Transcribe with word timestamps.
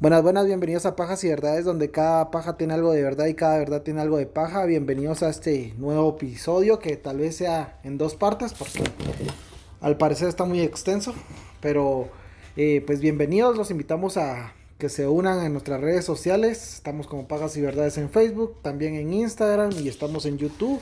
Buenas, 0.00 0.22
buenas, 0.22 0.46
bienvenidos 0.46 0.86
a 0.86 0.94
Pajas 0.94 1.24
y 1.24 1.28
Verdades, 1.28 1.64
donde 1.64 1.90
cada 1.90 2.30
paja 2.30 2.56
tiene 2.56 2.72
algo 2.74 2.92
de 2.92 3.02
verdad 3.02 3.26
y 3.26 3.34
cada 3.34 3.58
verdad 3.58 3.82
tiene 3.82 4.00
algo 4.00 4.16
de 4.16 4.26
paja. 4.26 4.64
Bienvenidos 4.64 5.24
a 5.24 5.28
este 5.28 5.74
nuevo 5.76 6.10
episodio 6.10 6.78
que 6.78 6.96
tal 6.96 7.18
vez 7.18 7.34
sea 7.34 7.80
en 7.82 7.98
dos 7.98 8.14
partes, 8.14 8.54
porque 8.54 8.84
al 9.80 9.96
parecer 9.96 10.28
está 10.28 10.44
muy 10.44 10.60
extenso. 10.60 11.14
Pero 11.60 12.10
eh, 12.56 12.80
pues 12.86 13.00
bienvenidos, 13.00 13.56
los 13.56 13.72
invitamos 13.72 14.16
a 14.18 14.52
que 14.78 14.88
se 14.88 15.08
unan 15.08 15.44
en 15.44 15.50
nuestras 15.50 15.80
redes 15.80 16.04
sociales. 16.04 16.74
Estamos 16.74 17.08
como 17.08 17.26
Pajas 17.26 17.56
y 17.56 17.60
Verdades 17.60 17.98
en 17.98 18.08
Facebook, 18.08 18.62
también 18.62 18.94
en 18.94 19.12
Instagram 19.12 19.72
y 19.72 19.88
estamos 19.88 20.26
en 20.26 20.38
YouTube. 20.38 20.78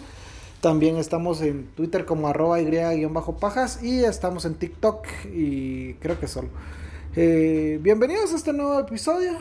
También 0.60 0.98
estamos 0.98 1.40
en 1.40 1.68
Twitter 1.68 2.04
como 2.04 2.28
arroba 2.28 2.60
y-pajas 2.60 3.82
y 3.82 4.04
estamos 4.04 4.44
en 4.44 4.56
TikTok 4.56 5.06
y 5.32 5.94
creo 5.94 6.20
que 6.20 6.28
solo. 6.28 6.50
Eh, 7.18 7.78
bienvenidos 7.80 8.34
a 8.34 8.36
este 8.36 8.52
nuevo 8.52 8.78
episodio. 8.78 9.38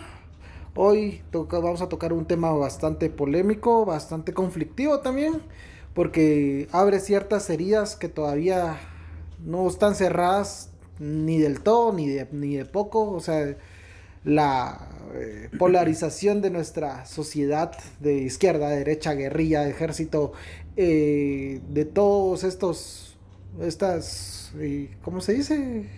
Hoy 0.76 1.22
vamos 1.34 1.82
a 1.82 1.90
tocar 1.90 2.14
un 2.14 2.26
tema 2.26 2.54
bastante 2.54 3.10
polémico, 3.10 3.86
bastante 3.86 4.34
conflictivo 4.34 5.02
también, 5.02 5.42
porque 5.94 6.70
abre 6.72 7.02
ciertas 7.02 7.50
heridas 7.50 7.98
que 7.98 8.08
todavía 8.08 8.78
no 9.44 9.68
están 9.68 9.96
cerradas 9.96 10.70
ni 11.00 11.38
del 11.38 11.60
todo, 11.60 11.92
ni 11.92 12.08
de, 12.08 12.30
ni 12.32 12.56
de 12.56 12.64
poco. 12.64 13.12
O 13.12 13.20
sea, 13.20 13.58
la 14.24 14.88
eh, 15.14 15.50
polarización 15.60 16.42
de 16.42 16.52
nuestra 16.52 17.06
sociedad 17.06 17.74
de 18.00 18.14
izquierda, 18.20 18.70
derecha, 18.70 19.16
guerrilla, 19.16 19.68
ejército, 19.68 20.32
eh, 20.78 21.60
de 21.68 21.84
todos 21.84 22.46
estos, 22.46 23.18
estas, 23.60 24.54
¿cómo 25.04 25.20
se 25.20 25.34
dice? 25.34 25.90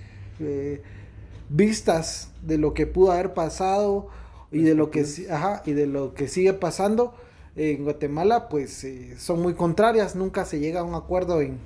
Vistas 1.49 2.31
de 2.41 2.57
lo 2.57 2.73
que 2.73 2.87
pudo 2.87 3.11
haber 3.11 3.33
pasado 3.33 4.07
y 4.51 4.61
de 4.61 4.75
lo 4.75 4.91
que 4.91 5.05
ajá, 5.29 5.61
y 5.65 5.73
de 5.73 5.87
lo 5.87 6.13
que 6.13 6.27
sigue 6.27 6.53
pasando 6.53 7.13
en 7.55 7.83
Guatemala 7.83 8.49
pues 8.49 8.83
eh, 8.83 9.15
son 9.17 9.41
muy 9.41 9.53
contrarias 9.53 10.15
nunca 10.15 10.45
se 10.45 10.59
llega 10.59 10.81
a 10.81 10.83
un 10.83 10.95
acuerdo 10.95 11.41
en, 11.41 11.59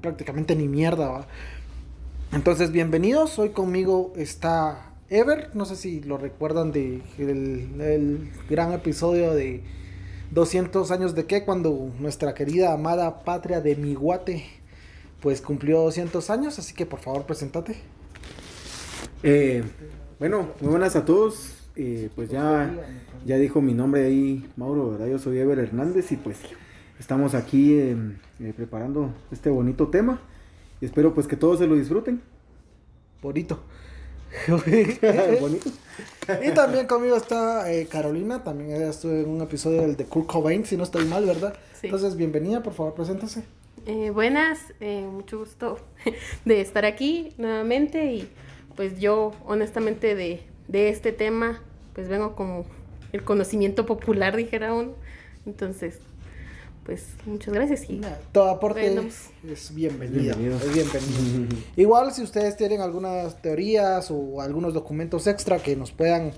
prácticamente 0.00 0.54
ni 0.54 0.68
mierda 0.68 1.26
entonces 2.32 2.72
bienvenidos 2.72 3.38
hoy 3.38 3.50
conmigo 3.50 4.12
está 4.16 4.92
Ever 5.10 5.50
no 5.54 5.66
sé 5.66 5.76
si 5.76 6.00
lo 6.00 6.16
recuerdan 6.16 6.72
de 6.72 7.02
el, 7.18 8.30
gran 8.48 8.72
episodio 8.72 9.34
de 9.34 9.62
200 10.30 10.90
años 10.90 11.14
de 11.14 11.26
qué 11.26 11.44
cuando 11.44 11.90
nuestra 11.98 12.34
querida 12.34 12.72
amada 12.72 13.24
patria 13.24 13.60
de 13.60 13.76
Miguate 13.76 14.44
pues 15.20 15.42
cumplió 15.42 15.80
200 15.82 16.30
años 16.30 16.58
así 16.58 16.72
que 16.72 16.86
por 16.86 17.00
favor 17.00 17.24
presentate 17.24 17.76
eh, 19.22 19.62
bueno, 20.18 20.50
muy 20.60 20.70
buenas 20.70 20.96
a 20.96 21.04
todos. 21.04 21.54
Eh, 21.74 22.10
pues 22.14 22.30
ya, 22.30 22.70
ya 23.24 23.36
dijo 23.36 23.62
mi 23.62 23.72
nombre 23.72 24.04
ahí, 24.04 24.48
Mauro, 24.56 24.90
¿verdad? 24.90 25.06
Yo 25.06 25.18
soy 25.18 25.38
Ever 25.38 25.58
Hernández 25.58 26.12
y 26.12 26.16
pues 26.16 26.38
estamos 26.98 27.34
aquí 27.34 27.78
em, 27.78 28.18
eh, 28.40 28.52
preparando 28.54 29.14
este 29.30 29.50
bonito 29.50 29.88
tema. 29.88 30.20
Y 30.80 30.86
espero 30.86 31.14
pues 31.14 31.26
que 31.26 31.36
todos 31.36 31.58
se 31.58 31.66
lo 31.66 31.76
disfruten. 31.76 32.20
Bonito. 33.22 33.62
Bonito. 35.40 35.70
y 36.42 36.50
también 36.52 36.86
conmigo 36.86 37.16
está 37.16 37.66
Carolina, 37.90 38.42
también 38.42 38.70
ella 38.70 38.88
estuvo 38.88 39.12
en 39.12 39.28
un 39.28 39.42
episodio 39.42 39.82
del 39.82 39.94
de 39.94 40.06
Kurt 40.06 40.26
Cobain, 40.26 40.64
si 40.64 40.78
no 40.78 40.84
estoy 40.84 41.04
mal, 41.04 41.26
¿verdad? 41.26 41.54
Entonces, 41.82 42.16
bienvenida, 42.16 42.62
por 42.62 42.72
favor, 42.72 42.94
preséntase. 42.94 43.44
buenas, 44.14 44.58
mucho 44.80 45.40
gusto 45.40 45.78
de 46.46 46.62
estar 46.62 46.86
aquí 46.86 47.34
nuevamente 47.36 48.06
y 48.06 48.30
pues 48.76 48.98
yo 48.98 49.32
honestamente 49.44 50.14
de, 50.14 50.42
este 50.88 51.12
tema, 51.12 51.62
pues 51.94 52.08
vengo 52.08 52.34
como 52.34 52.64
el 53.12 53.24
conocimiento 53.24 53.86
popular, 53.86 54.36
dijera 54.36 54.72
uno. 54.72 54.92
Entonces, 55.44 55.98
pues 56.84 57.08
muchas 57.26 57.54
gracias 57.54 57.88
y 57.88 58.00
todo 58.32 58.50
aporte 58.50 58.86
es 59.48 59.74
bienvenido, 59.74 60.34
es 60.34 60.74
bienvenido. 60.74 61.56
Igual 61.76 62.12
si 62.12 62.22
ustedes 62.22 62.56
tienen 62.56 62.80
algunas 62.80 63.40
teorías 63.40 64.10
o 64.10 64.40
algunos 64.40 64.74
documentos 64.74 65.26
extra 65.26 65.58
que 65.58 65.76
nos 65.76 65.92
puedan 65.92 66.32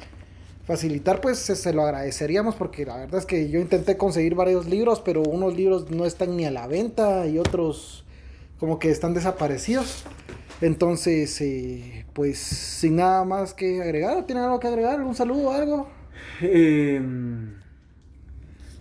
facilitar, 0.66 1.20
pues 1.20 1.38
se, 1.38 1.72
lo 1.72 1.82
agradeceríamos 1.82 2.54
porque 2.54 2.86
la 2.86 2.96
verdad 2.96 3.20
es 3.20 3.26
que 3.26 3.48
yo 3.50 3.60
intenté 3.60 3.96
conseguir 3.96 4.34
varios 4.34 4.66
libros, 4.66 5.00
pero 5.00 5.22
unos 5.22 5.54
libros 5.54 5.90
no 5.90 6.06
están 6.06 6.36
ni 6.36 6.46
a 6.46 6.50
la 6.50 6.66
venta 6.66 7.26
y 7.26 7.38
otros 7.38 8.04
como 8.58 8.78
que 8.78 8.90
están 8.90 9.14
desaparecidos. 9.14 10.04
Entonces, 10.64 11.38
eh, 11.42 12.06
pues 12.14 12.38
sin 12.38 12.96
nada 12.96 13.22
más 13.26 13.52
que 13.52 13.82
agregar, 13.82 14.24
¿tienen 14.24 14.44
algo 14.44 14.60
que 14.60 14.68
agregar? 14.68 14.98
¿Un 15.02 15.14
saludo 15.14 15.48
o 15.48 15.52
algo? 15.52 15.88
Em, 16.40 17.52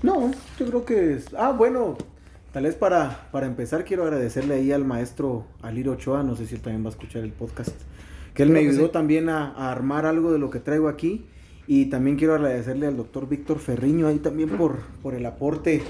no, 0.02 0.32
yo 0.58 0.66
creo 0.66 0.86
que 0.86 1.16
es... 1.16 1.26
Ah, 1.38 1.52
bueno, 1.52 1.98
tal 2.54 2.64
vez 2.64 2.76
para, 2.76 3.28
para 3.34 3.48
empezar 3.48 3.84
quiero 3.84 4.04
agradecerle 4.04 4.54
ahí 4.54 4.72
al 4.72 4.86
maestro 4.86 5.46
Aliro 5.62 5.92
Ochoa, 5.92 6.24
no 6.24 6.38
sé 6.38 6.46
si 6.46 6.56
él 6.56 6.62
también 6.62 6.86
va 6.86 6.88
a 6.88 6.92
escuchar 6.92 7.22
el 7.22 7.34
podcast, 7.34 7.76
que 8.34 8.44
él 8.44 8.50
me 8.52 8.60
ayudó 8.60 8.90
también 8.90 9.28
a, 9.28 9.70
armar 9.70 10.06
algo 10.06 10.32
de 10.32 10.40
lo 10.40 10.50
que 10.50 10.60
traigo 10.60 10.88
aquí. 10.88 11.26
Y 11.68 11.88
también 11.88 12.16
quiero 12.16 12.34
agradecerle 12.34 12.88
al 12.88 12.96
doctor 12.96 13.28
Víctor 13.28 13.60
Ferriño 13.60 14.08
ahí 14.08 14.20
también 14.20 14.52
por, 14.52 14.84
por 15.02 15.16
el 15.16 15.26
aporte 15.26 15.82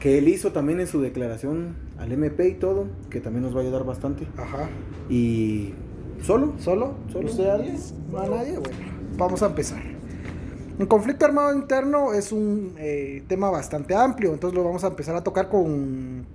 que 0.00 0.18
él 0.18 0.28
hizo 0.28 0.52
también 0.52 0.80
en 0.80 0.86
su 0.86 1.00
declaración 1.00 1.76
al 1.98 2.12
MP 2.12 2.48
y 2.48 2.54
todo, 2.54 2.86
que 3.10 3.20
también 3.20 3.42
nos 3.42 3.54
va 3.54 3.60
a 3.60 3.62
ayudar 3.62 3.84
bastante. 3.84 4.26
Ajá. 4.36 4.68
Y 5.08 5.72
solo, 6.22 6.54
solo, 6.58 6.94
solo. 7.12 7.28
¿Usted 7.28 7.46
alguien? 7.46 7.76
No 8.10 8.18
a 8.18 8.26
nadie. 8.26 8.58
Bueno, 8.58 8.78
vamos 9.16 9.42
a 9.42 9.46
empezar. 9.46 9.82
Un 10.78 10.86
conflicto 10.86 11.24
armado 11.24 11.54
interno 11.54 12.14
es 12.14 12.32
un 12.32 12.74
eh, 12.78 13.22
tema 13.28 13.48
bastante 13.48 13.94
amplio, 13.94 14.32
entonces 14.32 14.56
lo 14.56 14.64
vamos 14.64 14.82
a 14.82 14.88
empezar 14.88 15.14
a 15.14 15.22
tocar 15.22 15.48
con 15.48 16.26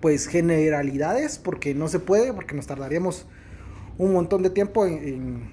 pues 0.00 0.26
generalidades, 0.26 1.38
porque 1.38 1.74
no 1.74 1.88
se 1.88 2.00
puede, 2.00 2.32
porque 2.32 2.54
nos 2.54 2.66
tardaríamos 2.66 3.26
un 3.98 4.12
montón 4.12 4.42
de 4.42 4.50
tiempo 4.50 4.86
en, 4.86 5.48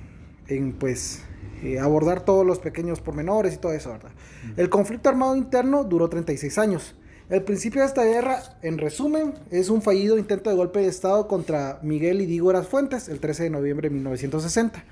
en, 0.47 0.73
pues 0.73 1.23
eh, 1.61 1.79
abordar 1.79 2.25
todos 2.25 2.45
los 2.45 2.59
pequeños 2.59 2.99
pormenores 3.01 3.53
y 3.53 3.57
todo 3.57 3.73
eso, 3.73 3.91
¿verdad? 3.91 4.11
El 4.57 4.69
conflicto 4.69 5.09
armado 5.09 5.35
interno 5.35 5.83
duró 5.83 6.09
36 6.09 6.57
años. 6.57 6.95
El 7.33 7.41
principio 7.41 7.81
de 7.81 7.87
esta 7.87 8.03
guerra, 8.03 8.43
en 8.61 8.77
resumen, 8.77 9.33
es 9.49 9.71
un 9.71 9.81
fallido 9.81 10.19
intento 10.19 10.51
de 10.51 10.55
golpe 10.55 10.81
de 10.81 10.87
Estado 10.87 11.27
contra 11.27 11.79
Miguel 11.81 12.21
y 12.21 12.27
Dígoras 12.27 12.67
Fuentes 12.67 13.09
el 13.09 13.19
13 13.19 13.45
de 13.45 13.49
noviembre 13.49 13.89
de 13.89 13.95
1960, 13.95 14.83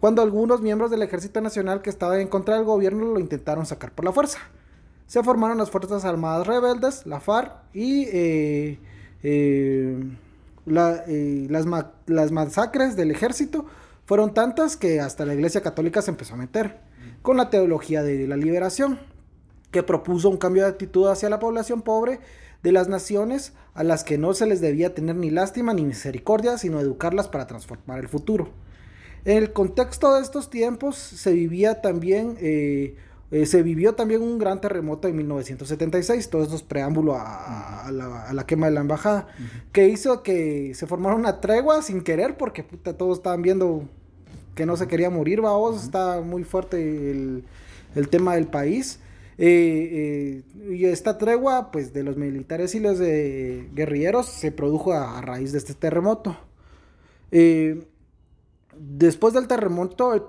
cuando 0.00 0.20
algunos 0.20 0.60
miembros 0.60 0.90
del 0.90 1.02
Ejército 1.02 1.40
Nacional 1.40 1.82
que 1.82 1.90
estaban 1.90 2.18
en 2.18 2.26
contra 2.26 2.56
del 2.56 2.64
gobierno 2.64 3.04
lo 3.04 3.20
intentaron 3.20 3.66
sacar 3.66 3.92
por 3.92 4.04
la 4.04 4.10
fuerza. 4.10 4.40
Se 5.06 5.22
formaron 5.22 5.58
las 5.58 5.70
Fuerzas 5.70 6.04
Armadas 6.04 6.48
Rebeldes, 6.48 7.06
la 7.06 7.20
FARC, 7.20 7.52
y 7.72 8.06
eh, 8.06 8.80
eh, 9.22 9.96
eh, 10.66 11.46
las, 11.48 11.66
las 12.06 12.32
masacres 12.32 12.96
del 12.96 13.12
ejército 13.12 13.64
fueron 14.06 14.34
tantas 14.34 14.76
que 14.76 14.98
hasta 14.98 15.24
la 15.24 15.34
Iglesia 15.34 15.60
Católica 15.60 16.02
se 16.02 16.10
empezó 16.10 16.34
a 16.34 16.38
meter 16.38 16.80
con 17.22 17.36
la 17.36 17.48
teología 17.48 18.02
de 18.02 18.26
la 18.26 18.36
liberación 18.36 18.98
que 19.76 19.82
propuso 19.82 20.30
un 20.30 20.38
cambio 20.38 20.62
de 20.62 20.70
actitud 20.70 21.06
hacia 21.06 21.28
la 21.28 21.38
población 21.38 21.82
pobre 21.82 22.18
de 22.62 22.72
las 22.72 22.88
naciones 22.88 23.52
a 23.74 23.84
las 23.84 24.04
que 24.04 24.16
no 24.16 24.32
se 24.32 24.46
les 24.46 24.62
debía 24.62 24.94
tener 24.94 25.16
ni 25.16 25.28
lástima 25.28 25.74
ni 25.74 25.84
misericordia, 25.84 26.56
sino 26.56 26.80
educarlas 26.80 27.28
para 27.28 27.46
transformar 27.46 27.98
el 27.98 28.08
futuro. 28.08 28.48
En 29.26 29.36
el 29.36 29.52
contexto 29.52 30.14
de 30.14 30.22
estos 30.22 30.48
tiempos 30.48 30.96
se 30.96 31.34
vivía 31.34 31.82
también, 31.82 32.38
eh, 32.40 32.96
eh, 33.30 33.44
se 33.44 33.62
vivió 33.62 33.94
también 33.94 34.22
un 34.22 34.38
gran 34.38 34.62
terremoto 34.62 35.08
en 35.08 35.16
1976, 35.16 36.30
todo 36.30 36.44
esto 36.44 36.56
es 36.56 36.62
preámbulo 36.62 37.16
a, 37.18 37.90
la, 37.92 38.46
quema 38.46 38.68
de 38.68 38.72
la 38.72 38.80
embajada, 38.80 39.28
que 39.72 39.90
hizo 39.90 40.22
que 40.22 40.72
se 40.74 40.86
formara 40.86 41.16
una 41.16 41.42
tregua 41.42 41.82
sin 41.82 42.00
querer, 42.00 42.38
porque 42.38 42.62
todos 42.62 43.18
estaban 43.18 43.42
viendo 43.42 43.82
que 44.54 44.64
no 44.64 44.78
se 44.78 44.88
quería 44.88 45.10
morir, 45.10 45.42
vamos, 45.42 45.84
está 45.84 46.22
muy 46.22 46.44
fuerte 46.44 47.10
el, 47.10 47.44
el 47.94 48.08
tema 48.08 48.36
del 48.36 48.46
país. 48.46 49.00
Eh, 49.38 50.42
eh, 50.66 50.72
y 50.72 50.86
esta 50.86 51.18
tregua 51.18 51.70
pues 51.70 51.92
de 51.92 52.02
los 52.02 52.16
militares 52.16 52.74
y 52.74 52.80
los 52.80 52.98
de 52.98 53.68
guerrilleros 53.74 54.26
se 54.26 54.50
produjo 54.50 54.94
a, 54.94 55.20
raíz 55.20 55.52
de 55.52 55.58
este 55.58 55.74
terremoto. 55.74 56.36
Eh, 57.30 57.84
después 58.78 59.34
del 59.34 59.46
terremoto, 59.46 60.14
el, 60.14 60.22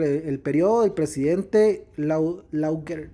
el, 0.00 0.40
periodo 0.40 0.82
del 0.82 0.92
presidente 0.92 1.84
Laugerut, 1.96 3.10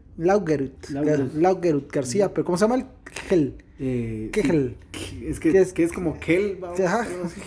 García, 1.93 2.33
pero 2.33 2.45
¿cómo 2.45 2.57
se 2.57 2.65
llama 2.65 2.77
el 2.77 2.87
Gel? 3.29 3.57
¿Qué 3.79 4.31
gel? 4.45 4.77
Es 5.25 5.41
que, 5.41 5.59
es, 5.59 5.73
que 5.73 5.83
es 5.83 5.93
como 5.93 6.17
Gel. 6.21 6.61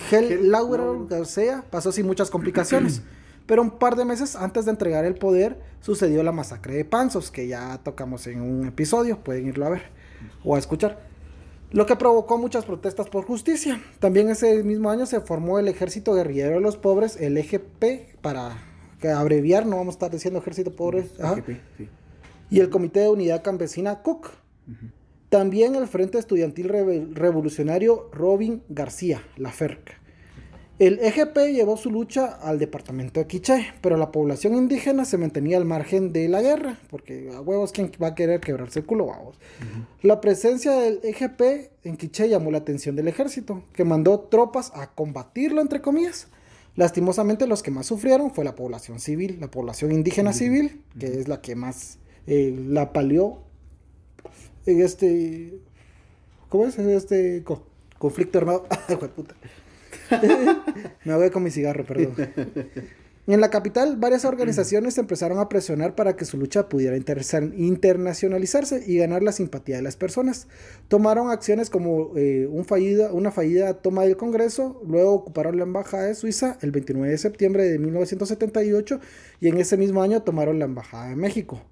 Gel 0.10 0.52
Laugerut 0.52 1.10
García 1.10 1.64
pasó 1.70 1.94
sin 1.94 2.06
muchas 2.06 2.30
complicaciones. 2.30 3.02
Pero 3.46 3.62
un 3.62 3.72
par 3.72 3.96
de 3.96 4.06
meses 4.06 4.36
antes 4.36 4.66
de 4.66 4.72
entregar 4.72 5.06
el 5.06 5.16
poder 5.16 5.60
sucedió 5.82 6.24
la 6.24 6.32
masacre 6.32 6.76
de 6.76 6.86
Panzos, 6.86 7.30
que 7.32 7.48
ya 7.48 7.80
tocamos 7.84 8.26
en 8.28 8.42
un 8.42 8.68
episodio, 8.68 9.20
pueden 9.24 9.48
irlo 9.48 9.66
a 9.66 9.70
ver 9.70 9.84
o 10.44 10.56
a 10.56 10.60
escuchar. 10.60 11.00
Lo 11.72 11.86
que 11.86 11.96
provocó 11.96 12.38
muchas 12.38 12.66
protestas 12.66 13.10
por 13.10 13.26
justicia. 13.26 13.82
También 14.00 14.30
ese 14.30 14.64
mismo 14.64 14.90
año 14.90 15.06
se 15.06 15.20
formó 15.20 15.60
el 15.60 15.68
Ejército 15.68 16.14
Guerrillero 16.14 16.56
de 16.56 16.62
los 16.62 16.78
Pobres, 16.78 17.18
el 17.18 17.38
EGP, 17.38 18.18
para 18.22 18.58
abreviar, 19.16 19.66
no 19.66 19.78
vamos 19.78 19.94
a 19.94 19.98
estar 19.98 20.12
diciendo 20.12 20.40
Ejército 20.40 20.76
Pobre. 20.76 21.00
EGP, 21.20 21.62
sí. 21.78 21.90
Y 22.50 22.60
el 22.60 22.70
Comité 22.70 23.02
de 23.02 23.10
Unidad 23.10 23.44
Campesina 23.44 24.02
CUC. 24.02 24.32
También 25.30 25.76
el 25.76 25.88
Frente 25.88 26.18
Estudiantil 26.18 26.70
Revolucionario 27.14 28.10
Robin 28.14 28.64
García, 28.70 29.22
la 29.36 29.52
FERC. 29.52 30.05
El 30.78 31.00
EGP 31.00 31.38
llevó 31.54 31.78
su 31.78 31.90
lucha 31.90 32.26
al 32.42 32.60
departamento 32.60 33.22
de 33.22 33.28
Quiché, 33.28 33.68
pero 33.82 33.96
la 33.96 34.12
población 34.12 34.56
indígena 34.56 35.06
se 35.06 35.18
mantenía 35.18 35.56
al 35.56 35.64
margen 35.64 36.12
de 36.12 36.28
la 36.28 36.42
guerra, 36.42 36.78
porque 36.90 37.32
a 37.34 37.40
huevos, 37.40 37.72
¿quién 37.72 37.92
va 38.02 38.08
a 38.08 38.16
querer 38.16 38.42
quebrarse 38.42 38.80
el 38.80 38.86
culo? 38.86 39.06
Vamos. 39.06 39.40
La 40.02 40.20
presencia 40.20 40.74
del 40.74 41.00
EGP 41.02 41.42
en 41.86 41.96
Quiché 41.96 42.28
llamó 42.28 42.52
la 42.52 42.58
atención 42.58 42.98
del 42.98 43.08
ejército, 43.08 43.64
que 43.72 43.86
mandó 43.86 44.20
tropas 44.20 44.74
a 44.76 44.88
combatirlo, 44.94 45.62
entre 45.62 45.82
comillas. 45.82 46.28
Lastimosamente, 46.76 47.48
los 47.48 47.64
que 47.64 47.72
más 47.72 47.86
sufrieron 47.86 48.32
fue 48.32 48.44
la 48.44 48.56
población 48.56 49.00
civil, 49.00 49.38
la 49.40 49.50
población 49.50 49.94
indígena 49.94 50.34
civil, 50.34 50.82
que 51.00 51.08
es 51.08 51.30
la 51.30 51.40
que 51.40 51.56
más 51.56 52.00
eh, 52.28 52.54
la 52.68 52.92
palió 52.92 53.38
en 54.66 54.82
este. 54.82 55.58
¿Cómo 56.50 56.66
es? 56.66 56.78
En 56.78 56.90
este 56.90 57.44
co- 57.46 57.64
conflicto 57.98 58.40
armado. 58.40 58.66
Puta. 59.16 59.36
Me 61.06 61.16
voy 61.16 61.30
con 61.30 61.44
mi 61.44 61.52
cigarro, 61.52 61.86
perdón. 61.86 62.16
En 63.28 63.42
la 63.42 63.50
capital, 63.50 63.98
varias 63.98 64.24
organizaciones 64.24 65.00
empezaron 65.00 65.40
a 65.40 65.50
presionar 65.50 65.96
para 65.96 66.16
que 66.16 66.26
su 66.26 66.38
lucha 66.38 66.70
pudiera 66.70 66.96
internacionalizarse 66.96 68.84
y 68.86 68.98
ganar 68.98 69.24
la 69.24 69.32
simpatía 69.32 69.78
de 69.78 69.82
las 69.82 69.96
personas. 69.96 70.48
Tomaron 70.90 71.32
acciones 71.32 71.72
como 71.72 72.12
eh, 72.16 72.48
una 72.48 73.32
fallida 73.32 73.74
toma 73.82 74.04
del 74.04 74.16
Congreso, 74.16 74.80
luego 74.88 75.14
ocuparon 75.14 75.58
la 75.58 75.64
Embajada 75.64 76.04
de 76.04 76.14
Suiza 76.14 76.60
el 76.62 76.70
29 76.70 77.10
de 77.10 77.18
septiembre 77.18 77.64
de 77.64 77.80
1978 77.80 79.00
y 79.42 79.48
en 79.48 79.58
ese 79.58 79.76
mismo 79.76 80.04
año 80.04 80.22
tomaron 80.22 80.60
la 80.60 80.66
Embajada 80.66 81.10
de 81.10 81.16
México, 81.16 81.64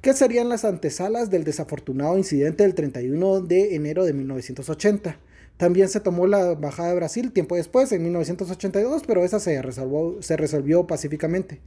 que 0.00 0.12
serían 0.12 0.48
las 0.48 0.64
antesalas 0.64 1.30
del 1.30 1.44
desafortunado 1.44 2.18
incidente 2.18 2.64
del 2.64 2.74
31 2.74 3.42
de 3.42 3.76
enero 3.76 4.04
de 4.04 4.12
1980. 4.12 5.20
También 5.56 5.88
se 5.88 6.00
tomó 6.00 6.26
la 6.26 6.52
Embajada 6.52 6.90
de 6.90 6.96
Brasil 6.96 7.32
tiempo 7.32 7.56
después, 7.56 7.90
en 7.92 8.02
1982, 8.02 9.02
pero 9.06 9.24
esa 9.24 9.40
se 9.40 9.60
resolvió, 9.62 10.20
se 10.20 10.36
resolvió 10.36 10.86
pacíficamente. 10.86 11.60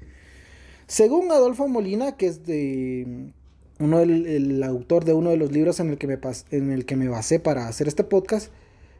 Según 0.87 1.31
Adolfo 1.31 1.67
Molina, 1.67 2.17
que 2.17 2.27
es 2.27 2.45
de 2.45 3.31
uno 3.79 3.99
del 3.99 4.25
el 4.27 4.63
autor 4.63 5.05
de 5.05 5.13
uno 5.13 5.31
de 5.31 5.37
los 5.37 5.51
libros 5.51 5.79
en 5.79 5.89
el 5.89 5.97
que 5.97 6.07
me, 6.07 6.19
en 6.51 6.71
el 6.71 6.85
que 6.85 6.95
me 6.95 7.07
basé 7.07 7.39
para 7.39 7.67
hacer 7.67 7.87
este 7.87 8.03
podcast, 8.03 8.51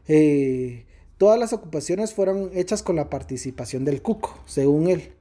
eh, 0.08 0.86
todas 1.18 1.38
las 1.38 1.52
ocupaciones 1.52 2.14
fueron 2.14 2.50
hechas 2.54 2.82
con 2.82 2.96
la 2.96 3.10
participación 3.10 3.84
del 3.84 4.02
Cuco, 4.02 4.38
según 4.46 4.88
él. 4.88 5.12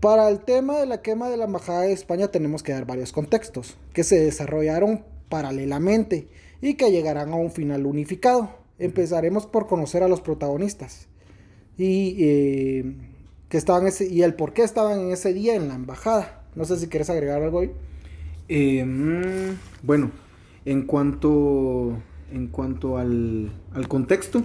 Para 0.00 0.28
el 0.28 0.40
tema 0.40 0.78
de 0.78 0.86
la 0.86 1.02
quema 1.02 1.28
de 1.28 1.36
la 1.36 1.44
Embajada 1.44 1.82
de 1.82 1.92
España 1.92 2.28
tenemos 2.28 2.62
que 2.62 2.72
dar 2.72 2.86
varios 2.86 3.12
contextos, 3.12 3.76
que 3.92 4.04
se 4.04 4.18
desarrollaron 4.18 5.04
paralelamente 5.28 6.28
y 6.60 6.74
que 6.74 6.90
llegarán 6.90 7.32
a 7.32 7.36
un 7.36 7.50
final 7.50 7.86
unificado. 7.86 8.59
Empezaremos 8.80 9.46
por 9.46 9.66
conocer 9.68 10.02
a 10.02 10.08
los 10.08 10.20
protagonistas 10.20 11.06
y, 11.78 12.16
eh, 12.18 12.94
que 13.48 13.56
estaban 13.56 13.86
ese, 13.86 14.08
y 14.08 14.22
el 14.22 14.34
por 14.34 14.52
qué 14.52 14.62
estaban 14.62 14.98
en 14.98 15.10
ese 15.12 15.32
día 15.32 15.54
en 15.54 15.68
la 15.68 15.74
embajada. 15.74 16.42
No 16.56 16.64
sé 16.64 16.76
si 16.78 16.88
quieres 16.88 17.08
agregar 17.10 17.42
algo 17.42 17.60
ahí. 17.60 17.70
Eh, 18.48 18.84
bueno, 19.82 20.10
en 20.64 20.82
cuanto, 20.82 21.96
en 22.32 22.48
cuanto 22.48 22.98
al, 22.98 23.52
al 23.72 23.86
contexto, 23.86 24.42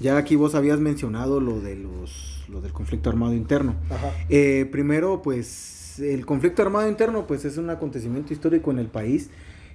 ya 0.00 0.16
aquí 0.16 0.34
vos 0.34 0.54
habías 0.54 0.80
mencionado 0.80 1.40
lo, 1.40 1.60
de 1.60 1.76
los, 1.76 2.44
lo 2.48 2.60
del 2.60 2.72
conflicto 2.72 3.10
armado 3.10 3.34
interno. 3.34 3.76
Ajá. 3.90 4.12
Eh, 4.28 4.68
primero, 4.70 5.22
pues 5.22 6.00
el 6.00 6.26
conflicto 6.26 6.62
armado 6.62 6.88
interno 6.88 7.26
pues 7.26 7.44
es 7.44 7.56
un 7.56 7.70
acontecimiento 7.70 8.32
histórico 8.32 8.70
en 8.70 8.78
el 8.78 8.88
país 8.88 9.30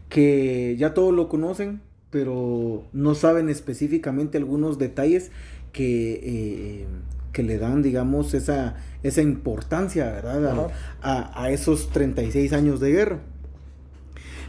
que 0.10 0.76
ya 0.78 0.94
todos 0.94 1.14
lo 1.14 1.30
conocen, 1.30 1.82
pero 2.12 2.86
no 2.94 3.16
saben 3.16 3.50
específicamente 3.50 4.38
algunos 4.38 4.78
detalles 4.78 5.32
que, 5.74 6.20
eh, 6.24 6.86
que 7.34 7.44
le 7.44 7.58
dan, 7.58 7.82
digamos, 7.84 8.34
esa, 8.34 8.78
esa 9.04 9.22
importancia, 9.22 10.06
¿verdad? 10.12 10.72
A-. 11.02 11.44
A, 11.44 11.52
esos 11.52 11.90
36 11.90 12.54
años 12.54 12.80
de 12.80 12.92
guerra. 12.92 13.20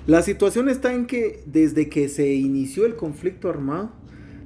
La 0.07 0.23
situación 0.23 0.69
está 0.69 0.95
en 0.95 1.07
que 1.07 1.43
desde 1.47 1.89
que 1.89 2.09
se 2.09 2.33
inició 2.33 2.87
el 2.87 2.97
conflicto 2.97 3.49
armado, 3.51 3.93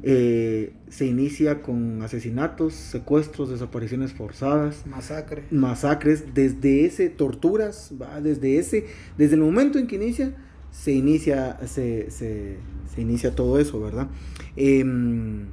eh, 0.02 0.72
se 0.88 1.06
inicia 1.06 1.62
con 1.62 2.02
asesinatos, 2.02 2.75
secuestros, 2.75 3.49
desapariciones 3.50 4.12
forzadas, 4.12 4.84
Masacre. 4.87 5.44
masacres, 5.50 6.34
desde 6.34 6.84
ese, 6.84 7.08
torturas, 7.08 7.93
¿va? 8.00 8.20
desde 8.20 8.58
ese, 8.58 8.84
desde 9.17 9.37
el 9.37 9.40
momento 9.40 9.78
en 9.78 9.87
que 9.87 9.96
inicia, 9.96 10.34
se 10.72 10.93
inicia, 10.93 11.56
se, 11.67 12.10
se- 12.10 12.56
se 12.94 13.00
inicia 13.02 13.35
todo 13.35 13.58
eso, 13.58 13.81
¿verdad? 13.81 14.08
Em, 14.56 15.46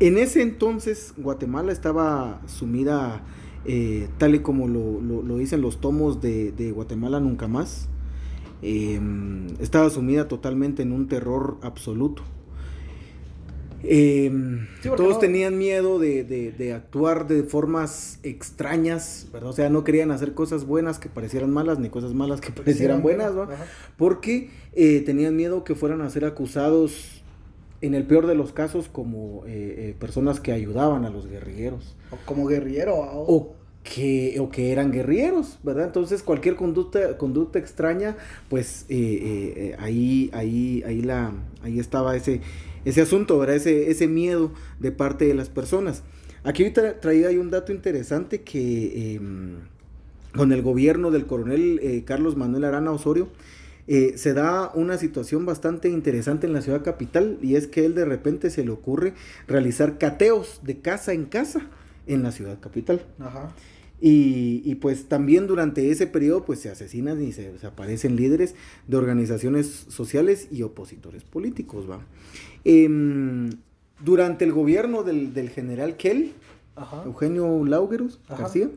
en 0.00 0.18
ese 0.18 0.42
entonces, 0.42 1.12
Guatemala 1.16 1.72
estaba 1.72 2.40
sumida, 2.46 3.22
eh, 3.64 4.08
tal 4.18 4.34
y 4.36 4.40
como 4.40 4.68
lo, 4.68 5.00
lo- 5.00 5.36
dicen 5.38 5.60
los 5.60 5.80
tomos 5.80 6.20
de, 6.20 6.52
de 6.52 6.70
Guatemala 6.70 7.18
Nunca 7.20 7.48
Más, 7.48 7.88
em, 8.62 9.48
estaba 9.60 9.90
sumida 9.90 10.28
totalmente 10.28 10.82
en 10.82 10.92
un 10.92 11.08
terror 11.08 11.58
absoluto. 11.62 12.22
Em, 13.84 14.66
Sí, 14.82 14.88
todos 14.96 15.14
no- 15.14 15.18
tenían 15.18 15.56
miedo 15.56 15.98
de, 15.98 16.24
de- 16.24 16.52
de 16.52 16.72
actuar 16.72 17.26
de 17.28 17.42
formas 17.44 18.18
extrañas, 18.22 19.28
¿verdad? 19.32 19.50
O 19.50 19.52
sea, 19.52 19.68
no 19.70 19.84
querían 19.84 20.10
hacer 20.10 20.34
cosas 20.34 20.64
buenas 20.64 20.98
que 20.98 21.08
parecieran 21.08 21.50
malas, 21.52 21.78
ni 21.78 21.88
cosas 21.88 22.12
malas 22.14 22.40
que 22.40 22.50
parecieran 22.52 23.02
buenas, 23.02 23.36
¿va? 23.36 23.44
Ajá. 23.44 23.66
Porque 23.96 24.50
eh, 24.74 25.00
tenían 25.06 25.36
miedo 25.36 25.64
que 25.64 25.74
fueran 25.74 26.00
a 26.02 26.10
ser 26.10 26.24
acusados, 26.24 27.22
en 27.80 27.94
el 27.94 28.04
peor 28.04 28.26
de 28.26 28.34
los 28.34 28.52
casos, 28.52 28.88
como 28.88 29.44
eh, 29.46 29.50
eh, 29.90 29.94
personas 29.98 30.40
que 30.40 30.50
ayudaban 30.50 31.04
a 31.04 31.10
los 31.10 31.28
guerrilleros. 31.28 31.94
O 32.10 32.16
como 32.26 32.46
guerrillero. 32.46 32.96
o- 32.96 33.32
O 33.36 33.54
que, 33.84 34.36
o 34.40 34.50
que 34.50 34.72
eran 34.72 34.90
guerrilleros, 34.90 35.60
¿verdad? 35.62 35.86
Entonces 35.86 36.22
cualquier 36.24 36.56
conducta, 36.56 37.16
conducta 37.16 37.58
extraña, 37.60 38.16
pues 38.50 38.84
eh, 38.88 39.76
ahí, 39.78 40.28
ahí, 40.34 40.82
ahí, 40.84 41.00
la, 41.00 41.32
ahí 41.62 41.78
estaba 41.78 42.14
ese, 42.16 42.40
ese 42.88 43.00
asunto, 43.02 43.38
¿verdad? 43.38 43.56
Ese, 43.56 43.90
ese 43.90 44.06
miedo 44.08 44.52
de 44.80 44.92
parte 44.92 45.26
de 45.26 45.34
las 45.34 45.48
personas. 45.48 46.02
Aquí 46.44 46.64
tra- 46.64 46.98
traía 47.00 47.28
un 47.40 47.50
dato 47.50 47.72
interesante 47.72 48.42
que 48.42 49.14
em, 49.16 49.56
con 50.34 50.52
el 50.52 50.62
gobierno 50.62 51.10
del 51.10 51.26
coronel 51.26 51.80
eh, 51.82 52.04
Carlos 52.04 52.36
Manuel 52.36 52.64
Arana 52.64 52.90
Osorio, 52.92 53.28
eh, 53.86 54.14
se 54.16 54.34
da 54.34 54.70
una 54.74 54.98
situación 54.98 55.46
bastante 55.46 55.88
interesante 55.88 56.46
en 56.46 56.52
la 56.52 56.60
ciudad 56.60 56.82
capital 56.82 57.38
y 57.42 57.56
es 57.56 57.66
que 57.66 57.86
él 57.86 57.94
de 57.94 58.04
repente 58.04 58.50
se 58.50 58.62
le 58.64 58.70
ocurre 58.70 59.14
realizar 59.46 59.96
cateos 59.98 60.60
de 60.62 60.78
casa 60.80 61.12
en 61.14 61.24
casa 61.24 61.66
en 62.06 62.22
la 62.22 62.30
ciudad 62.30 62.60
capital. 62.60 63.00
Ajá. 63.18 63.52
Y, 64.00 64.62
y, 64.64 64.76
pues 64.76 65.06
también 65.08 65.48
durante 65.48 65.90
ese 65.90 66.06
periodo 66.06 66.44
pues 66.44 66.60
se 66.60 66.70
asesinan 66.70 67.20
y 67.20 67.32
se 67.32 67.50
desaparecen 67.52 68.14
líderes 68.14 68.54
de 68.86 68.96
organizaciones 68.96 69.86
sociales 69.88 70.46
y 70.52 70.62
opositores 70.62 71.24
políticos, 71.24 71.90
¿va? 71.90 72.00
Em, 72.64 73.50
durante 74.04 74.44
el 74.44 74.52
gobierno 74.52 75.02
del, 75.02 75.34
del 75.34 75.50
general 75.50 75.96
Kell, 75.96 76.30
Ajá. 76.76 77.02
Eugenio 77.06 77.64
Laugerus 77.64 78.20
Ajá. 78.28 78.42
García, 78.42 78.70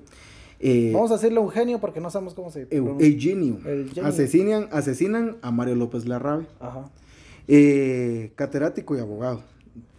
eh, 0.59 0.91
Vamos 0.93 1.11
a 1.11 1.15
decirle 1.15 1.39
un 1.39 1.49
genio 1.49 1.79
porque 1.79 1.99
no 1.99 2.09
sabemos 2.11 2.33
cómo 2.35 2.51
se 2.51 2.65
pronuncia. 2.67 3.07
Eugenio, 3.07 3.59
Eugenio. 3.65 4.05
asesinan, 4.05 4.67
asesinan 4.71 5.37
a 5.41 5.51
Mario 5.51 5.75
López 5.75 6.07
Larrabe, 6.07 6.45
Ajá. 6.59 6.89
eh, 7.47 8.31
catedrático 8.35 8.95
y 8.95 8.99
abogado. 8.99 9.41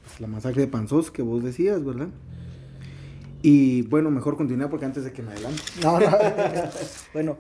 Pues, 0.05 0.21
la 0.21 0.27
masacre 0.27 0.63
de 0.63 0.69
Panzós 0.69 1.11
que 1.11 1.23
vos 1.23 1.43
decías, 1.43 1.85
¿verdad? 1.85 2.09
Y 3.43 3.83
bueno, 3.83 4.11
mejor 4.11 4.37
continuar 4.37 4.71
porque 4.71 4.87
antes 4.87 5.05
de 5.05 5.13
que 5.13 5.23
me 5.23 5.33
adelante. 5.33 5.61
No, 5.83 5.99
no. 5.99 6.07
bueno, 7.13 7.37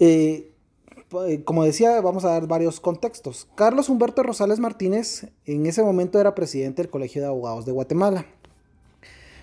eh, 0.00 0.50
eh, 1.28 1.44
como 1.44 1.64
decía, 1.64 2.00
vamos 2.00 2.24
a 2.24 2.30
dar 2.30 2.46
varios 2.46 2.80
contextos. 2.80 3.48
Carlos 3.54 3.88
Humberto 3.88 4.22
Rosales 4.22 4.58
Martínez 4.58 5.28
en 5.46 5.66
ese 5.66 5.82
momento 5.82 6.18
era 6.20 6.34
presidente 6.34 6.82
del 6.82 6.90
Colegio 6.90 7.22
de 7.22 7.28
Abogados 7.28 7.64
de 7.64 7.72
Guatemala. 7.72 8.26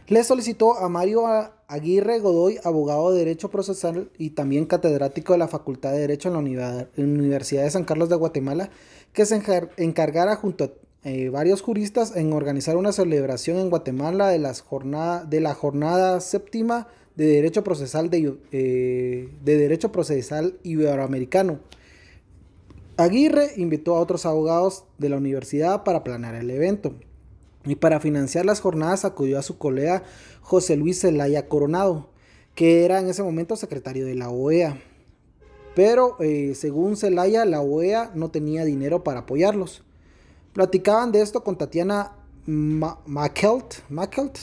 Le 0.08 0.24
solicitó 0.24 0.76
a 0.76 0.90
Mario 0.90 1.24
Aguirre 1.68 2.20
Godoy, 2.20 2.58
abogado 2.64 3.12
de 3.12 3.20
Derecho 3.20 3.50
Procesal 3.52 4.10
y 4.18 4.32
también 4.32 4.66
catedrático 4.66 5.34
de 5.34 5.40
la 5.40 5.48
Facultad 5.48 5.92
de 5.92 6.00
Derecho 6.00 6.30
en 6.30 6.34
la 6.34 6.80
Universidad 6.98 7.64
de 7.64 7.70
San 7.70 7.84
Carlos 7.84 8.10
de 8.10 8.16
Guatemala, 8.16 8.72
que 9.14 9.26
se 9.28 9.40
encar- 9.40 9.70
encargara 9.78 10.36
junto 10.36 10.64
a 10.64 10.72
eh, 11.04 11.30
varios 11.30 11.62
juristas 11.62 12.16
en 12.16 12.34
organizar 12.34 12.76
una 12.76 12.92
celebración 12.92 13.58
en 13.58 13.70
Guatemala 13.70 14.30
de, 14.30 14.40
las 14.40 14.62
jornada, 14.62 15.24
de 15.24 15.40
la 15.40 15.54
jornada 15.54 16.20
séptima 16.20 16.88
de 17.16 17.26
Derecho 17.26 17.64
Procesal, 17.64 18.10
de, 18.10 18.38
eh, 18.52 19.30
de 19.44 19.58
Derecho 19.58 19.92
Procesal 19.92 20.60
Iberoamericano. 20.64 21.60
Aguirre 22.98 23.54
invitó 23.56 23.96
a 23.96 24.02
otros 24.02 24.26
abogados 24.26 24.84
de 24.98 25.08
la 25.08 25.18
universidad 25.18 25.86
para 25.86 26.04
planear 26.04 26.36
el 26.36 26.50
evento. 26.50 26.96
Y 27.66 27.76
para 27.76 28.02
financiar 28.02 28.46
las 28.46 28.60
jornadas 28.60 29.06
acudió 29.06 29.40
a 29.40 29.42
su 29.42 29.58
colega 29.58 30.04
José 30.42 30.76
Luis 30.76 31.00
Zelaya 31.00 31.48
Coronado, 31.48 32.10
que 32.56 32.84
era 32.84 33.00
en 33.00 33.08
ese 33.08 33.24
momento 33.24 33.56
secretario 33.56 34.06
de 34.06 34.16
la 34.16 34.30
OEA. 34.30 34.82
Pero 35.76 36.18
eh, 36.20 36.56
según 36.56 36.98
Zelaya, 36.98 37.46
la 37.46 37.62
OEA 37.62 38.12
no 38.16 38.32
tenía 38.32 38.66
dinero 38.66 39.04
para 39.04 39.22
apoyarlos. 39.22 39.84
Platicaban 40.54 41.12
de 41.12 41.22
esto 41.22 41.44
con 41.44 41.58
Tatiana 41.58 42.14
Mackelt, 42.46 43.76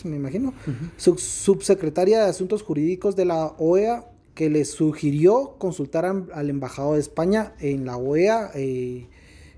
me 0.05 0.17
imagino, 0.17 0.55
subsecretaria 0.97 2.23
de 2.23 2.31
Asuntos 2.31 2.63
Jurídicos 2.63 3.17
de 3.17 3.25
la 3.25 3.55
OEA, 3.59 4.09
que 4.35 4.51
les 4.51 4.71
sugirió 4.71 5.57
consultar 5.59 6.05
al 6.05 6.51
embajador 6.51 6.95
de 6.95 7.01
España 7.01 7.55
en 7.59 7.87
la 7.87 7.97
OEA 7.97 8.51
eh, 8.55 9.09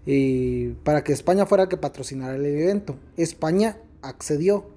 eh, 0.07 0.75
para 0.85 1.05
que 1.05 1.13
España 1.13 1.47
fuera 1.47 1.69
que 1.69 1.77
patrocinara 1.77 2.37
el 2.37 2.47
evento. 2.47 2.97
España 3.17 3.79
accedió. 4.03 4.71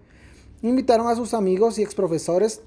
Invitaron 0.63 1.07
a 1.07 1.15
sus 1.15 1.33
amigos 1.33 1.79
y 1.79 1.83
exprofesores 1.83 2.61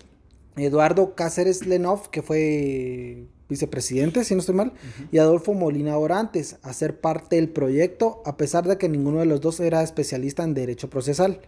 Eduardo 0.56 1.14
Cáceres 1.14 1.66
Lenov, 1.66 2.10
que 2.10 2.22
fue 2.22 3.26
vicepresidente, 3.48 4.24
si 4.24 4.34
no 4.34 4.40
estoy 4.40 4.54
mal, 4.54 4.72
y 5.12 5.18
Adolfo 5.18 5.54
Molina 5.54 5.96
Orantes 5.98 6.56
a 6.62 6.72
ser 6.72 7.00
parte 7.00 7.36
del 7.36 7.48
proyecto, 7.48 8.22
a 8.24 8.36
pesar 8.36 8.66
de 8.66 8.78
que 8.78 8.88
ninguno 8.88 9.20
de 9.20 9.26
los 9.26 9.40
dos 9.40 9.60
era 9.60 9.82
especialista 9.82 10.44
en 10.44 10.54
derecho 10.54 10.90
procesal. 10.90 11.40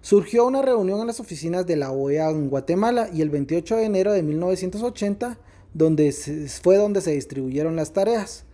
Surgió 0.00 0.46
una 0.46 0.62
reunión 0.62 1.00
en 1.00 1.08
las 1.08 1.20
oficinas 1.20 1.66
de 1.66 1.76
la 1.76 1.90
OEA 1.90 2.30
en 2.30 2.48
Guatemala 2.48 3.10
y 3.12 3.22
el 3.22 3.30
28 3.30 3.76
de 3.76 3.84
enero 3.84 4.12
de 4.12 4.22
1980 4.22 5.38
donde 5.74 6.12
fue 6.62 6.76
donde 6.76 7.00
se 7.00 7.12
distribuyeron 7.12 7.76
las 7.76 7.92
tareas. 7.92 8.44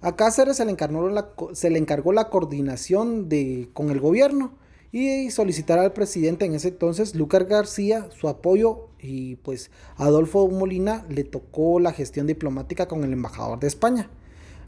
A 0.00 0.16
Cáceres 0.16 0.58
se 0.58 0.64
le 0.64 0.70
encargó 0.70 1.08
la, 1.08 1.30
se 1.52 1.70
le 1.70 1.78
encargó 1.78 2.12
la 2.12 2.28
coordinación 2.28 3.28
de, 3.28 3.70
con 3.72 3.90
el 3.90 4.00
gobierno 4.00 4.52
y 4.92 5.30
solicitar 5.30 5.78
al 5.78 5.92
presidente 5.92 6.44
en 6.44 6.54
ese 6.54 6.68
entonces, 6.68 7.14
Lucas 7.14 7.48
García, 7.48 8.08
su 8.14 8.28
apoyo 8.28 8.88
y 9.04 9.36
pues 9.36 9.70
Adolfo 9.96 10.48
Molina 10.48 11.04
le 11.10 11.24
tocó 11.24 11.78
la 11.78 11.92
gestión 11.92 12.26
diplomática 12.26 12.88
con 12.88 13.04
el 13.04 13.12
embajador 13.12 13.60
de 13.60 13.66
España, 13.66 14.08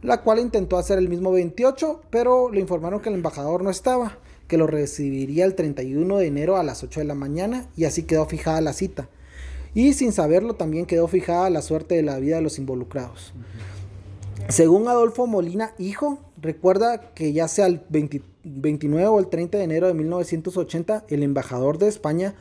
la 0.03 0.23
cual 0.23 0.41
intentó 0.41 0.77
hacer 0.77 0.99
el 0.99 1.09
mismo 1.09 1.33
28, 1.33 2.03
pero 2.11 2.53
le 2.53 2.61
informaron 2.61 3.01
que 3.01 3.09
el 3.09 3.15
embajador 3.15 3.63
no 3.65 3.71
estaba, 3.71 4.19
que 4.47 4.59
lo 4.59 4.67
recibiría 4.67 5.47
el 5.47 5.55
31 5.55 6.19
de 6.19 6.27
enero 6.27 6.57
a 6.59 6.63
las 6.63 6.85
8 6.85 7.01
de 7.01 7.07
la 7.07 7.15
mañana 7.15 7.67
y 7.77 7.85
así 7.85 8.03
quedó 8.03 8.27
fijada 8.27 8.61
la 8.61 8.75
cita. 8.75 9.09
Y 9.75 9.95
sin 9.95 10.13
saberlo 10.13 10.55
también 10.55 10.87
quedó 10.87 11.09
fijada 11.09 11.49
la 11.49 11.63
suerte 11.63 11.97
de 11.97 12.03
la 12.03 12.19
vida 12.19 12.37
de 12.37 12.43
los 12.43 12.59
involucrados. 12.59 13.33
Según 14.49 14.87
Adolfo 14.87 15.27
Molina, 15.27 15.73
hijo, 15.79 16.19
recuerda 16.41 17.13
que 17.15 17.33
ya 17.33 17.49
sea 17.49 17.67
el 17.67 17.81
29 17.89 19.07
o 19.09 19.19
el 19.19 19.29
30 19.29 19.59
de 19.59 19.65
enero 19.65 19.87
de 19.87 19.95
1980, 19.95 21.05
el 21.09 21.23
embajador 21.23 21.79
de 21.79 21.89
España, 21.89 22.35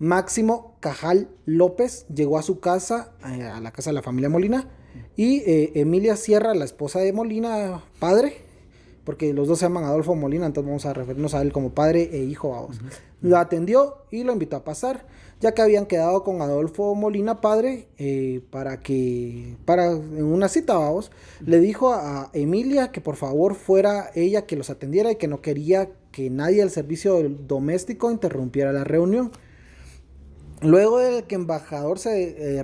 Máximo 0.00 0.76
Cajal 0.80 1.28
López, 1.46 2.06
llegó 2.12 2.38
a 2.38 2.42
su 2.42 2.58
casa, 2.58 3.12
eh, 3.24 3.44
a 3.44 3.60
la 3.60 3.70
casa 3.70 3.90
de 3.90 3.94
la 3.94 4.02
familia 4.02 4.28
Molina, 4.28 4.68
y 5.14 5.38
eh, 5.46 5.70
Emilia 5.76 6.16
Sierra, 6.16 6.52
la 6.54 6.64
esposa 6.64 6.98
de 6.98 7.12
Molina, 7.12 7.84
padre, 8.00 8.38
porque 9.04 9.32
los 9.32 9.46
dos 9.46 9.60
se 9.60 9.66
llaman 9.66 9.84
Adolfo 9.84 10.16
Molina, 10.16 10.46
entonces 10.46 10.68
vamos 10.68 10.86
a 10.86 10.92
referirnos 10.92 11.34
a 11.34 11.42
él 11.42 11.52
como 11.52 11.70
padre 11.70 12.10
e 12.12 12.24
hijo, 12.24 12.50
vamos. 12.50 12.80
Lo 13.20 13.38
atendió 13.38 13.98
y 14.10 14.24
lo 14.24 14.32
invitó 14.32 14.56
a 14.56 14.64
pasar 14.64 15.06
ya 15.40 15.52
que 15.52 15.62
habían 15.62 15.86
quedado 15.86 16.22
con 16.22 16.42
Adolfo 16.42 16.94
Molina 16.94 17.40
padre 17.40 17.88
eh, 17.96 18.42
para 18.50 18.80
que, 18.80 19.56
para 19.64 19.90
en 19.90 20.24
una 20.24 20.48
cita, 20.48 20.74
vamos, 20.74 21.10
le 21.44 21.60
dijo 21.60 21.92
a 21.94 22.30
Emilia 22.34 22.92
que 22.92 23.00
por 23.00 23.16
favor 23.16 23.54
fuera 23.54 24.10
ella 24.14 24.44
que 24.44 24.56
los 24.56 24.68
atendiera 24.68 25.10
y 25.10 25.16
que 25.16 25.28
no 25.28 25.40
quería 25.40 25.90
que 26.12 26.28
nadie 26.28 26.58
del 26.58 26.70
servicio 26.70 27.22
doméstico 27.28 28.10
interrumpiera 28.10 28.72
la 28.72 28.84
reunión. 28.84 29.32
Luego 30.62 30.98
de 30.98 31.24
que 31.24 31.36
el 31.36 31.42
embajador 31.42 31.98
se 31.98 32.58
eh, 32.58 32.62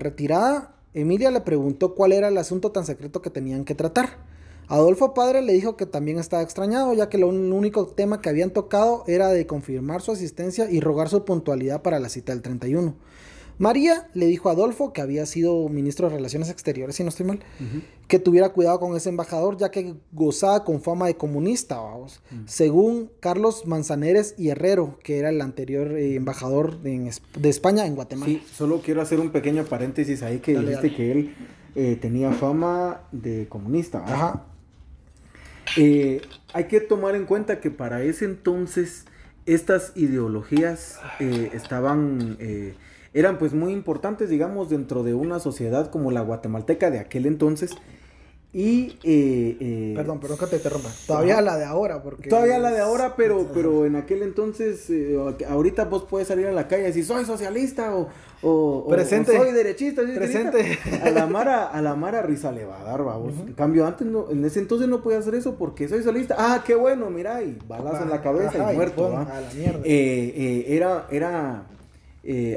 Emilia 0.93 1.31
le 1.31 1.41
preguntó 1.41 1.95
cuál 1.95 2.13
era 2.13 2.29
el 2.29 2.39
asunto 2.39 2.73
tan 2.73 2.87
secreto 2.87 3.23
que 3.23 3.31
tenían 3.31 3.65
que 3.65 3.75
tratar. 3.75 4.19
Adolfo 4.69 5.15
Padre 5.15 5.43
le 5.43 5.53
dijo 5.53 5.77
que 5.77 5.87
también 5.87 6.19
estaba 6.19 6.43
extrañado, 6.43 6.93
ya 6.93 7.09
que 7.09 7.19
lo 7.19 7.29
único 7.29 7.87
tema 7.87 8.21
que 8.21 8.29
habían 8.29 8.51
tocado 8.51 9.05
era 9.07 9.29
de 9.29 9.47
confirmar 9.47 10.03
su 10.03 10.13
asistencia 10.13 10.71
y 10.71 10.81
rogar 10.81 11.09
su 11.09 11.25
puntualidad 11.25 11.83
para 11.83 12.01
la 12.01 12.09
cita 12.09 12.33
del 12.33 12.43
31. 12.43 12.95
María 13.59 14.09
le 14.13 14.27
dijo 14.27 14.49
a 14.49 14.53
Adolfo, 14.53 14.93
que 14.93 15.01
había 15.01 15.25
sido 15.25 15.69
ministro 15.69 16.09
de 16.09 16.17
Relaciones 16.17 16.51
Exteriores, 16.51 16.97
si 16.97 17.03
no 17.03 17.09
estoy 17.09 17.27
mal, 17.27 17.41
que 18.07 18.19
tuviera 18.19 18.51
cuidado 18.51 18.79
con 18.79 18.95
ese 18.97 19.09
embajador, 19.09 19.57
ya 19.57 19.71
que 19.71 19.95
gozaba 20.13 20.65
con 20.65 20.83
fama 20.83 21.07
de 21.07 21.17
comunista, 21.17 21.79
vamos. 21.79 22.21
Según 22.45 23.11
Carlos 23.21 23.67
Manzaneres 23.67 24.35
y 24.37 24.51
Herrero, 24.51 24.99
que 25.03 25.19
era 25.19 25.31
el 25.31 25.41
anterior 25.41 25.93
eh, 25.93 26.17
embajador 26.17 26.81
de, 26.81 27.11
España 27.45 27.87
en 27.87 27.95
Guatemala. 27.95 28.31
Sí, 28.31 28.43
solo 28.53 28.81
quiero 28.85 29.01
hacer 29.01 29.21
un 29.21 29.31
pequeño 29.31 29.65
paréntesis 29.65 30.23
ahí 30.23 30.39
que 30.39 30.59
dijiste 30.59 30.95
que 30.95 31.13
él 31.13 31.35
eh, 31.75 31.97
tenía 32.01 32.33
fama 32.33 33.03
de 33.11 33.49
comunista. 33.49 34.05
Ajá. 34.07 34.45
Eh, 35.77 36.21
hay 36.53 36.65
que 36.65 36.81
tomar 36.81 37.17
en 37.17 37.25
cuenta 37.25 37.61
que 37.61 37.71
para 37.71 38.03
ese 38.03 38.25
entonces 38.27 39.07
estas 39.47 39.93
ideologías 39.97 40.99
estaban, 41.21 42.37
eran 43.17 43.39
pues 43.39 43.55
muy 43.55 43.73
importantes, 43.73 44.29
digamos, 44.29 44.69
dentro 44.69 45.03
de 45.03 45.15
una 45.15 45.41
sociedad 45.41 45.91
como 45.91 46.11
la 46.11 46.21
guatemalteca 46.21 46.91
de 46.91 46.99
aquel 46.99 47.25
entonces 47.25 47.75
y... 48.53 48.99
Eh, 49.05 49.57
eh, 49.61 49.93
perdón, 49.97 50.21
perdón 50.21 50.39
que 50.39 50.47
te 50.47 50.57
interrumpa. 50.57 50.91
Todavía 51.07 51.41
la 51.41 51.57
de 51.57 51.65
ahora, 51.65 52.03
porque... 52.03 52.29
Todavía 52.29 52.59
la 52.59 52.71
de 52.71 52.81
ahora, 52.81 53.15
pero, 53.17 53.49
pero 53.55 53.87
en 53.87 53.97
aquel 53.97 54.23
entonces, 54.23 54.89
eh, 54.91 55.19
ahorita 55.49 55.87
vos 55.87 56.05
puedes 56.05 56.29
salir 56.29 56.47
a 56.47 56.53
la 56.53 56.69
calle 56.69 56.83
y 56.83 56.87
decir, 56.87 57.07
soy 57.07 57.25
socialista 57.25 57.97
o, 57.97 58.09
o, 58.43 58.87
Presente. 58.89 59.35
soy 59.35 59.53
derechista. 59.53 60.03
Presente. 60.03 60.79
A 61.03 61.09
la 61.11 61.27
Mara, 61.27 61.67
a 61.67 61.81
la 61.81 61.95
Mara 61.95 62.21
risa 62.21 62.53
le 62.53 62.67
va 62.67 62.81
a 62.81 62.85
dar, 62.85 63.03
vamos. 63.03 63.33
En 63.47 63.55
cambio, 63.55 63.87
antes 63.87 64.07
no, 64.07 64.31
en 64.31 64.45
ese 64.45 64.61
entonces 64.61 64.89
no 64.89 65.03
podía 65.03 65.19
hacer 65.19 65.35
eso 65.35 65.55
porque 65.57 65.89
soy 65.89 65.99
socialista. 65.99 66.37
Ah, 66.39 66.63
qué 66.67 66.75
bueno, 66.75 67.09
mira, 67.09 67.43
y 67.43 67.59
balazo 67.67 68.05
en 68.05 68.11
la 68.11 68.21
cabeza 68.21 68.73
y 68.73 68.77
muerto, 68.77 69.07
A 69.07 69.41
la 69.41 69.55
mierda. 69.55 69.81
era, 69.85 71.07
era, 71.11 71.67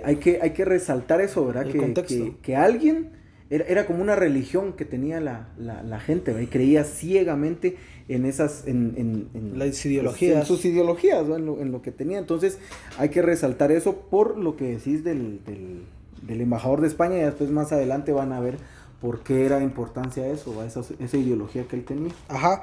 hay, 0.03 0.15
que, 0.17 0.39
hay 0.41 0.51
que 0.51 0.65
resaltar 0.65 1.21
eso, 1.21 1.45
¿verdad? 1.45 1.67
que, 1.67 1.93
que, 2.03 2.35
que 2.41 2.55
alguien 2.55 3.11
era, 3.49 3.87
como 3.87 4.01
una 4.01 4.15
religión 4.15 4.73
que 4.73 4.85
tenía 4.85 5.19
la, 5.19 5.47
la, 5.57 5.99
gente, 5.99 6.35
y 6.41 6.45
creía 6.45 6.83
ciegamente 6.83 7.77
en 8.07 8.25
esas, 8.25 8.67
en, 8.67 9.27
en, 9.33 9.57
las 9.57 9.83
ideologías. 9.85 10.41
En 10.41 10.45
sus 10.45 10.63
ideologías, 10.65 11.27
en, 11.27 11.71
lo, 11.71 11.81
que 11.81 11.91
tenía. 11.91 12.19
Entonces 12.19 12.59
hay 12.99 13.09
que 13.09 13.23
resaltar 13.23 13.71
eso 13.71 13.95
por 14.09 14.37
lo 14.37 14.55
que 14.55 14.75
decís 14.75 15.03
del, 15.03 15.39
del, 15.45 16.41
embajador 16.41 16.81
de 16.81 16.87
España 16.87 17.17
y 17.17 17.21
después 17.21 17.49
más 17.49 17.71
adelante 17.71 18.11
van 18.11 18.33
a 18.33 18.39
ver 18.39 18.57
por 19.01 19.23
qué 19.23 19.45
era 19.45 19.63
importancia 19.63 20.27
eso, 20.27 20.63
esa, 20.63 20.81
esa 20.99 21.17
ideología 21.17 21.63
que 21.63 21.75
él 21.75 21.85
tenía. 21.85 22.11
Ajá. 22.27 22.61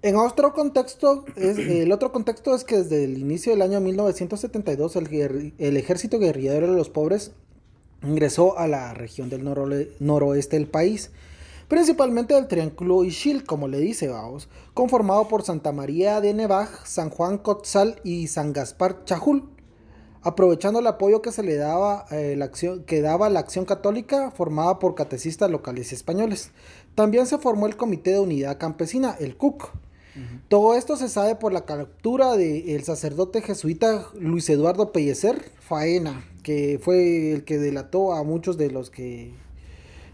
En 0.00 0.14
otro 0.14 0.52
contexto, 0.52 1.24
el 1.34 1.90
otro 1.90 2.12
contexto 2.12 2.54
es 2.54 2.62
que 2.62 2.76
desde 2.76 3.02
el 3.02 3.18
inicio 3.18 3.50
del 3.50 3.62
año 3.62 3.80
1972 3.80 4.94
el, 4.94 5.54
el 5.58 5.76
ejército 5.76 6.20
guerrillero 6.20 6.70
de 6.70 6.76
los 6.76 6.88
pobres 6.88 7.32
ingresó 8.04 8.56
a 8.56 8.68
la 8.68 8.94
región 8.94 9.28
del 9.28 9.42
noroeste 9.98 10.56
del 10.56 10.68
país, 10.68 11.10
principalmente 11.66 12.34
del 12.34 12.46
Triángulo 12.46 13.02
Ishil, 13.02 13.42
como 13.42 13.66
le 13.66 13.78
dice, 13.78 14.06
vamos, 14.06 14.48
conformado 14.72 15.26
por 15.26 15.42
Santa 15.42 15.72
María 15.72 16.20
de 16.20 16.32
Nevaj, 16.32 16.86
San 16.86 17.10
Juan 17.10 17.38
Cotzal 17.38 18.00
y 18.04 18.28
San 18.28 18.52
Gaspar 18.52 19.04
Chajul. 19.04 19.48
Aprovechando 20.22 20.78
el 20.78 20.86
apoyo 20.86 21.22
que 21.22 21.32
se 21.32 21.42
le 21.42 21.56
daba, 21.56 22.06
eh, 22.12 22.36
la 22.36 22.44
acción, 22.44 22.84
que 22.84 23.00
daba 23.00 23.30
la 23.30 23.40
acción 23.40 23.64
católica 23.64 24.30
formada 24.30 24.78
por 24.78 24.94
catecistas 24.94 25.50
locales 25.50 25.90
y 25.90 25.96
españoles. 25.96 26.52
También 26.94 27.26
se 27.26 27.38
formó 27.38 27.66
el 27.66 27.76
Comité 27.76 28.12
de 28.12 28.20
Unidad 28.20 28.58
Campesina, 28.58 29.16
el 29.18 29.36
CUC. 29.36 29.72
Todo 30.48 30.74
esto 30.74 30.96
se 30.96 31.08
sabe 31.08 31.34
por 31.36 31.52
la 31.52 31.64
captura 31.64 32.36
del 32.36 32.82
sacerdote 32.84 33.42
jesuita 33.42 34.06
Luis 34.18 34.48
Eduardo 34.48 34.92
Pellecer 34.92 35.50
Faena, 35.60 36.24
que 36.42 36.80
fue 36.82 37.32
el 37.32 37.44
que 37.44 37.58
delató 37.58 38.14
a 38.14 38.22
muchos 38.24 38.56
de 38.56 38.70
los 38.70 38.90
que 38.90 39.32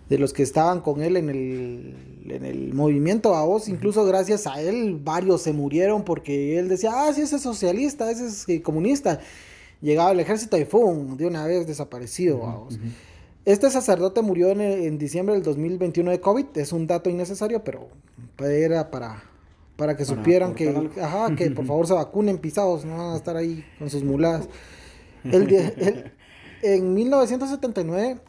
de 0.09 0.19
los 0.19 0.33
que 0.33 0.43
estaban 0.43 0.81
con 0.81 1.03
él 1.03 1.17
en 1.17 1.31
el, 1.31 1.95
en 2.29 2.45
el 2.45 2.75
movimiento 2.75 3.35
a 3.35 3.45
vos, 3.45 3.69
incluso 3.69 4.05
gracias 4.05 4.47
a 4.47 4.61
él 4.61 5.01
varios 5.03 5.43
se 5.43 5.53
murieron 5.53 6.05
porque 6.05 6.59
él 6.59 6.69
decía, 6.69 6.93
ah, 6.95 7.13
sí, 7.15 7.23
ese 7.23 7.37
es 7.37 7.43
socialista, 7.43 8.11
ese 8.11 8.27
es 8.27 8.49
eh, 8.49 8.61
comunista. 8.61 9.21
Llegaba 9.81 10.13
el 10.13 10.21
ejército 10.21 10.59
y 10.59 10.65
¡fum! 10.65 11.17
de 11.17 11.27
una 11.27 11.47
vez 11.47 11.67
desaparecido 11.67 12.47
a 12.47 12.57
vos. 12.57 12.79
Este 13.45 13.71
sacerdote 13.71 14.23
murió 14.23 14.51
en, 14.51 14.61
en, 14.61 14.99
diciembre 14.99 15.35
del 15.35 15.43
2021 15.43 16.11
de 16.11 16.21
COVID, 16.21 16.47
es 16.55 16.73
un 16.73 16.87
dato 16.87 17.11
innecesario, 17.11 17.63
pero 17.63 17.89
era 18.39 18.91
para, 18.91 19.23
para 19.77 19.97
que 19.97 20.05
supieran 20.05 20.55
que, 20.55 20.69
ajá, 21.01 21.35
que 21.35 21.51
por 21.51 21.67
favor 21.67 21.87
se 21.87 21.95
vacunen 21.95 22.39
pisados, 22.39 22.85
no 22.85 22.97
van 22.97 23.15
a 23.15 23.17
estar 23.17 23.37
ahí 23.37 23.65
con 23.79 23.91
sus 23.91 24.05
muladas. 24.05 24.49
El, 25.25 26.13
en 26.63 26.95
1979, 26.95 28.21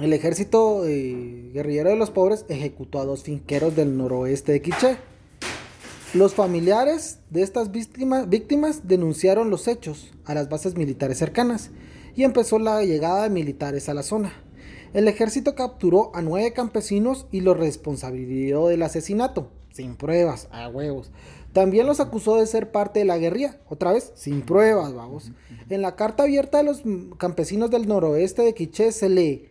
el 0.00 0.12
ejército 0.12 0.84
eh, 0.86 1.50
guerrillero 1.52 1.90
de 1.90 1.96
los 1.96 2.10
pobres 2.10 2.44
ejecutó 2.48 3.00
a 3.00 3.04
dos 3.04 3.22
finqueros 3.22 3.76
del 3.76 3.96
noroeste 3.96 4.52
de 4.52 4.62
Quiché. 4.62 4.96
Los 6.14 6.34
familiares 6.34 7.18
de 7.30 7.42
estas 7.42 7.72
víctimas, 7.72 8.28
víctimas 8.28 8.86
denunciaron 8.86 9.50
los 9.50 9.66
hechos 9.66 10.12
a 10.24 10.34
las 10.34 10.48
bases 10.48 10.76
militares 10.76 11.18
cercanas 11.18 11.70
y 12.14 12.22
empezó 12.22 12.58
la 12.58 12.84
llegada 12.84 13.24
de 13.24 13.30
militares 13.30 13.88
a 13.88 13.94
la 13.94 14.02
zona. 14.02 14.32
El 14.92 15.08
ejército 15.08 15.56
capturó 15.56 16.14
a 16.14 16.22
nueve 16.22 16.52
campesinos 16.52 17.26
y 17.32 17.40
los 17.40 17.56
responsabilizó 17.56 18.68
del 18.68 18.82
asesinato, 18.82 19.50
sin 19.74 19.96
pruebas, 19.96 20.48
a 20.52 20.68
huevos. 20.68 21.10
También 21.52 21.86
los 21.86 22.00
acusó 22.00 22.36
de 22.36 22.46
ser 22.46 22.70
parte 22.70 23.00
de 23.00 23.04
la 23.04 23.18
guerrilla, 23.18 23.58
otra 23.68 23.92
vez, 23.92 24.12
sin 24.14 24.42
pruebas, 24.42 24.94
vamos. 24.94 25.32
En 25.68 25.82
la 25.82 25.96
carta 25.96 26.22
abierta 26.22 26.58
de 26.58 26.64
los 26.64 26.82
campesinos 27.18 27.70
del 27.70 27.88
noroeste 27.88 28.42
de 28.42 28.54
Quiché 28.54 28.92
se 28.92 29.08
lee, 29.08 29.48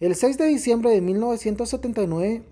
el 0.00 0.14
6 0.14 0.38
de 0.38 0.46
diciembre 0.46 0.90
de 0.90 1.00
1979, 1.02 2.42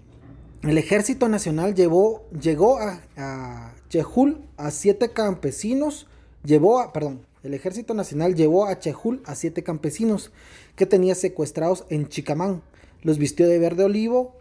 el 0.62 0.78
ejército 0.78 1.28
nacional 1.28 1.74
llevó, 1.74 2.24
llegó 2.40 2.78
a, 2.78 3.74
Chejul 3.88 4.40
a 4.56 4.70
siete 4.70 5.10
campesinos, 5.10 6.06
llevó 6.42 6.80
a, 6.80 6.92
perdón, 6.92 7.20
el 7.42 7.54
ejército 7.54 7.94
nacional 7.94 8.34
llevó 8.34 8.66
a 8.66 8.78
Chejul 8.78 9.22
a 9.26 9.34
siete 9.34 9.62
campesinos 9.62 10.30
que 10.76 10.86
tenía 10.86 11.14
secuestrados 11.14 11.84
en 11.90 12.08
Chicamán. 12.08 12.62
Los 13.02 13.18
vistió 13.18 13.46
de 13.46 13.58
verde 13.58 13.84
olivo 13.84 14.34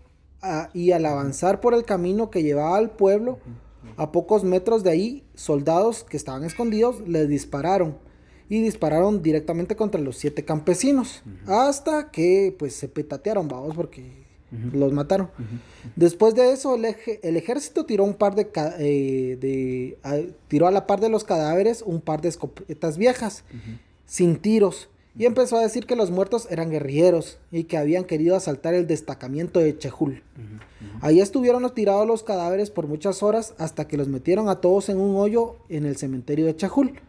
y 0.73 0.91
al 0.91 1.05
avanzar 1.05 1.62
por 1.62 1.73
el 1.73 1.83
camino 1.85 2.29
que 2.29 2.43
llevaba 2.43 2.77
al 2.77 2.91
pueblo, 2.91 3.39
a 3.97 4.12
pocos 4.12 4.43
metros 4.43 4.83
de 4.83 4.91
ahí, 4.91 5.23
soldados 5.35 6.03
que 6.03 6.17
estaban 6.17 6.43
escondidos 6.43 7.07
les 7.07 7.27
dispararon 7.27 7.97
y 8.50 8.62
dispararon 8.62 9.21
directamente 9.21 9.75
contra 9.75 10.01
los 10.01 10.17
siete 10.17 10.45
campesinos 10.45 11.23
hasta 11.47 12.12
que 12.12 12.55
pues 12.57 12.75
se 12.75 12.88
petatearon, 12.88 13.47
vamos, 13.47 13.75
porque 13.75 14.23
los 14.71 14.91
mataron. 14.91 15.29
Después 15.95 16.35
de 16.35 16.51
eso, 16.51 16.75
el, 16.75 16.85
el, 17.23 17.38
ejército 17.38 17.85
tiró 17.85 18.03
un 18.03 18.13
par 18.13 18.35
de, 18.35 18.50
eh, 18.79 19.38
de 19.39 19.97
a, 20.03 20.19
tiró 20.47 20.67
a 20.67 20.71
la 20.71 20.85
par 20.85 21.00
de 21.00 21.09
los 21.09 21.23
cadáveres 21.23 21.81
un 21.81 22.01
par 22.01 22.21
de 22.21 22.29
escopetas 22.29 22.97
viejas, 22.97 23.43
sin 24.05 24.38
tiros, 24.38 24.89
y 25.15 25.25
empezó 25.25 25.58
a 25.58 25.62
decir 25.62 25.86
que 25.86 25.96
los 25.96 26.10
muertos 26.10 26.48
eran 26.50 26.72
guerrilleros 26.72 27.38
y 27.51 27.65
que 27.65 27.77
habían 27.77 28.03
querido 28.03 28.36
asaltar 28.36 28.74
el 28.74 28.88
destacamiento 28.88 29.60
de 29.60 29.77
Chejul. 29.77 30.24
Ahí 31.01 31.20
estuvieron 31.20 31.70
tirados 31.74 32.08
los 32.08 32.24
cadáveres 32.24 32.72
por 32.72 32.88
muchas 32.88 33.22
horas 33.22 33.53
hasta 33.58 33.88
que 33.88 33.98
los 33.98 34.08
metieron 34.08 34.50
a 34.50 34.60
todos 34.60 34.89
en 34.89 35.00
un 35.00 35.15
hoyo 35.15 35.58
en 35.70 35.86
el 35.86 35.98
cementerio 35.98 36.46
de 36.46 36.55
Chejul. 36.55 37.00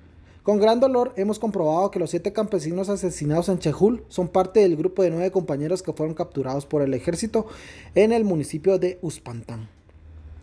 Con 0.43 0.59
gran 0.59 0.79
dolor 0.79 1.15
hemos 1.17 1.39
comprobado 1.39 1.91
que 1.91 1.99
los 1.99 2.11
siete 2.11 2.35
campesinos 2.35 2.91
asesinados 2.91 3.49
en 3.49 3.59
Chejul 3.59 4.05
son 4.09 4.29
parte 4.29 4.61
del 4.61 4.77
grupo 4.77 5.03
de 5.03 5.11
nueve 5.11 5.31
compañeros 5.31 5.83
que 5.83 5.95
fueron 5.95 6.15
capturados 6.15 6.67
por 6.67 6.83
el 6.83 6.93
ejército 6.93 7.47
en 7.95 8.13
el 8.13 8.25
municipio 8.25 8.79
de 8.79 8.99
Uspantán. 9.01 9.71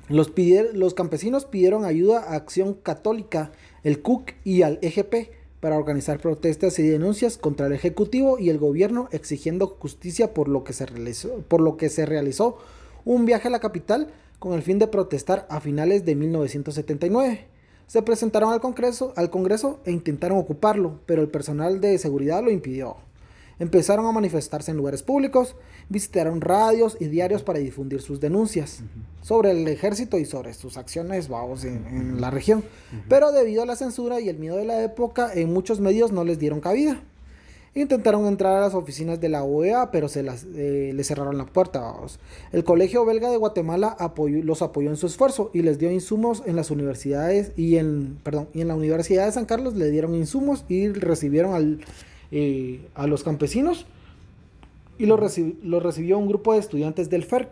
Los, 0.10 0.34
los 0.74 0.96
campesinos 0.96 1.46
pidieron 1.46 1.86
ayuda 1.86 2.20
a 2.20 2.36
Acción 2.36 2.74
Católica, 2.74 3.52
el 3.84 4.02
CUC 4.02 4.34
y 4.44 4.64
al 4.64 4.80
EGP 4.82 5.30
para 5.62 5.78
organizar 5.78 6.20
protestas 6.20 6.78
y 6.80 6.84
denuncias 6.84 7.38
contra 7.38 7.68
el 7.68 7.74
Ejecutivo 7.74 8.38
y 8.40 8.50
el 8.50 8.58
gobierno 8.58 9.08
exigiendo 9.12 9.68
justicia 9.68 10.34
por 10.34 10.50
lo 10.50 10.66
que 10.66 10.74
se 10.74 10.88
realizó, 10.88 11.38
por 11.48 11.62
lo 11.62 11.78
que 11.78 11.90
se 11.90 12.06
realizó 12.06 12.58
un 13.06 13.26
viaje 13.26 13.48
a 13.48 13.52
la 13.52 13.60
capital 13.60 14.10
con 14.40 14.54
el 14.54 14.64
fin 14.64 14.80
de 14.80 14.88
protestar 14.88 15.46
a 15.50 15.62
finales 15.62 16.04
de 16.04 16.16
1979. 16.16 17.46
Se 17.86 18.02
presentaron 18.02 18.52
al 18.52 18.60
Congreso, 18.60 19.14
al 19.16 19.30
Congreso 19.30 19.80
e 19.86 19.92
intentaron 19.92 20.40
ocuparlo, 20.40 21.00
pero 21.06 21.22
el 21.22 21.30
personal 21.30 21.80
de 21.80 21.98
seguridad 22.00 22.44
lo 22.44 22.50
impidió. 22.50 22.98
Empezaron 23.60 24.08
a 24.08 24.12
manifestarse 24.12 24.72
en 24.72 24.78
lugares 24.78 25.04
públicos, 25.04 25.56
visitaron 25.92 26.42
radios 26.42 26.98
y 27.00 27.06
diarios 27.06 27.44
para 27.44 27.60
difundir 27.60 28.02
sus 28.02 28.20
denuncias 28.20 28.82
sobre 29.22 29.52
el 29.52 29.68
ejército 29.68 30.18
y 30.18 30.26
sobre 30.26 30.54
sus 30.54 30.78
acciones 30.78 31.28
vamos, 31.28 31.66
en, 31.66 32.20
la 32.22 32.32
región. 32.32 32.64
Pero 33.10 33.32
debido 33.32 33.64
a 33.64 33.66
la 33.66 33.76
censura 33.76 34.20
y 34.20 34.30
el 34.30 34.38
miedo 34.38 34.58
de 34.58 34.66
la 34.66 34.84
época, 34.84 35.32
en 35.34 35.52
muchos 35.52 35.80
medios 35.80 36.12
no 36.12 36.24
les 36.24 36.40
dieron 36.40 36.62
cabida. 36.62 37.02
Intentaron 37.74 38.26
entrar 38.26 38.58
a 38.58 38.62
las 38.62 38.74
oficinas 38.74 39.22
de 39.22 39.30
la 39.30 39.44
OEA, 39.44 39.92
pero 39.92 40.10
se 40.10 40.24
las, 40.24 40.46
eh, 40.56 40.92
les 40.94 41.08
cerraron 41.08 41.38
la 41.38 41.46
puerta. 41.46 41.80
Vamos. 41.80 42.20
El 42.52 42.64
Colegio 42.66 43.06
Belga 43.06 43.30
de 43.30 43.38
Guatemala 43.38 43.96
apoyó, 43.98 44.44
los 44.44 44.62
apoyó 44.62 44.90
en 44.90 44.98
su 44.98 45.08
esfuerzo 45.08 45.52
y 45.54 45.62
les 45.62 45.78
dio 45.78 45.90
insumos 45.90 46.44
en 46.46 46.58
las 46.58 46.70
universidades 46.70 47.54
y 47.56 47.78
en, 47.78 48.20
perdón, 48.24 48.50
y 48.54 48.62
en 48.62 48.68
la 48.68 48.76
Universidad 48.76 49.26
de 49.26 49.32
San 49.32 49.46
Carlos 49.46 49.76
le 49.76 49.90
dieron 49.90 50.16
insumos 50.16 50.66
y 50.68 50.90
recibieron 50.90 51.54
al 51.54 51.80
eh, 52.34 52.88
a 52.96 53.08
los 53.08 53.26
campesinos 53.26 53.86
y 55.02 55.08
lo, 55.08 55.18
recibió 55.80 56.20
un 56.20 56.28
grupo 56.28 56.54
de 56.54 56.60
estudiantes 56.60 57.10
del 57.10 57.24
FERC, 57.24 57.50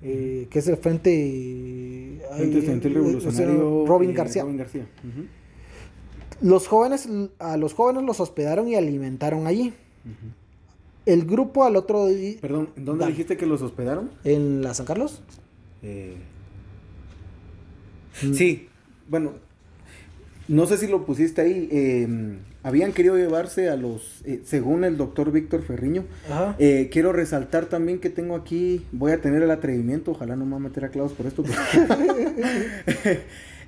eh, 0.00 0.46
que 0.48 0.60
es 0.60 0.68
el 0.68 0.76
Frente, 0.76 2.20
Frente 2.64 2.88
Revolucionario 2.88 3.84
Robin 3.84 4.14
García. 4.14 4.46
Los 6.40 6.68
jóvenes, 6.68 7.08
a 7.40 7.56
los 7.56 7.74
jóvenes 7.74 8.04
los 8.04 8.20
hospedaron 8.20 8.68
y 8.68 8.76
alimentaron 8.76 9.48
allí. 9.48 9.72
El 11.04 11.24
grupo 11.24 11.64
al 11.64 11.74
otro 11.74 12.06
día... 12.06 12.36
Perdón, 12.40 12.70
¿dónde 12.76 13.06
dijiste 13.06 13.36
que 13.36 13.46
los 13.46 13.60
hospedaron? 13.60 14.12
¿En 14.22 14.62
la 14.62 14.72
San 14.72 14.86
Carlos? 14.86 15.20
Eh... 15.82 16.14
Sí, 18.34 18.68
bueno, 19.08 19.32
no 20.46 20.66
sé 20.66 20.78
si 20.78 20.86
lo 20.86 21.04
pusiste 21.04 21.42
ahí. 21.42 21.68
Eh, 21.72 22.38
habían 22.64 22.92
querido 22.92 23.16
llevarse 23.16 23.68
a 23.68 23.76
los, 23.76 24.22
eh, 24.24 24.40
según 24.44 24.82
el 24.84 24.96
doctor 24.96 25.30
Víctor 25.30 25.62
Ferriño. 25.62 26.06
Eh, 26.58 26.88
quiero 26.90 27.12
resaltar 27.12 27.66
también 27.66 28.00
que 28.00 28.08
tengo 28.10 28.34
aquí, 28.34 28.84
voy 28.90 29.12
a 29.12 29.20
tener 29.20 29.42
el 29.42 29.50
atrevimiento, 29.50 30.12
ojalá 30.12 30.34
no 30.34 30.46
me 30.46 30.52
va 30.52 30.56
a 30.56 30.60
meter 30.60 30.86
a 30.86 30.88
clavos 30.88 31.12
por 31.12 31.26
esto. 31.26 31.44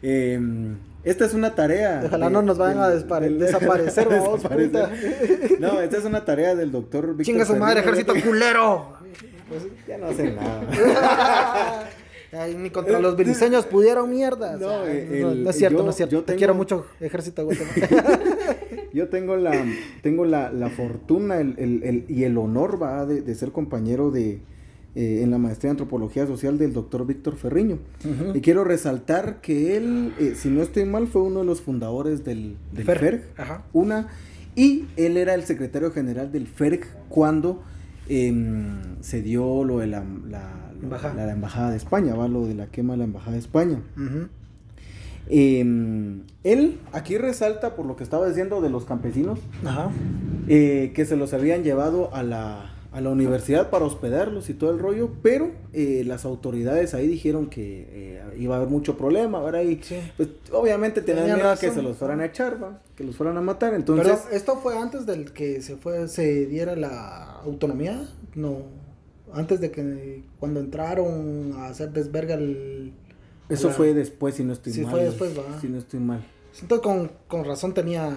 Em, 0.02 0.76
esta 1.04 1.24
es 1.24 1.32
una 1.32 1.54
tarea. 1.54 2.02
Ojalá 2.04 2.28
no 2.28 2.42
nos 2.42 2.58
vayan 2.58 2.80
a 2.80 2.90
desaparecer. 2.90 4.06
no, 5.58 5.80
esta 5.80 5.96
es 5.96 6.04
una 6.04 6.22
tarea 6.26 6.54
del 6.54 6.70
doctor 6.70 7.06
Víctor 7.16 7.24
Chinga 7.24 7.46
su 7.46 7.56
madre, 7.56 7.80
ejército 7.80 8.12
culero. 8.22 8.92
Pues, 9.48 9.62
ya 9.88 9.96
no 9.96 10.08
hacen 10.08 10.36
nada. 10.36 11.88
ni 12.58 12.70
contra 12.70 13.00
los 13.00 13.16
beliceños 13.16 13.66
pudieron 13.66 14.10
mierda. 14.10 14.56
No, 14.56 14.84
no, 14.84 15.50
es 15.50 15.56
cierto, 15.56 15.82
no 15.82 15.90
es 15.90 15.96
cierto. 15.96 16.22
Te 16.24 16.36
quiero 16.36 16.54
mucho, 16.54 16.86
ejército 17.00 17.48
yo 18.92 19.08
tengo 19.08 19.36
la, 19.36 19.64
tengo 20.02 20.24
la, 20.24 20.50
la 20.50 20.70
fortuna 20.70 21.38
el, 21.38 21.54
el, 21.58 22.04
y 22.08 22.24
el 22.24 22.38
honor 22.38 22.82
va 22.82 23.04
de, 23.04 23.20
de 23.20 23.34
ser 23.34 23.52
compañero 23.52 24.10
de, 24.10 24.40
eh, 24.96 25.20
en 25.22 25.30
la 25.30 25.36
maestría 25.36 25.68
de 25.68 25.72
antropología 25.72 26.26
social 26.26 26.56
del 26.56 26.72
doctor 26.72 27.06
Víctor 27.06 27.36
Ferriño. 27.36 27.78
Y 28.32 28.40
quiero 28.40 28.64
resaltar 28.64 29.42
que 29.42 29.76
él, 29.76 30.14
eh, 30.18 30.32
si 30.34 30.48
no 30.48 30.62
estoy 30.62 30.86
mal, 30.86 31.06
fue 31.06 31.20
uno 31.20 31.40
de 31.40 31.44
los 31.44 31.60
fundadores 31.60 32.24
del, 32.24 32.56
del 32.72 32.84
FERG, 32.86 33.24
una, 33.74 34.08
y 34.54 34.86
él 34.96 35.18
era 35.18 35.34
el 35.34 35.42
secretario 35.42 35.90
general 35.90 36.32
del 36.32 36.46
FERG 36.46 36.86
cuando 37.10 37.62
em, 38.08 38.96
se 39.02 39.20
dio 39.20 39.64
lo 39.64 39.80
de 39.80 39.86
la, 39.88 40.02
la, 40.30 40.65
la, 40.82 41.32
embajada 41.32 41.70
de 41.70 41.76
España, 41.76 42.14
va 42.14 42.28
lo 42.28 42.46
de 42.46 42.54
la 42.54 42.66
quema 42.66 42.94
de 42.94 42.98
la 42.98 43.04
embajada 43.04 43.32
de 43.32 43.38
España. 43.38 43.82
Em, 45.28 46.22
él 46.44 46.78
aquí 46.92 47.18
resalta 47.18 47.74
por 47.74 47.86
lo 47.86 47.96
que 47.96 48.04
estaba 48.04 48.28
diciendo 48.28 48.60
de 48.60 48.70
los 48.70 48.84
campesinos, 48.84 49.40
eh, 50.48 50.92
que 50.94 51.04
se 51.04 51.16
los 51.16 51.32
habían 51.34 51.64
llevado 51.64 52.14
a 52.14 52.22
la, 52.22 52.76
a 52.96 53.00
la 53.02 53.10
universidad 53.10 53.68
para 53.68 53.84
hospedarlos 53.84 54.48
y 54.48 54.54
todo 54.54 54.70
el 54.70 54.78
rollo, 54.78 55.10
pero 55.22 55.50
eh, 55.74 56.02
las 56.06 56.24
autoridades 56.24 56.94
ahí 56.94 57.06
dijeron 57.06 57.48
que 57.48 57.86
eh, 57.90 58.22
iba 58.38 58.54
a 58.54 58.58
haber 58.58 58.70
mucho 58.70 58.96
problema, 58.96 59.38
ahora 59.38 59.58
ahí, 59.58 59.80
pues 60.16 60.30
obviamente 60.52 61.02
tenían 61.02 61.34
miedo 61.34 61.54
que 61.60 61.70
se 61.70 61.82
los 61.82 61.98
fueran 61.98 62.20
a 62.20 62.24
echar, 62.24 62.80
que 62.94 63.04
los 63.04 63.16
fueran 63.16 63.36
a 63.36 63.42
matar, 63.42 63.74
entonces... 63.74 64.06
Pero 64.06 64.36
esto 64.36 64.56
fue 64.62 64.78
antes 64.78 65.04
del 65.04 65.32
que 65.32 65.60
se 65.60 65.76
fue, 65.76 66.08
se 66.08 66.46
diera 66.46 66.76
la 66.76 67.40
autonomía, 67.44 68.08
no, 68.34 68.62
antes 69.32 69.60
de 69.60 69.70
que 69.70 70.22
cuando 70.38 70.60
entraron 70.60 71.52
a 71.56 71.66
hacer 71.66 71.90
desverga 71.92 72.34
el 72.34 72.92
eso 73.48 73.70
fue 73.70 73.94
después, 73.94 74.34
si 74.34 74.44
no 74.44 74.52
estoy 74.52 74.72
mal. 74.72 74.84
Sí, 74.84 74.90
fue 74.90 75.04
después, 75.04 75.38
va. 75.38 75.60
Si 75.60 75.68
no 75.68 75.78
estoy 75.78 76.00
mal. 76.00 76.24
Entonces, 76.60 76.82
con, 76.82 77.10
con 77.28 77.44
razón 77.44 77.74
tenía, 77.74 78.14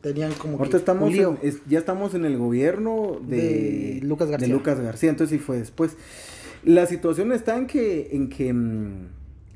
tenían 0.00 0.32
como 0.32 0.58
Ahorita 0.58 0.76
estamos 0.76 1.12
ya 1.14 1.78
estamos 1.78 2.14
en 2.14 2.24
el 2.24 2.38
gobierno 2.38 3.18
de, 3.20 4.00
Lucas 4.02 4.30
García. 4.30 4.48
De 4.48 4.54
Lucas 4.54 4.80
García, 4.80 5.10
entonces 5.10 5.38
sí 5.38 5.44
fue 5.44 5.58
después. 5.58 5.96
La 6.62 6.86
situación 6.86 7.32
está 7.32 7.56
en 7.56 7.66
que, 7.66 8.10
en 8.12 8.28
que 8.28 8.52
mm, 8.52 9.08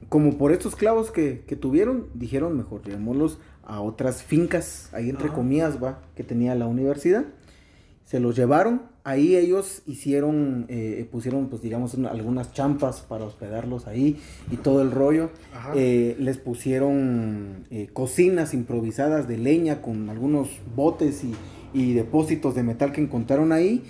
como 0.09 0.37
por 0.37 0.53
estos 0.53 0.77
clavos 0.77 1.11
que, 1.11 1.43
que 1.47 1.57
tuvieron, 1.57 2.09
dijeron 2.15 2.57
mejor 2.57 2.83
llevémoslos 2.83 3.39
a 3.63 3.81
otras 3.81 4.23
fincas, 4.23 4.91
ahí 4.93 5.09
entre 5.09 5.29
comillas, 5.29 5.83
va, 5.83 6.03
que 6.17 6.25
tenía 6.25 6.55
la 6.55 6.67
universidad. 6.67 7.25
Se 8.05 8.21
los 8.21 8.37
llevaron, 8.37 8.83
ahí 9.05 9.37
ellos 9.37 9.83
hicieron, 9.87 10.65
eh, 10.69 11.07
pusieron, 11.13 11.49
pues 11.49 11.63
digamos, 11.63 11.95
algunas 11.95 12.53
champas 12.53 13.03
para 13.03 13.25
hospedarlos 13.25 13.87
ahí 13.87 14.17
y 14.51 14.57
todo 14.57 14.83
el 14.83 14.91
rollo. 14.91 15.31
Eh, 15.75 16.17
les 16.19 16.39
pusieron 16.39 17.67
eh, 17.71 17.89
cocinas 17.93 18.55
improvisadas 18.55 19.29
de 19.29 19.39
leña 19.39 19.83
con 19.83 20.09
algunos 20.09 20.49
botes 20.75 21.23
y, 21.23 21.35
y 21.75 21.93
depósitos 21.93 22.55
de 22.55 22.63
metal 22.63 22.93
que 22.93 23.01
encontraron 23.01 23.53
ahí 23.53 23.83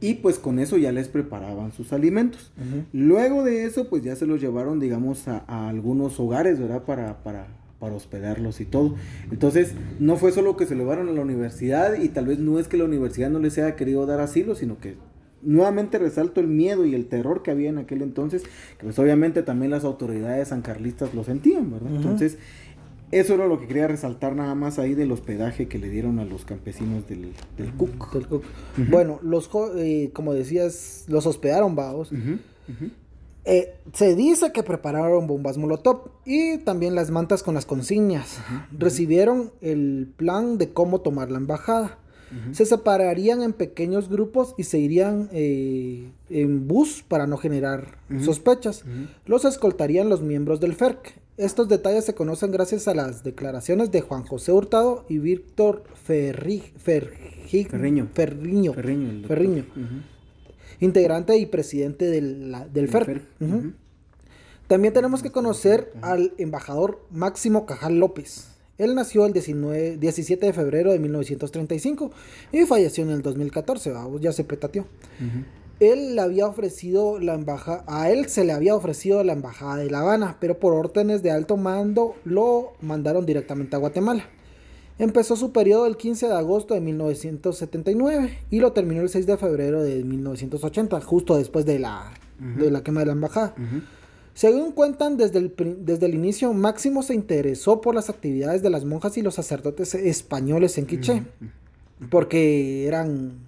y 0.00 0.14
pues 0.14 0.38
con 0.38 0.58
eso 0.58 0.76
ya 0.76 0.92
les 0.92 1.08
preparaban 1.08 1.72
sus 1.72 1.92
alimentos. 1.92 2.50
Luego 2.92 3.44
de 3.44 3.64
eso 3.64 3.88
pues 3.88 4.02
ya 4.02 4.16
se 4.16 4.26
los 4.26 4.40
llevaron 4.40 4.80
digamos 4.80 5.28
a, 5.28 5.68
algunos 5.68 6.18
hogares, 6.18 6.58
¿verdad? 6.58 6.82
Para, 6.82 7.22
para, 7.22 7.46
para, 7.78 7.94
hospedarlos 7.94 8.60
y 8.60 8.64
todo. 8.64 8.94
Entonces 9.30 9.74
no 9.98 10.16
fue 10.16 10.32
solo 10.32 10.56
que 10.56 10.66
se 10.66 10.74
lo 10.74 10.82
llevaron 10.82 11.08
a 11.08 11.12
la 11.12 11.20
universidad 11.20 12.00
y 12.00 12.08
tal 12.08 12.26
vez 12.26 12.38
no 12.38 12.58
es 12.58 12.68
que 12.68 12.76
la 12.76 12.84
universidad 12.84 13.30
no 13.30 13.38
les 13.38 13.58
haya 13.58 13.76
querido 13.76 14.06
dar 14.06 14.20
asilo, 14.20 14.54
sino 14.54 14.78
que 14.78 14.96
nuevamente 15.42 15.98
resalto 15.98 16.40
el 16.40 16.48
miedo 16.48 16.84
y 16.84 16.94
el 16.94 17.06
terror 17.06 17.42
que 17.42 17.50
había 17.50 17.70
en 17.70 17.78
aquel 17.78 18.02
entonces, 18.02 18.42
que 18.42 18.84
pues 18.84 18.98
obviamente 18.98 19.42
también 19.42 19.70
las 19.70 19.84
autoridades 19.84 20.48
sancarlistas 20.48 21.14
lo 21.14 21.24
sentían, 21.24 21.70
¿verdad? 21.70 21.94
Entonces 21.94 22.38
eso 23.10 23.34
era 23.34 23.46
lo 23.46 23.58
que 23.58 23.66
quería 23.66 23.88
resaltar 23.88 24.36
nada 24.36 24.54
más 24.54 24.78
ahí 24.78 24.94
del 24.94 25.10
hospedaje 25.12 25.66
que 25.66 25.78
le 25.78 25.88
dieron 25.88 26.18
a 26.18 26.24
los 26.24 26.44
campesinos 26.44 27.08
del, 27.08 27.32
del 27.56 27.72
Cook. 27.72 28.42
Bueno, 28.90 29.18
los 29.22 29.48
eh, 29.76 30.10
como 30.12 30.34
decías, 30.34 31.04
los 31.08 31.26
hospedaron, 31.26 31.74
vaos. 31.74 32.10
Eh, 33.50 33.74
se 33.94 34.14
dice 34.14 34.52
que 34.52 34.62
prepararon 34.62 35.26
bombas 35.26 35.56
Molotov 35.56 36.10
y 36.26 36.58
también 36.58 36.94
las 36.94 37.10
mantas 37.10 37.42
con 37.42 37.54
las 37.54 37.64
consignas. 37.64 38.40
Recibieron 38.70 39.52
el 39.62 40.12
plan 40.18 40.58
de 40.58 40.74
cómo 40.74 41.00
tomar 41.00 41.30
la 41.30 41.38
embajada. 41.38 41.98
Se 42.52 42.66
separarían 42.66 43.40
en 43.40 43.54
pequeños 43.54 44.10
grupos 44.10 44.54
y 44.58 44.64
se 44.64 44.78
irían 44.78 45.30
eh, 45.32 46.10
en 46.28 46.68
bus 46.68 47.02
para 47.08 47.26
no 47.26 47.38
generar 47.38 47.96
sospechas. 48.20 48.84
Los 49.24 49.46
escoltarían 49.46 50.10
los 50.10 50.20
miembros 50.20 50.60
del 50.60 50.74
FERC. 50.74 51.14
Estos 51.38 51.68
detalles 51.68 52.04
se 52.04 52.14
conocen 52.14 52.50
gracias 52.50 52.86
a 52.86 52.94
las 52.94 53.24
declaraciones 53.24 53.90
de 53.92 54.02
Juan 54.02 54.24
José 54.24 54.52
Hurtado 54.52 55.06
y 55.08 55.20
Víctor 55.20 55.84
Ferri, 56.04 56.64
Ferriño, 56.76 58.08
Ferriño, 58.12 58.74
Ferriño, 58.74 59.64
integrante 60.80 61.36
y 61.36 61.46
presidente 61.46 62.06
del, 62.06 62.54
del 62.72 62.88
FERC. 62.88 63.22
También 64.66 64.92
tenemos 64.92 65.22
que 65.22 65.30
conocer 65.30 65.92
al 66.02 66.34
embajador 66.38 67.04
Máximo 67.10 67.64
Cajal 67.64 67.98
López. 67.98 68.48
Él 68.76 68.94
nació 68.94 69.26
el 69.26 69.32
19, 69.32 69.96
17 69.96 70.46
de 70.46 70.52
febrero 70.52 70.92
de 70.92 70.98
1935 70.98 72.10
y 72.52 72.64
falleció 72.64 73.02
en 73.02 73.10
el 73.10 73.22
2014, 73.22 73.92
ya 74.20 74.32
se 74.32 74.44
petateó 74.44 74.86
él 75.80 76.16
le 76.16 76.20
había 76.20 76.46
ofrecido 76.46 77.18
la 77.18 77.34
embajada, 77.34 77.84
a 77.86 78.10
él 78.10 78.28
se 78.28 78.44
le 78.44 78.52
había 78.52 78.74
ofrecido 78.74 79.22
la 79.22 79.32
embajada 79.32 79.76
de 79.76 79.90
La 79.90 80.00
Habana, 80.00 80.36
pero 80.40 80.58
por 80.58 80.72
órdenes 80.74 81.22
de 81.22 81.30
alto 81.30 81.56
mando 81.56 82.16
lo 82.24 82.72
mandaron 82.80 83.24
directamente 83.24 83.76
a 83.76 83.78
Guatemala. 83.78 84.24
Empezó 84.98 85.36
su 85.36 85.52
periodo 85.52 85.86
el 85.86 85.96
15 85.96 86.26
de 86.26 86.34
agosto 86.34 86.74
de 86.74 86.80
1979 86.80 88.38
y 88.50 88.60
lo 88.60 88.72
terminó 88.72 89.02
el 89.02 89.08
6 89.08 89.26
de 89.26 89.36
febrero 89.36 89.82
de 89.82 90.02
1980, 90.02 91.00
justo 91.02 91.36
después 91.36 91.64
de 91.64 91.78
la, 91.78 92.12
de 92.58 92.70
la 92.70 92.82
quema 92.82 93.00
de 93.00 93.06
la 93.06 93.12
embajada. 93.12 93.54
Según 94.34 94.72
cuentan, 94.72 95.16
desde 95.16 95.38
el, 95.38 95.54
desde 95.80 96.06
el 96.06 96.14
inicio, 96.14 96.52
Máximo 96.52 97.02
se 97.02 97.14
interesó 97.14 97.80
por 97.80 97.94
las 97.94 98.10
actividades 98.10 98.62
de 98.62 98.70
las 98.70 98.84
monjas 98.84 99.16
y 99.16 99.22
los 99.22 99.34
sacerdotes 99.34 99.94
españoles 99.94 100.78
en 100.78 100.86
Quiché, 100.86 101.22
porque 102.10 102.86
eran 102.86 103.47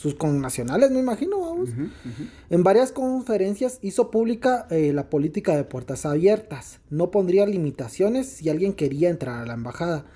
sus 0.00 0.14
connacionales, 0.14 0.90
me 0.90 0.98
imagino, 0.98 1.40
vamos. 1.40 1.68
En 2.48 2.62
varias 2.62 2.90
conferencias 2.90 3.78
hizo 3.82 4.10
pública 4.10 4.66
eh, 4.70 4.94
la 4.94 5.10
política 5.10 5.54
de 5.54 5.64
puertas 5.64 6.06
abiertas. 6.06 6.80
No 6.88 7.10
pondría 7.10 7.44
limitaciones 7.44 8.26
si 8.26 8.48
alguien 8.48 8.72
quería 8.72 9.10
entrar 9.10 9.42
a 9.42 9.44
la 9.44 9.52
embajada. 9.52 10.06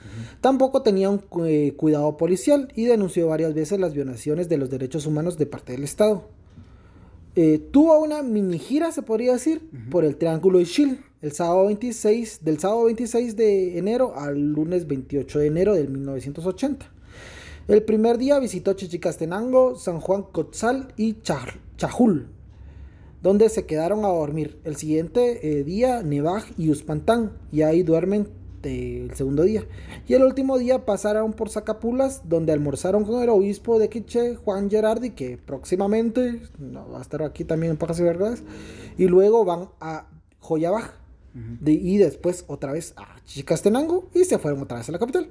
Tampoco 0.40 0.81
tenía 0.81 1.11
un 1.11 1.23
eh, 1.44 1.75
cuidado 1.77 2.16
policial 2.16 2.73
y 2.75 2.87
denunció 2.87 3.29
varias 3.29 3.53
veces 3.53 3.79
las 3.79 3.92
violaciones 3.92 4.49
de 4.49 4.57
los 4.57 4.70
derechos 4.70 5.05
humanos 5.05 5.37
de 5.37 5.44
parte 5.44 5.73
del 5.73 5.85
Estado. 5.85 6.31
Eh, 7.37 7.59
tuvo 7.70 7.99
una 8.01 8.23
mini 8.23 8.59
gira, 8.59 8.90
se 8.90 9.03
podría 9.03 9.35
decir, 9.35 9.68
por 9.90 10.07
el 10.07 10.16
Triángulo 10.16 10.61
de 10.61 10.64
Chile, 10.64 11.01
el 11.20 11.33
sábado 11.33 11.66
26, 11.66 12.42
del 12.42 12.59
sábado 12.59 12.85
26 12.85 13.37
de 13.37 13.77
enero 13.77 14.14
al 14.16 14.40
lunes 14.40 14.87
28 14.87 15.40
de 15.40 15.47
enero 15.47 15.75
de 15.75 15.87
1980. 15.88 16.93
El 17.66 17.83
primer 17.83 18.18
día 18.18 18.38
visitó 18.38 18.74
Chichicastenango, 18.74 19.77
San 19.77 19.98
Juan 19.98 20.24
Cotzal 20.24 20.92
y 20.98 21.22
Chajul, 21.22 22.29
donde 23.22 23.48
se 23.48 23.64
quedaron 23.64 24.05
a 24.05 24.09
dormir. 24.09 24.61
El 24.64 24.77
siguiente 24.77 25.61
eh, 25.61 25.64
día, 25.64 26.03
Nevaj 26.03 26.44
y 26.59 26.70
Uspantán, 26.70 27.33
y 27.50 27.62
ahí 27.62 27.83
duermen 27.83 28.29
el 28.64 29.14
segundo 29.14 29.44
día. 29.44 29.64
Y 30.07 30.12
el 30.12 30.24
último 30.24 30.59
día 30.59 30.85
pasaron 30.85 31.33
por 31.33 31.48
Zacapulas, 31.48 32.29
donde 32.29 32.53
almorzaron 32.53 33.05
con 33.05 33.22
el 33.22 33.31
obispo 33.31 33.79
de 33.79 33.88
Quiche, 33.88 34.37
Juan 34.37 34.70
Gerardi, 34.70 35.11
que 35.11 35.38
próximamente 35.38 36.42
no, 36.59 36.90
va 36.90 36.98
a 36.98 37.03
estar 37.03 37.22
aquí 37.22 37.44
también 37.44 37.72
en 37.72 37.77
Pajas 37.79 38.00
y 38.00 38.03
Verdades. 38.03 38.42
Y 38.98 39.07
luego 39.07 39.44
van 39.46 39.70
a 39.81 40.09
Joyabaj. 40.40 40.92
y 41.64 41.96
después 41.96 42.44
otra 42.46 42.72
vez 42.72 42.92
a 42.96 43.16
Chichicastenango 43.24 44.09
y 44.14 44.24
se 44.24 44.38
fueron 44.38 44.62
otra 44.62 44.79
vez 44.79 44.88
a 44.90 44.92
la 44.92 44.98
capital. 44.98 45.31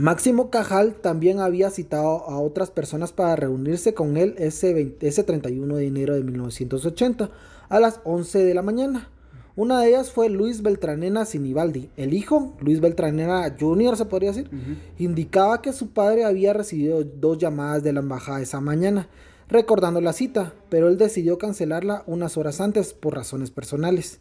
Máximo 0.00 0.50
Cajal 0.50 0.94
también 0.94 1.40
había 1.40 1.70
citado 1.70 2.28
a 2.28 2.40
otras 2.40 2.70
personas 2.70 3.12
para 3.12 3.36
reunirse 3.36 3.92
con 3.92 4.16
él 4.16 4.34
ese, 4.38 4.96
ese 5.00 5.24
31 5.24 5.76
de 5.76 5.86
enero 5.86 6.14
de 6.14 6.24
1980 6.24 7.30
a 7.68 7.80
las 7.80 8.00
11 8.04 8.44
de 8.44 8.54
la 8.54 8.62
mañana. 8.62 9.10
Una 9.56 9.80
de 9.80 9.88
ellas 9.88 10.10
fue 10.10 10.30
Luis 10.30 10.62
Beltranena 10.62 11.26
Sinibaldi. 11.26 11.90
El 11.96 12.14
hijo, 12.14 12.56
Luis 12.60 12.80
Beltranena 12.80 13.54
Jr., 13.58 13.96
se 13.96 14.06
podría 14.06 14.30
decir, 14.30 14.50
indicaba 14.98 15.60
que 15.60 15.72
su 15.72 15.90
padre 15.90 16.24
había 16.24 16.54
recibido 16.54 17.04
dos 17.04 17.36
llamadas 17.36 17.82
de 17.82 17.92
la 17.92 18.00
embajada 18.00 18.40
esa 18.40 18.60
mañana, 18.60 19.08
recordando 19.48 20.00
la 20.00 20.14
cita, 20.14 20.54
pero 20.70 20.88
él 20.88 20.96
decidió 20.96 21.36
cancelarla 21.36 22.04
unas 22.06 22.38
horas 22.38 22.60
antes 22.60 22.94
por 22.94 23.14
razones 23.14 23.50
personales. 23.50 24.20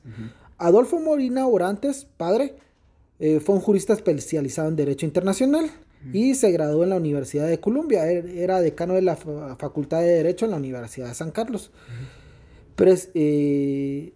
Adolfo 0.58 1.00
Molina 1.00 1.48
Orantes, 1.48 2.06
padre, 2.18 2.58
eh, 3.19 3.39
fue 3.39 3.55
un 3.55 3.62
jurista 3.62 3.93
especializado 3.93 4.69
en 4.69 4.75
Derecho 4.75 5.05
Internacional 5.05 5.69
y 6.13 6.36
se 6.36 6.51
graduó 6.51 6.84
en 6.84 6.91
la 6.91 6.95
Universidad 6.95 7.47
de 7.47 7.60
Columbia. 7.60 8.10
Er, 8.10 8.25
era 8.27 8.62
decano 8.62 8.93
de 8.93 9.01
la 9.01 9.15
Facultad 9.15 9.99
de 9.99 10.08
Derecho 10.08 10.45
en 10.45 10.51
la 10.51 10.58
Universidad 10.58 11.10
de 11.10 11.15
San 11.15 11.32
Carlos. 11.32 11.71
Eh, 13.13 14.13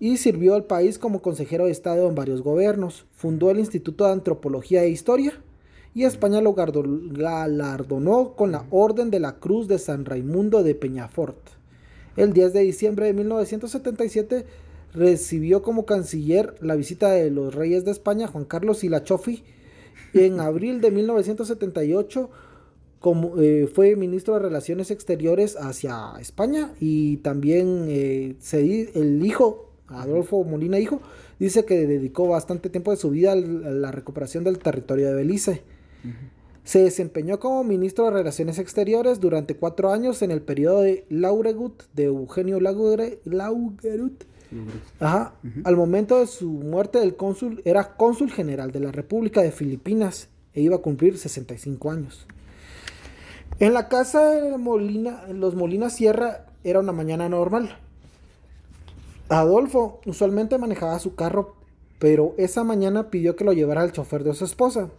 y 0.00 0.16
sirvió 0.16 0.56
al 0.56 0.64
país 0.64 0.98
como 0.98 1.22
consejero 1.22 1.66
de 1.66 1.70
Estado 1.70 2.08
en 2.08 2.16
varios 2.16 2.42
gobiernos. 2.42 3.06
Fundó 3.12 3.52
el 3.52 3.60
Instituto 3.60 4.04
de 4.04 4.12
Antropología 4.12 4.82
e 4.82 4.88
Historia 4.88 5.34
y 5.94 6.02
España 6.04 6.40
lo 6.40 6.54
galardonó 6.54 8.34
con 8.34 8.50
la 8.50 8.66
Orden 8.70 9.10
de 9.10 9.20
la 9.20 9.36
Cruz 9.36 9.68
de 9.68 9.78
San 9.78 10.04
Raimundo 10.04 10.64
de 10.64 10.74
Peñafort. 10.74 11.38
El 12.16 12.32
10 12.32 12.52
de 12.52 12.60
diciembre 12.60 13.06
de 13.06 13.12
1977 13.12 14.46
recibió 14.94 15.62
como 15.62 15.86
canciller 15.86 16.54
la 16.60 16.74
visita 16.74 17.10
de 17.10 17.30
los 17.30 17.54
reyes 17.54 17.84
de 17.84 17.90
España, 17.90 18.26
Juan 18.26 18.44
Carlos 18.44 18.84
y 18.84 18.88
la 18.88 19.04
Chofi. 19.04 19.44
En 20.14 20.40
abril 20.40 20.80
de 20.80 20.90
1978 20.90 22.30
como, 23.02 23.40
eh, 23.40 23.68
fue 23.72 23.96
ministro 23.96 24.34
de 24.34 24.40
Relaciones 24.40 24.90
Exteriores 24.90 25.56
hacia 25.56 26.12
España 26.20 26.72
y 26.78 27.16
también 27.18 27.86
eh, 27.88 28.36
el 28.94 29.26
hijo, 29.26 29.72
Adolfo 29.88 30.44
Molina 30.44 30.78
hijo, 30.78 31.02
dice 31.40 31.64
que 31.64 31.86
dedicó 31.86 32.28
bastante 32.28 32.70
tiempo 32.70 32.92
de 32.92 32.96
su 32.96 33.10
vida 33.10 33.32
a 33.32 33.36
la 33.36 33.90
recuperación 33.90 34.44
del 34.44 34.60
territorio 34.60 35.08
de 35.08 35.14
Belice. 35.14 35.62
Se 36.62 36.78
desempeñó 36.78 37.40
como 37.40 37.64
ministro 37.64 38.04
de 38.04 38.12
Relaciones 38.12 38.60
Exteriores 38.60 39.18
durante 39.18 39.56
cuatro 39.56 39.90
años 39.90 40.22
en 40.22 40.30
el 40.30 40.40
periodo 40.40 40.82
de 40.82 41.04
Lauregut 41.08 41.82
de 41.94 42.04
Eugenio 42.04 42.60
Laugerut 42.60 44.24
Ajá. 45.00 45.34
Al 45.64 45.76
momento 45.76 46.18
de 46.18 46.26
su 46.26 46.48
muerte, 46.48 47.02
el 47.02 47.16
cónsul 47.16 47.62
era 47.64 47.96
cónsul 47.96 48.30
general 48.30 48.72
de 48.72 48.80
la 48.80 48.92
República 48.92 49.42
de 49.42 49.52
Filipinas 49.52 50.28
e 50.54 50.60
iba 50.60 50.76
a 50.76 50.80
cumplir 50.80 51.18
65 51.18 51.90
años. 51.90 52.26
En 53.58 53.74
la 53.74 53.88
casa 53.88 54.30
de 54.30 54.56
Molina, 54.58 55.24
los 55.32 55.54
Molina 55.54 55.90
Sierra 55.90 56.46
era 56.64 56.80
una 56.80 56.92
mañana 56.92 57.28
normal. 57.28 57.78
Adolfo 59.28 60.00
usualmente 60.04 60.58
manejaba 60.58 60.98
su 60.98 61.14
carro, 61.14 61.54
pero 61.98 62.34
esa 62.36 62.64
mañana 62.64 63.10
pidió 63.10 63.36
que 63.36 63.44
lo 63.44 63.52
llevara 63.52 63.84
el 63.84 63.92
chofer 63.92 64.24
de 64.24 64.34
su 64.34 64.44
esposa. 64.44 64.90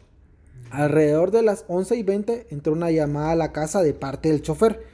Alrededor 0.72 1.32
de 1.32 1.44
las 1.44 1.66
11 1.68 1.98
y 1.98 2.04
20 2.04 2.48
entró 2.50 2.74
una 2.74 2.90
llamada 2.90 3.32
a 3.32 3.36
la 3.36 3.52
casa 3.52 3.84
de 3.84 3.94
parte 3.94 4.30
del 4.30 4.42
chofer 4.42 4.93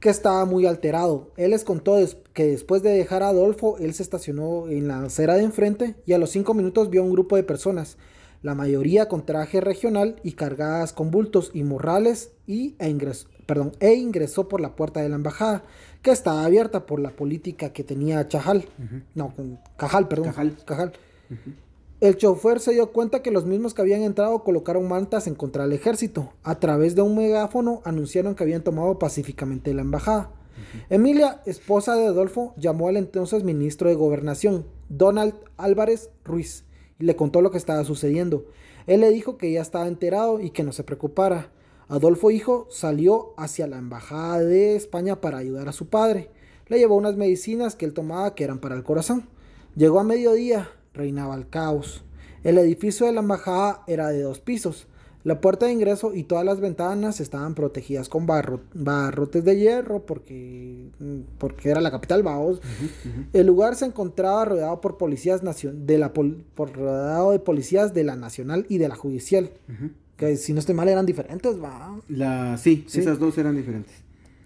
que 0.00 0.10
estaba 0.10 0.44
muy 0.44 0.66
alterado. 0.66 1.30
Él 1.36 1.50
les 1.50 1.64
contó 1.64 1.96
que 2.32 2.46
después 2.46 2.82
de 2.82 2.90
dejar 2.90 3.22
a 3.22 3.28
Adolfo, 3.28 3.76
él 3.78 3.94
se 3.94 4.02
estacionó 4.02 4.68
en 4.68 4.88
la 4.88 5.02
acera 5.02 5.34
de 5.34 5.42
enfrente 5.42 5.96
y 6.06 6.12
a 6.12 6.18
los 6.18 6.30
cinco 6.30 6.54
minutos 6.54 6.90
vio 6.90 7.02
un 7.02 7.12
grupo 7.12 7.36
de 7.36 7.42
personas, 7.42 7.96
la 8.42 8.54
mayoría 8.54 9.08
con 9.08 9.26
traje 9.26 9.60
regional 9.60 10.16
y 10.22 10.32
cargadas 10.32 10.92
con 10.92 11.10
bultos 11.10 11.50
y 11.52 11.64
morrales, 11.64 12.30
y, 12.46 12.76
e, 12.78 12.88
ingresó, 12.88 13.28
perdón, 13.46 13.72
e 13.80 13.94
ingresó 13.94 14.48
por 14.48 14.60
la 14.60 14.76
puerta 14.76 15.00
de 15.00 15.08
la 15.08 15.16
embajada, 15.16 15.64
que 16.02 16.12
estaba 16.12 16.44
abierta 16.44 16.86
por 16.86 17.00
la 17.00 17.10
política 17.10 17.72
que 17.72 17.82
tenía 17.82 18.28
Chajal. 18.28 18.66
No, 19.14 19.34
Cajal, 19.76 20.06
perdón. 20.06 20.26
Cajal. 20.26 20.56
Cajal. 20.64 20.92
El 22.00 22.16
chofer 22.16 22.60
se 22.60 22.74
dio 22.74 22.92
cuenta 22.92 23.22
que 23.22 23.32
los 23.32 23.44
mismos 23.44 23.74
que 23.74 23.82
habían 23.82 24.02
entrado 24.02 24.44
colocaron 24.44 24.86
mantas 24.86 25.26
en 25.26 25.34
contra 25.34 25.64
del 25.64 25.72
ejército. 25.72 26.32
A 26.44 26.60
través 26.60 26.94
de 26.94 27.02
un 27.02 27.16
megáfono 27.16 27.82
anunciaron 27.84 28.36
que 28.36 28.44
habían 28.44 28.62
tomado 28.62 29.00
pacíficamente 29.00 29.74
la 29.74 29.82
embajada. 29.82 30.30
Emilia, 30.90 31.42
esposa 31.44 31.96
de 31.96 32.06
Adolfo, 32.06 32.54
llamó 32.56 32.86
al 32.86 32.98
entonces 32.98 33.42
ministro 33.42 33.88
de 33.88 33.96
Gobernación, 33.96 34.64
Donald 34.88 35.34
Álvarez 35.56 36.10
Ruiz, 36.24 36.64
y 37.00 37.04
le 37.04 37.16
contó 37.16 37.40
lo 37.40 37.50
que 37.50 37.58
estaba 37.58 37.82
sucediendo. 37.82 38.44
Él 38.86 39.00
le 39.00 39.10
dijo 39.10 39.36
que 39.36 39.50
ya 39.50 39.60
estaba 39.60 39.88
enterado 39.88 40.38
y 40.38 40.50
que 40.50 40.62
no 40.62 40.70
se 40.70 40.84
preocupara. 40.84 41.50
Adolfo 41.88 42.30
hijo 42.30 42.68
salió 42.70 43.34
hacia 43.36 43.66
la 43.66 43.78
embajada 43.78 44.38
de 44.38 44.76
España 44.76 45.20
para 45.20 45.38
ayudar 45.38 45.68
a 45.68 45.72
su 45.72 45.88
padre. 45.88 46.30
Le 46.68 46.78
llevó 46.78 46.94
unas 46.94 47.16
medicinas 47.16 47.74
que 47.74 47.86
él 47.86 47.92
tomaba 47.92 48.36
que 48.36 48.44
eran 48.44 48.60
para 48.60 48.76
el 48.76 48.84
corazón. 48.84 49.28
Llegó 49.74 49.98
a 49.98 50.04
mediodía, 50.04 50.70
reinaba 50.98 51.34
el 51.34 51.48
caos. 51.48 52.04
El 52.44 52.58
edificio 52.58 53.06
de 53.06 53.12
la 53.12 53.20
embajada 53.20 53.82
era 53.86 54.08
de 54.08 54.22
dos 54.22 54.40
pisos. 54.40 54.86
La 55.24 55.40
puerta 55.40 55.66
de 55.66 55.72
ingreso 55.72 56.14
y 56.14 56.22
todas 56.22 56.44
las 56.44 56.60
ventanas 56.60 57.20
estaban 57.20 57.54
protegidas 57.54 58.08
con 58.08 58.26
barrotes 58.26 59.44
de 59.44 59.58
hierro 59.58 60.06
porque, 60.06 60.90
porque 61.38 61.70
era 61.70 61.80
la 61.80 61.90
capital, 61.90 62.22
vamos. 62.22 62.62
El 63.32 63.46
lugar 63.46 63.74
se 63.74 63.86
encontraba 63.86 64.44
rodeado 64.44 64.80
por 64.80 64.96
policías 64.96 65.42
de 65.42 65.98
la 65.98 66.12
por 66.12 66.72
rodeado 66.72 67.32
de 67.32 67.40
policías 67.40 67.92
de 67.94 68.04
la 68.04 68.16
nacional 68.16 68.64
y 68.68 68.78
de 68.78 68.88
la 68.88 68.96
judicial. 68.96 69.50
Que 70.16 70.36
si 70.36 70.52
no 70.52 70.60
estoy 70.60 70.74
mal 70.74 70.88
eran 70.88 71.04
diferentes, 71.04 71.62
va. 71.62 72.00
La, 72.08 72.56
sí, 72.56 72.86
esas 72.92 73.18
dos 73.18 73.36
eran 73.38 73.56
diferentes. 73.56 73.92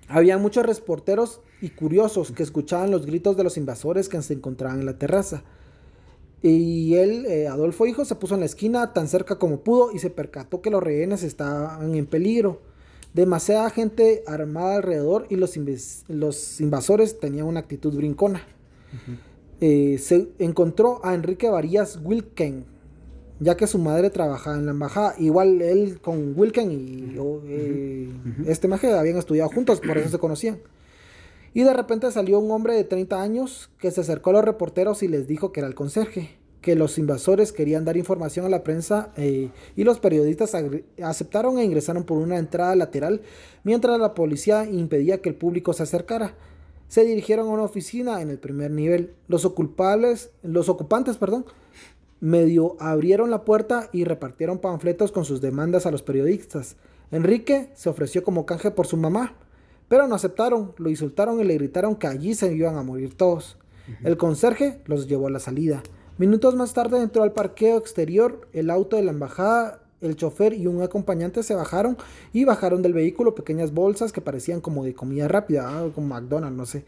Había 0.09 0.37
muchos 0.37 0.67
reporteros 0.67 1.43
y 1.61 1.71
curiosos 1.71 2.33
que 2.33 2.43
escuchaban 2.43 2.91
los 2.91 3.07
gritos 3.07 3.37
de 3.37 3.45
los 3.45 3.57
invasores 3.57 4.09
que 4.09 4.21
se 4.21 4.35
encontraban 4.35 4.81
en 4.81 4.87
la 4.87 4.99
terraza. 4.99 5.45
Y 6.43 6.97
él, 6.97 7.25
eh, 7.27 7.47
Adolfo 7.47 7.87
Hijo, 7.87 8.05
se 8.05 8.17
puso 8.17 8.35
en 8.35 8.41
la 8.41 8.47
esquina 8.47 8.93
tan 8.93 9.07
cerca 9.07 9.39
como 9.39 9.61
pudo 9.61 9.93
y 9.93 10.01
se 10.01 10.11
percató 10.11 10.61
que 10.61 10.71
los 10.71 10.83
rehenes 10.83 11.23
estaban 11.23 11.95
en 11.95 12.07
peligro. 12.07 12.61
Demasiada 13.15 13.71
gente 13.71 14.25
armada 14.27 14.77
alrededor 14.77 15.27
y 15.29 15.37
los, 15.37 15.57
los 16.09 16.61
invasores 16.61 17.21
tenían 17.21 17.47
una 17.47 17.61
actitud 17.61 17.95
brincona. 17.95 18.45
Eh, 19.61 19.99
se 19.99 20.31
encontró 20.41 21.05
a 21.05 21.15
Enrique 21.15 21.49
Varías 21.49 22.01
Wilken, 22.03 22.65
ya 23.39 23.57
que 23.57 23.69
su 23.69 23.79
madre 23.79 24.11
trabajaba 24.11 24.57
en 24.57 24.65
la 24.65 24.73
embajada. 24.73 25.15
Igual 25.19 25.63
él 25.63 26.01
con 26.01 26.37
Wilken 26.37 26.73
y 26.73 27.17
eh, 27.47 28.09
este 28.47 28.67
maje 28.67 28.93
habían 28.93 29.19
estudiado 29.19 29.51
juntos, 29.51 29.81
por 29.81 29.97
eso 29.99 30.09
se 30.09 30.19
conocían. 30.19 30.59
Y 31.55 31.63
de 31.65 31.75
repente 31.75 32.11
salió 32.11 32.39
un 32.39 32.51
hombre 32.51 32.75
de 32.75 32.85
30 32.85 33.21
años 33.21 33.71
que 33.79 33.91
se 33.91 34.01
acercó 34.01 34.31
a 34.31 34.35
los 34.35 34.45
reporteros 34.45 35.03
y 35.03 35.09
les 35.09 35.27
dijo 35.27 35.53
que 35.53 35.61
era 35.61 35.67
el 35.69 35.75
conserje, 35.75 36.31
que 36.63 36.77
los 36.77 36.97
invasores 36.97 37.53
querían 37.53 37.85
dar 37.85 37.97
información 37.97 38.47
a 38.47 38.49
la 38.49 38.63
prensa 38.63 39.13
eh, 39.17 39.51
y 39.77 39.85
los 39.85 40.01
periodistas 40.01 40.57
aceptaron 41.03 41.59
e 41.59 41.65
ingresaron 41.65 42.05
por 42.05 42.19
una 42.19 42.39
entrada 42.39 42.75
lateral 42.75 43.21
mientras 43.65 43.99
la 43.99 44.15
policía 44.15 44.65
impedía 44.65 45.21
que 45.21 45.29
el 45.29 45.35
público 45.35 45.73
se 45.75 45.83
acercara. 45.83 46.35
Se 46.89 47.05
dirigieron 47.05 47.49
a 47.49 47.51
una 47.51 47.63
oficina 47.65 48.21
en 48.21 48.31
el 48.31 48.39
primer 48.39 48.71
nivel. 48.71 49.15
Los, 49.27 49.51
los 50.43 50.69
ocupantes 50.69 51.17
perdón, 51.17 51.45
medio 52.21 52.77
abrieron 52.81 53.31
la 53.31 53.45
puerta 53.45 53.91
y 53.93 54.05
repartieron 54.05 54.59
panfletos 54.59 55.11
con 55.11 55.25
sus 55.25 55.41
demandas 55.41 55.85
a 55.85 55.91
los 55.91 56.03
periodistas. 56.03 56.77
Enrique 57.11 57.71
se 57.75 57.91
ofreció 57.91 58.23
como 58.23 58.47
canje 58.47 58.71
por 58.71 58.87
su 58.87 58.97
mamá 58.97 59.35
pero 59.93 60.09
no 60.09 60.15
aceptaron, 60.15 60.73
lo 60.79 60.89
insultaron 60.89 61.39
y 61.39 61.45
le 61.45 61.53
gritaron 61.53 61.97
que 61.97 62.07
allí 62.07 62.35
se 62.35 62.51
iban 62.51 62.79
a 62.79 62.83
morir 62.83 63.15
todos. 63.15 63.59
El 64.03 64.17
conserje 64.17 64.81
los 64.87 65.07
llevó 65.07 65.27
a 65.27 65.31
la 65.31 65.39
salida. 65.39 65.83
Minutos 66.17 66.55
más 66.55 66.73
tarde 66.73 67.03
entró 67.03 67.25
al 67.25 67.33
parqueo 67.33 67.77
exterior, 67.77 68.49
el 68.55 68.71
auto 68.71 68.97
de 68.97 69.03
la 69.03 69.11
embajada, 69.11 69.83
el 70.01 70.17
chofer 70.17 70.55
y 70.55 70.67
un 70.67 70.81
acompañante 70.81 71.43
se 71.43 71.55
bajaron 71.55 71.99
y 72.33 72.47
bajaron 72.47 72.81
del 72.81 72.95
vehículo 72.95 73.35
pequeñas 73.35 73.75
bolsas 73.75 74.13
que 74.13 74.23
parecían 74.23 74.63
como 74.63 74.83
de 74.83 74.95
comida 74.95 75.29
rápida, 75.29 75.69
ah, 75.69 75.87
como 75.95 76.07
McDonald's, 76.07 76.57
no 76.57 76.65
sé. 76.65 76.87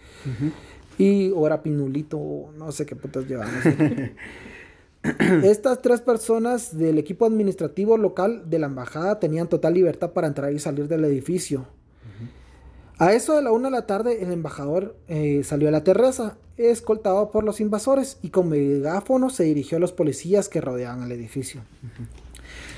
Y 0.97 1.31
o 1.33 1.47
era 1.47 1.63
pinulito, 1.63 2.19
no 2.57 2.73
sé 2.73 2.87
qué 2.87 2.97
putas 2.97 3.27
llevaban. 3.27 4.15
Estas 5.45 5.83
tres 5.83 6.01
personas 6.01 6.75
del 6.75 6.97
equipo 6.97 7.27
administrativo 7.27 7.99
local 7.99 8.49
de 8.49 8.61
la 8.61 8.67
embajada 8.69 9.21
tenían 9.21 9.47
total 9.47 9.75
libertad 9.75 10.13
para 10.13 10.27
entrar 10.27 10.55
y 10.55 10.59
salir 10.59 10.89
del 10.89 11.05
edificio. 11.05 11.67
A 12.99 13.13
eso 13.13 13.35
de 13.35 13.43
la 13.43 13.51
una 13.51 13.69
de 13.69 13.73
la 13.73 13.87
tarde, 13.87 14.23
el 14.23 14.31
embajador 14.31 14.97
eh, 15.09 15.43
salió 15.45 15.69
a 15.69 15.73
la 15.73 15.83
terraza, 15.83 16.37
escoltado 16.57 17.31
por 17.31 17.43
los 17.43 17.61
invasores, 17.61 18.19
y 18.23 18.31
con 18.31 18.49
megáfono 18.49 19.31
se 19.31 19.45
dirigió 19.45 19.79
a 19.79 19.81
los 19.81 19.93
policías 19.93 20.49
que 20.49 20.61
rodeaban 20.61 21.03
el 21.03 21.13
edificio. 21.13 21.63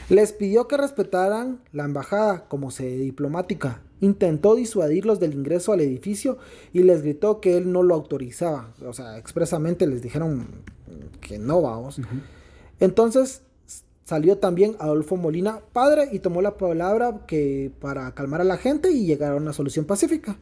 Les 0.09 0.33
pidió 0.33 0.69
que 0.69 0.77
respetaran 0.77 1.61
la 1.73 1.85
embajada 1.85 2.47
como 2.49 2.71
sede 2.71 2.97
diplomática. 2.99 3.83
Intentó 4.01 4.55
disuadirlos 4.55 5.21
del 5.21 5.35
ingreso 5.35 5.73
al 5.73 5.81
edificio 5.81 6.39
y 6.73 6.83
les 6.83 7.03
gritó 7.03 7.41
que 7.41 7.57
él 7.57 7.73
no 7.73 7.83
lo 7.83 7.95
autorizaba. 7.95 8.73
O 8.87 8.93
sea, 8.93 9.19
expresamente 9.19 9.87
les 9.87 10.03
dijeron 10.03 10.47
que 11.21 11.39
no, 11.39 11.61
vamos. 11.61 12.01
Entonces 12.79 13.43
Salió 14.07 14.39
también 14.39 14.77
Adolfo 14.79 15.17
Molina, 15.17 15.63
padre, 15.73 16.11
y 16.13 16.21
tomó 16.21 16.41
la 16.41 16.57
palabra 16.57 17.27
que 17.27 17.73
para 17.81 18.15
calmar 18.15 18.41
a 18.41 18.45
la 18.45 18.57
gente 18.57 18.93
y 18.93 19.05
llegar 19.05 19.33
a 19.33 19.37
una 19.37 19.53
solución 19.53 19.85
pacífica. 19.85 20.39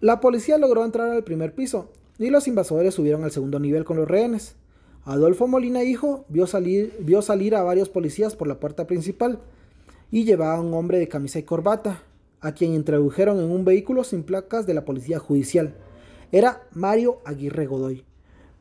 La 0.00 0.18
policía 0.18 0.58
logró 0.58 0.84
entrar 0.84 1.08
al 1.08 1.22
primer 1.22 1.54
piso 1.54 1.92
y 2.18 2.30
los 2.30 2.48
invasores 2.48 2.92
subieron 2.92 3.22
al 3.22 3.30
segundo 3.30 3.60
nivel 3.60 3.84
con 3.84 3.96
los 3.96 4.08
rehenes. 4.08 4.56
Adolfo 5.04 5.46
Molina 5.46 5.84
hijo 5.84 6.24
vio 6.28 6.48
salir, 6.48 6.96
vio 6.98 7.22
salir 7.22 7.54
a 7.54 7.62
varios 7.62 7.90
policías 7.90 8.34
por 8.34 8.48
la 8.48 8.58
puerta 8.58 8.88
principal 8.88 9.38
y 10.10 10.24
llevaba 10.24 10.56
a 10.56 10.60
un 10.60 10.74
hombre 10.74 10.98
de 10.98 11.06
camisa 11.06 11.38
y 11.38 11.44
corbata, 11.44 12.02
a 12.40 12.54
quien 12.54 12.74
introdujeron 12.74 13.38
en 13.38 13.52
un 13.52 13.64
vehículo 13.64 14.02
sin 14.02 14.24
placas 14.24 14.66
de 14.66 14.74
la 14.74 14.84
policía 14.84 15.20
judicial. 15.20 15.74
Era 16.32 16.66
Mario 16.72 17.20
Aguirre 17.24 17.66
Godoy 17.66 18.04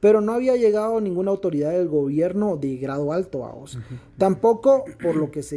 pero 0.03 0.19
no 0.19 0.33
había 0.33 0.57
llegado 0.57 0.99
ninguna 0.99 1.31
autoridad 1.31 1.71
del 1.71 1.87
gobierno 1.87 2.57
de 2.57 2.75
grado 2.75 3.13
alto, 3.13 3.39
vamos. 3.39 3.79
Tampoco, 4.17 4.83
por 5.01 5.15
lo 5.15 5.31
que 5.31 5.43
se 5.43 5.55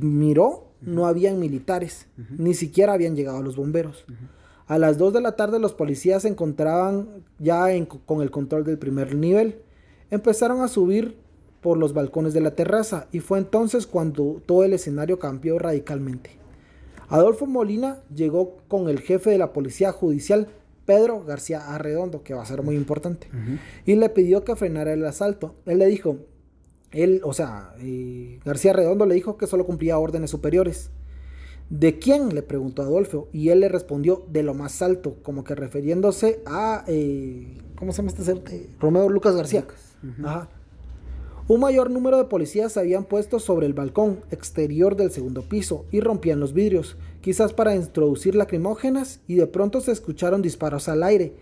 miró, 0.00 0.68
no 0.80 1.06
habían 1.06 1.40
militares, 1.40 2.06
ni 2.38 2.54
siquiera 2.54 2.92
habían 2.92 3.16
llegado 3.16 3.42
los 3.42 3.56
bomberos. 3.56 4.04
A 4.68 4.78
las 4.78 4.96
2 4.96 5.14
de 5.14 5.20
la 5.22 5.34
tarde 5.34 5.58
los 5.58 5.74
policías 5.74 6.22
se 6.22 6.28
encontraban 6.28 7.08
ya 7.40 7.66
con 8.06 8.22
el 8.22 8.30
control 8.30 8.62
del 8.62 8.78
primer 8.78 9.16
nivel. 9.16 9.58
Empezaron 10.12 10.60
a 10.60 10.68
subir 10.68 11.16
por 11.60 11.78
los 11.78 11.94
balcones 11.94 12.34
de 12.34 12.42
la 12.42 12.54
terraza 12.54 13.08
y 13.10 13.18
fue 13.18 13.40
entonces 13.40 13.88
cuando 13.88 14.40
todo 14.46 14.62
el 14.62 14.72
escenario 14.72 15.18
cambió 15.18 15.58
radicalmente. 15.58 16.30
Adolfo 17.08 17.46
Molina 17.46 18.02
llegó 18.14 18.58
con 18.68 18.88
el 18.88 19.00
jefe 19.00 19.30
de 19.30 19.38
la 19.38 19.52
policía 19.52 19.90
judicial 19.90 20.46
Pedro 20.84 21.24
García 21.24 21.74
Arredondo, 21.74 22.22
que 22.22 22.34
va 22.34 22.42
a 22.42 22.46
ser 22.46 22.62
muy 22.62 22.76
importante, 22.76 23.28
y 23.86 23.94
le 23.94 24.08
pidió 24.08 24.44
que 24.44 24.56
frenara 24.56 24.92
el 24.92 25.04
asalto. 25.04 25.54
Él 25.66 25.78
le 25.78 25.86
dijo, 25.86 26.18
él, 26.90 27.20
o 27.24 27.32
sea, 27.32 27.74
eh, 27.80 28.40
García 28.44 28.72
Arredondo 28.72 29.06
le 29.06 29.14
dijo 29.14 29.36
que 29.36 29.46
solo 29.46 29.64
cumplía 29.64 29.98
órdenes 29.98 30.30
superiores. 30.30 30.90
¿De 31.70 31.98
quién? 31.98 32.34
le 32.34 32.42
preguntó 32.42 32.82
Adolfo, 32.82 33.28
y 33.32 33.48
él 33.48 33.60
le 33.60 33.68
respondió 33.68 34.24
de 34.28 34.42
lo 34.42 34.54
más 34.54 34.82
alto, 34.82 35.16
como 35.22 35.44
que 35.44 35.54
refiriéndose 35.54 36.42
a, 36.46 36.84
eh, 36.86 37.58
¿cómo 37.76 37.92
se 37.92 38.02
llama 38.02 38.12
este 38.16 38.68
Romeo 38.78 39.08
Lucas 39.08 39.34
García. 39.34 39.64
Ajá. 40.24 40.48
Un 41.48 41.60
mayor 41.60 41.90
número 41.90 42.18
de 42.18 42.24
policías 42.24 42.72
se 42.72 42.80
habían 42.80 43.04
puesto 43.04 43.40
sobre 43.40 43.66
el 43.66 43.74
balcón 43.74 44.20
exterior 44.30 44.94
del 44.94 45.10
segundo 45.10 45.42
piso 45.42 45.86
y 45.90 46.00
rompían 46.00 46.38
los 46.38 46.52
vidrios, 46.52 46.96
quizás 47.20 47.52
para 47.52 47.74
introducir 47.74 48.36
lacrimógenas, 48.36 49.20
y 49.26 49.34
de 49.34 49.48
pronto 49.48 49.80
se 49.80 49.90
escucharon 49.90 50.40
disparos 50.40 50.88
al 50.88 51.02
aire. 51.02 51.34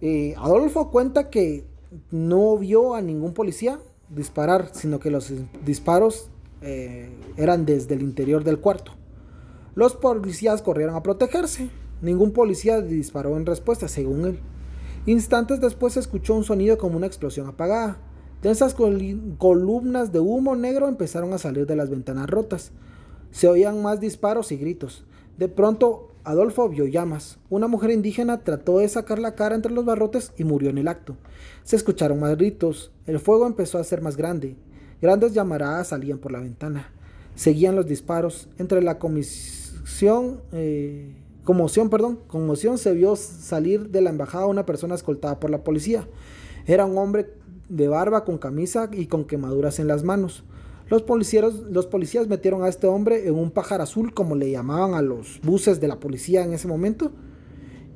Eh, 0.00 0.34
Adolfo 0.36 0.90
cuenta 0.90 1.30
que 1.30 1.64
no 2.10 2.58
vio 2.58 2.94
a 2.94 3.02
ningún 3.02 3.32
policía 3.32 3.78
disparar, 4.08 4.70
sino 4.72 4.98
que 4.98 5.12
los 5.12 5.32
disparos 5.64 6.28
eh, 6.60 7.10
eran 7.36 7.64
desde 7.64 7.94
el 7.94 8.02
interior 8.02 8.42
del 8.42 8.58
cuarto. 8.58 8.92
Los 9.76 9.94
policías 9.94 10.60
corrieron 10.60 10.96
a 10.96 11.04
protegerse. 11.04 11.70
Ningún 12.02 12.32
policía 12.32 12.80
disparó 12.80 13.36
en 13.36 13.46
respuesta, 13.46 13.86
según 13.86 14.24
él. 14.24 14.40
Instantes 15.06 15.60
después 15.60 15.94
se 15.94 16.00
escuchó 16.00 16.34
un 16.34 16.44
sonido 16.44 16.76
como 16.78 16.96
una 16.96 17.06
explosión 17.06 17.46
apagada. 17.46 17.98
Densas 18.42 18.74
columnas 18.74 20.12
de 20.12 20.20
humo 20.20 20.56
negro 20.56 20.88
empezaron 20.88 21.34
a 21.34 21.38
salir 21.38 21.66
de 21.66 21.76
las 21.76 21.90
ventanas 21.90 22.28
rotas. 22.30 22.72
Se 23.30 23.48
oían 23.48 23.82
más 23.82 24.00
disparos 24.00 24.50
y 24.50 24.56
gritos. 24.56 25.04
De 25.36 25.48
pronto, 25.48 26.08
Adolfo 26.24 26.68
vio 26.68 26.86
llamas. 26.86 27.38
Una 27.50 27.68
mujer 27.68 27.90
indígena 27.90 28.38
trató 28.38 28.78
de 28.78 28.88
sacar 28.88 29.18
la 29.18 29.34
cara 29.34 29.54
entre 29.54 29.72
los 29.72 29.84
barrotes 29.84 30.32
y 30.38 30.44
murió 30.44 30.70
en 30.70 30.78
el 30.78 30.88
acto. 30.88 31.16
Se 31.64 31.76
escucharon 31.76 32.18
más 32.18 32.36
gritos. 32.36 32.92
El 33.06 33.20
fuego 33.20 33.46
empezó 33.46 33.78
a 33.78 33.84
ser 33.84 34.00
más 34.00 34.16
grande. 34.16 34.56
Grandes 35.02 35.34
llamaradas 35.34 35.88
salían 35.88 36.18
por 36.18 36.32
la 36.32 36.40
ventana. 36.40 36.92
Seguían 37.34 37.76
los 37.76 37.86
disparos. 37.86 38.48
Entre 38.58 38.82
la 38.82 38.98
comisión, 38.98 40.40
eh, 40.52 41.14
conmoción, 41.44 41.90
perdón, 41.90 42.20
conmoción 42.26 42.78
se 42.78 42.92
vio 42.92 43.16
salir 43.16 43.90
de 43.90 44.00
la 44.00 44.10
embajada 44.10 44.46
una 44.46 44.66
persona 44.66 44.94
escoltada 44.94 45.40
por 45.40 45.50
la 45.50 45.62
policía. 45.62 46.06
Era 46.66 46.84
un 46.84 46.98
hombre 46.98 47.39
de 47.70 47.88
barba 47.88 48.24
con 48.24 48.36
camisa 48.36 48.90
y 48.92 49.06
con 49.06 49.24
quemaduras 49.24 49.78
en 49.78 49.88
las 49.88 50.04
manos. 50.04 50.44
Los 50.90 51.02
policías, 51.02 51.54
los 51.70 51.86
policías 51.86 52.26
metieron 52.26 52.64
a 52.64 52.68
este 52.68 52.88
hombre 52.88 53.28
en 53.28 53.36
un 53.36 53.52
pájaro 53.52 53.84
azul, 53.84 54.12
como 54.12 54.34
le 54.34 54.50
llamaban 54.50 54.94
a 54.94 55.02
los 55.02 55.40
buses 55.42 55.80
de 55.80 55.86
la 55.86 56.00
policía 56.00 56.42
en 56.42 56.52
ese 56.52 56.66
momento. 56.66 57.12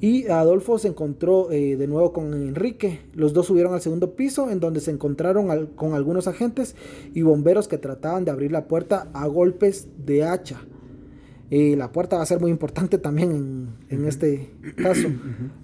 Y 0.00 0.28
Adolfo 0.28 0.78
se 0.78 0.88
encontró 0.88 1.50
eh, 1.50 1.76
de 1.76 1.87
nuevo 1.88 2.12
con 2.12 2.34
Enrique. 2.34 3.00
Los 3.14 3.32
dos 3.32 3.46
subieron 3.46 3.74
al 3.74 3.80
segundo 3.80 4.14
piso, 4.14 4.48
en 4.48 4.60
donde 4.60 4.80
se 4.80 4.92
encontraron 4.92 5.66
con 5.74 5.94
algunos 5.94 6.28
agentes 6.28 6.76
y 7.14 7.22
bomberos 7.22 7.66
que 7.66 7.78
trataban 7.78 8.24
de 8.24 8.30
abrir 8.30 8.52
la 8.52 8.68
puerta 8.68 9.08
a 9.12 9.26
golpes 9.26 9.88
de 10.04 10.24
hacha. 10.24 10.60
Eh, 11.50 11.74
la 11.76 11.90
puerta 11.90 12.16
va 12.16 12.22
a 12.22 12.26
ser 12.26 12.40
muy 12.40 12.50
importante 12.50 12.98
también 12.98 13.74
en, 13.88 14.04
este 14.04 14.52
caso. 14.76 15.08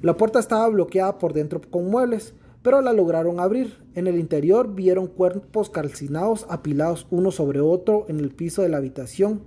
La 0.03 0.17
puerta 0.17 0.41
estaba 0.41 0.69
bloqueada 0.69 1.19
por 1.19 1.33
dentro 1.33 1.61
con 1.71 1.91
muebles 1.91 2.35
pero 2.63 2.81
la 2.81 2.93
lograron 2.93 3.41
abrir. 3.41 3.79
En 3.95 4.07
el 4.07 4.19
interior 4.19 4.75
vieron 4.75 5.07
cuerpos 5.07 5.71
calcinados 5.71 6.47
apilados 6.49 7.07
uno 7.11 7.31
sobre 7.31 7.61
otro 7.61 8.07
en 8.09 8.21
el 8.21 8.31
piso 8.31 8.63
de 8.63 8.69
la 8.69 8.79
habitación. 8.79 9.43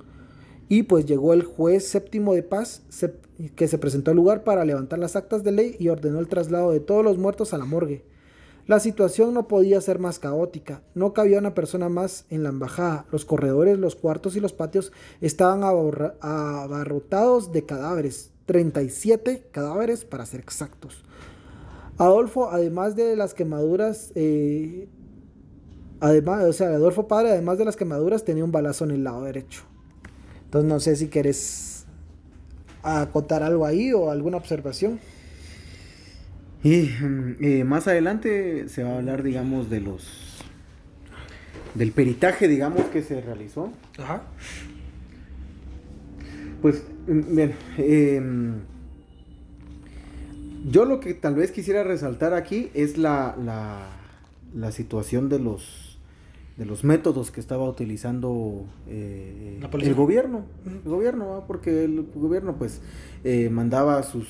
Y 0.69 0.84
pues 0.84 1.06
llegó 1.06 1.34
el 1.34 1.43
juez 1.43 1.88
séptimo 1.88 2.34
de 2.34 2.43
paz 2.43 2.84
que 3.56 3.67
se 3.67 3.78
presentó 3.78 4.12
al 4.12 4.17
lugar 4.17 4.43
para 4.43 4.65
levantar 4.65 4.99
las 4.99 5.15
actas 5.15 5.43
de 5.43 5.52
ley 5.52 5.76
y 5.78 5.89
ordenó 5.89 6.19
el 6.19 6.28
traslado 6.28 6.71
de 6.71 6.80
todos 6.80 7.04
los 7.04 7.17
muertos 7.17 7.54
a 7.54 7.58
la 7.58 7.65
morgue. 7.65 8.06
La 8.65 8.80
situación 8.80 9.34
no 9.34 9.49
podía 9.49 9.82
ser 9.82 9.99
más 9.99 10.19
caótica. 10.19 10.82
No 10.95 11.12
cabía 11.12 11.39
una 11.39 11.54
persona 11.54 11.89
más 11.89 12.26
en 12.30 12.43
la 12.43 12.49
embajada. 12.49 13.06
Los 13.12 13.26
corredores, 13.26 13.78
los 13.78 13.97
cuartos 13.97 14.38
y 14.38 14.39
los 14.39 14.54
patios 14.54 14.93
estaban 15.19 15.63
abarrotados 15.63 17.52
de 17.52 17.65
cadáveres. 17.65 18.32
37 18.45 19.47
cadáveres 19.52 20.06
para 20.06 20.26
ser 20.26 20.39
exactos. 20.39 21.04
Adolfo, 21.98 22.50
además 22.52 22.96
de 22.96 23.16
las 23.16 23.34
quemaduras, 23.34 24.12
eh, 24.16 24.88
además, 26.00 26.44
o 26.46 26.54
sea, 26.54 26.68
Adolfo 26.70 27.08
padre, 27.08 27.32
además 27.32 27.58
de 27.58 27.66
las 27.66 27.76
quemaduras, 27.76 28.26
tenía 28.26 28.44
un 28.44 28.52
balazo 28.52 28.86
en 28.86 28.92
el 28.92 29.04
lado 29.04 29.24
derecho. 29.24 29.64
Entonces 30.46 30.70
no 30.70 30.80
sé 30.80 30.96
si 30.96 31.08
quieres 31.08 31.86
acotar 32.84 33.44
algo 33.44 33.66
ahí 33.66 33.94
o 33.94 34.10
alguna 34.10 34.38
observación. 34.38 35.00
Y 36.64 36.84
mm, 36.84 37.36
eh, 37.42 37.64
más 37.64 37.88
adelante 37.88 38.70
se 38.70 38.84
va 38.84 38.92
a 38.92 38.98
hablar, 38.98 39.24
digamos, 39.24 39.70
de 39.70 39.82
los 39.82 40.44
del 41.76 41.92
peritaje, 41.92 42.48
digamos, 42.48 42.84
que 42.86 43.02
se 43.02 43.20
realizó. 43.22 43.72
Ajá. 43.98 44.24
Pues, 46.62 46.84
mm, 47.08 47.36
bien, 47.36 47.56
eh, 47.78 48.22
yo 50.63 50.86
lo 50.86 50.99
que 50.99 51.13
tal 51.13 51.36
vez 51.36 51.52
quisiera 51.52 51.84
resaltar 51.84 52.34
aquí 52.34 52.69
es 52.73 52.97
la, 52.97 53.36
la, 54.54 54.71
situación 54.71 55.30
de 55.30 55.39
los, 55.39 55.97
de 56.58 56.65
los 56.65 56.84
métodos 56.84 57.32
que 57.32 57.39
estaba 57.39 57.67
utilizando 57.67 58.65
eh, 58.88 59.60
el 59.62 59.93
gobierno. 59.93 60.45
El 60.65 60.89
gobierno, 60.89 61.43
porque 61.47 61.84
el 61.84 62.08
gobierno 62.15 62.56
pues 62.58 62.82
eh, 63.23 63.49
mandaba 63.49 63.97
a 63.97 64.04
sus 64.04 64.28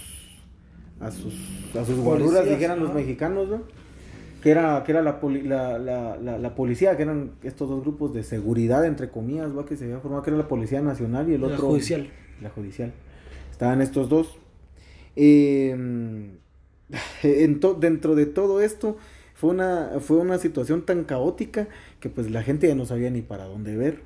a 0.99 1.11
sus, 1.11 1.33
a 1.75 1.83
sus 1.83 1.99
guaruras, 1.99 2.47
dijeran 2.47 2.79
los 2.79 2.93
mexicanos, 2.93 3.49
¿no? 3.49 3.61
que 4.41 4.51
era, 4.51 4.83
que 4.83 4.91
era 4.91 5.01
la, 5.01 5.19
la, 5.21 5.79
la, 5.79 6.37
la, 6.37 6.55
policía, 6.55 6.97
que 6.97 7.03
eran 7.03 7.31
estos 7.43 7.69
dos 7.69 7.81
grupos 7.81 8.13
de 8.13 8.23
seguridad, 8.23 8.85
entre 8.85 9.09
comillas, 9.09 9.57
¿va? 9.57 9.65
que 9.65 9.77
se 9.77 9.85
había 9.85 9.99
formado, 9.99 10.21
que 10.21 10.31
era 10.31 10.37
la 10.37 10.49
Policía 10.49 10.81
Nacional 10.81 11.29
y 11.29 11.35
el 11.35 11.43
otro... 11.45 11.55
La 11.55 11.61
Judicial. 11.61 12.09
La 12.41 12.49
Judicial. 12.49 12.93
Estaban 13.51 13.81
estos 13.81 14.09
dos. 14.09 14.37
Em, 15.15 16.37
dentro 17.79 18.15
de 18.15 18.25
todo 18.25 18.61
esto 18.61 18.97
fue 19.43 19.51
una, 19.51 19.91
fue 19.99 20.17
una 20.17 20.37
situación 20.37 20.85
tan 20.85 21.03
caótica 21.03 21.67
que 21.99 22.09
pues 22.09 22.31
la 22.31 22.43
gente 22.43 22.67
ya 22.67 22.75
no 22.75 22.85
sabía 22.85 23.09
ni 23.09 23.21
para 23.21 23.45
dónde 23.45 23.75
ver, 23.75 23.99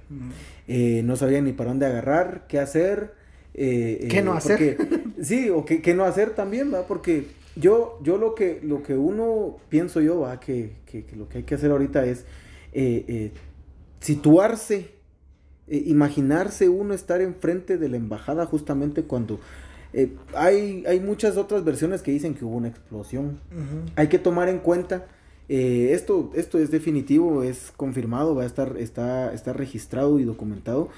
eh, 0.67 1.01
no 1.03 1.15
sabía 1.15 1.41
ni 1.41 1.53
para 1.53 1.69
dónde 1.69 1.85
agarrar, 1.85 2.45
qué 2.47 2.59
hacer. 2.59 3.13
Eh, 3.53 4.07
¿Qué 4.09 4.21
no 4.21 4.33
eh, 4.33 4.37
hacer? 4.37 4.77
sí, 5.21 5.49
o 5.49 5.65
qué, 5.65 5.93
no 5.93 6.05
hacer 6.05 6.31
también, 6.31 6.73
¿va? 6.73 6.87
Porque 6.87 7.27
yo, 7.55 7.99
yo 8.03 8.17
lo 8.17 8.35
que, 8.35 8.61
lo 8.63 8.83
que 8.83 8.95
uno 8.95 9.57
pienso 9.69 10.01
yo, 10.01 10.21
va, 10.21 10.39
que, 10.39 10.73
que, 10.85 11.05
lo 11.15 11.27
que 11.29 11.39
hay 11.39 11.43
que 11.43 11.55
hacer 11.55 11.71
ahorita 11.71 12.05
es 12.05 12.25
situarse, 13.99 14.91
imaginarse 15.67 16.69
uno 16.69 16.93
estar 16.93 17.21
enfrente 17.21 17.77
de 17.77 17.89
la 17.89 17.97
embajada 17.97 18.45
justamente 18.45 19.03
cuando 19.03 19.39
eh, 19.97 20.15
hay, 20.35 20.83
hay 20.87 20.99
muchas 20.99 21.37
otras 21.37 21.63
versiones 21.63 22.03
que 22.03 22.11
dicen 22.11 22.35
que 22.35 22.45
hubo 22.45 22.55
una 22.55 22.67
explosión. 22.67 23.39
Hay 23.95 24.09
que 24.09 24.19
tomar 24.19 24.47
en 24.47 24.59
cuenta, 24.59 25.07
eh, 25.49 25.89
esto, 25.93 26.29
esto 26.35 26.59
es 26.59 26.69
definitivo, 26.69 27.41
es 27.41 27.73
confirmado, 27.75 28.35
va 28.35 28.43
a 28.43 28.45
estar, 28.45 28.77
está, 28.77 29.33
está 29.33 29.53
registrado 29.53 30.19
y 30.19 30.23
documentado 30.23 30.89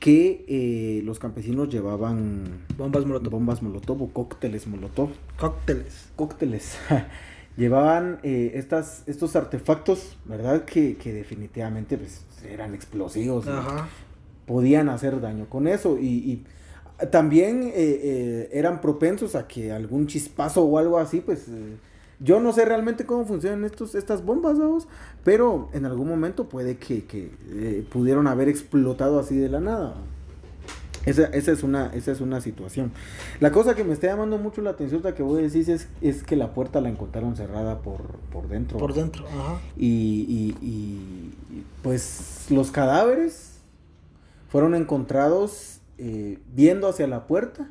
que 0.00 0.44
eh, 0.48 1.02
los 1.04 1.20
campesinos 1.20 1.68
llevaban 1.68 2.64
bombas 2.76 3.06
molotov. 3.06 3.30
bombas 3.30 3.62
molotov 3.62 4.02
o 4.02 4.08
cócteles 4.08 4.66
molotov. 4.66 5.10
Cócteles. 5.38 6.08
Cócteles. 6.16 6.78
llevaban 7.56 8.18
estas, 8.24 9.04
estos 9.06 9.36
artefactos, 9.36 10.16
¿verdad? 10.24 10.64
Que, 10.64 10.96
definitivamente 11.04 11.96
pues, 11.96 12.24
eran 12.44 12.74
explosivos. 12.74 13.46
Podían 14.46 14.88
hacer 14.88 15.20
daño 15.20 15.48
con 15.48 15.68
eso 15.68 15.96
y 15.96 16.42
también 17.06 17.62
eh, 17.62 17.72
eh, 17.76 18.50
eran 18.52 18.80
propensos 18.80 19.34
a 19.34 19.46
que 19.46 19.72
algún 19.72 20.06
chispazo 20.06 20.64
o 20.64 20.78
algo 20.78 20.98
así, 20.98 21.20
pues 21.20 21.46
eh, 21.48 21.76
yo 22.18 22.40
no 22.40 22.52
sé 22.52 22.64
realmente 22.64 23.06
cómo 23.06 23.24
funcionan 23.24 23.64
estos, 23.64 23.94
estas 23.94 24.24
bombas, 24.24 24.58
vamos, 24.58 24.88
pero 25.22 25.68
en 25.72 25.86
algún 25.86 26.08
momento 26.08 26.48
puede 26.48 26.76
que, 26.76 27.04
que 27.04 27.30
pudieron 27.90 28.26
haber 28.26 28.48
explotado 28.48 29.20
así 29.20 29.36
de 29.36 29.48
la 29.48 29.60
nada. 29.60 29.94
Esa, 31.06 31.26
esa, 31.26 31.52
es 31.52 31.62
una, 31.62 31.86
esa 31.94 32.10
es 32.10 32.20
una 32.20 32.40
situación. 32.40 32.92
La 33.40 33.52
cosa 33.52 33.74
que 33.74 33.84
me 33.84 33.92
está 33.92 34.08
llamando 34.08 34.36
mucho 34.36 34.60
la 34.60 34.70
atención, 34.70 35.00
la 35.04 35.14
que 35.14 35.22
voy 35.22 35.38
a 35.38 35.42
decir, 35.42 35.70
es, 35.70 35.88
es 36.02 36.22
que 36.24 36.36
la 36.36 36.52
puerta 36.52 36.80
la 36.80 36.88
encontraron 36.88 37.36
cerrada 37.36 37.78
por, 37.78 38.18
por 38.32 38.48
dentro. 38.48 38.78
Por 38.78 38.92
dentro, 38.92 39.24
ajá. 39.26 39.60
Y, 39.76 40.56
y, 40.60 40.66
y 40.66 41.64
pues 41.82 42.46
los 42.50 42.72
cadáveres 42.72 43.60
fueron 44.50 44.74
encontrados 44.74 45.77
eh, 45.98 46.38
viendo 46.54 46.88
hacia 46.88 47.08
la 47.08 47.26
puerta 47.26 47.68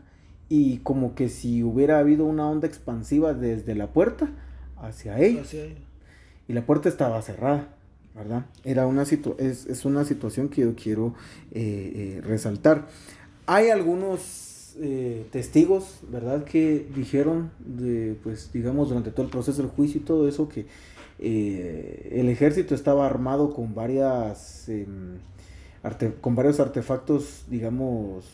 y 0.49 0.79
como 0.79 1.15
que 1.15 1.29
si 1.29 1.63
hubiera 1.63 1.99
habido 1.99 2.25
una 2.25 2.49
onda 2.49 2.67
expansiva 2.67 3.33
desde 3.33 3.73
la 3.73 3.87
puerta 3.87 4.29
hacia 4.75 5.19
ellos. 5.19 5.53
Y 6.47 6.53
la 6.53 6.65
puerta 6.65 6.89
estaba 6.89 7.21
cerrada, 7.21 7.69
¿verdad? 8.15 8.45
Era 8.65 8.85
una 8.85 9.03
es, 9.03 9.85
una 9.85 10.03
situación 10.03 10.49
que 10.49 10.61
yo 10.61 10.75
quiero 10.75 11.13
eh, 11.51 12.19
eh, 12.19 12.21
resaltar. 12.21 12.87
Hay 13.45 13.69
algunos 13.69 14.53
testigos, 15.31 16.01
¿verdad? 16.11 16.43
Que 16.43 16.85
dijeron, 16.95 17.49
de, 17.59 18.15
pues 18.21 18.51
digamos, 18.53 18.89
durante 18.89 19.09
todo 19.09 19.23
el 19.25 19.31
proceso 19.31 19.63
del 19.63 19.71
juicio 19.71 20.01
y 20.01 20.03
todo 20.03 20.27
eso, 20.27 20.47
que 20.49 20.67
el 21.17 22.29
ejército 22.29 22.75
estaba 22.75 23.07
armado 23.07 23.55
con 23.55 23.73
varias 23.73 24.69
con 26.21 26.35
varios 26.35 26.59
artefactos, 26.59 27.43
digamos, 27.47 28.25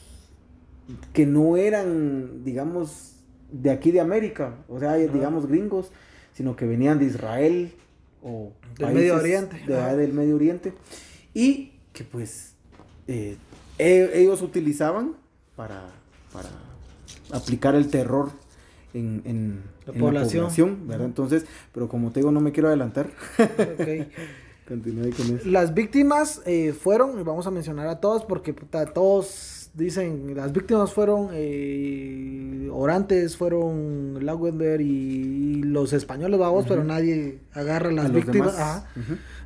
que 1.13 1.25
no 1.25 1.57
eran, 1.57 2.43
digamos, 2.43 3.15
de 3.51 3.71
aquí 3.71 3.91
de 3.91 3.99
América, 3.99 4.55
o 4.67 4.79
sea, 4.79 4.95
digamos 4.95 5.47
gringos, 5.47 5.91
sino 6.33 6.55
que 6.55 6.65
venían 6.65 6.99
de 6.99 7.05
Israel 7.05 7.73
o 8.23 8.51
del 8.77 8.93
Medio 8.93 9.15
Oriente. 9.15 9.57
del 9.67 10.13
Medio 10.13 10.35
Oriente. 10.35 10.73
Y 11.33 11.73
que 11.93 12.03
pues 12.03 12.55
eh, 13.07 13.37
e, 13.77 14.11
ellos 14.15 14.41
utilizaban 14.41 15.15
para, 15.55 15.85
para 16.31 16.49
aplicar 17.31 17.75
el 17.75 17.89
terror 17.89 18.31
en, 18.93 19.21
en, 19.25 19.63
la, 19.85 19.93
población. 19.93 20.87
¿verdad? 20.87 21.05
Entonces, 21.05 21.45
pero 21.71 21.87
como 21.87 22.11
te 22.11 22.19
digo, 22.19 22.31
no 22.31 22.41
me 22.41 22.51
quiero 22.51 22.69
adelantar. 22.69 23.11
Okay. 23.75 24.09
Las 25.45 25.73
víctimas 25.73 26.41
eh, 26.45 26.73
fueron, 26.73 27.19
y 27.19 27.23
vamos 27.23 27.47
a 27.47 27.51
mencionar 27.51 27.87
a 27.87 27.99
todas 27.99 28.23
porque 28.25 28.53
todos 28.93 29.69
dicen, 29.73 30.35
las 30.35 30.53
víctimas 30.53 30.93
fueron 30.93 31.29
eh, 31.33 32.69
Orantes, 32.71 33.37
fueron 33.37 34.25
Lagwender 34.25 34.81
y, 34.81 35.63
los 35.63 35.93
españoles, 35.93 36.39
vamos, 36.39 36.65
pero 36.67 36.83
nadie 36.83 37.39
agarra 37.53 37.91
las 37.91 38.11
víctimas. 38.11 38.85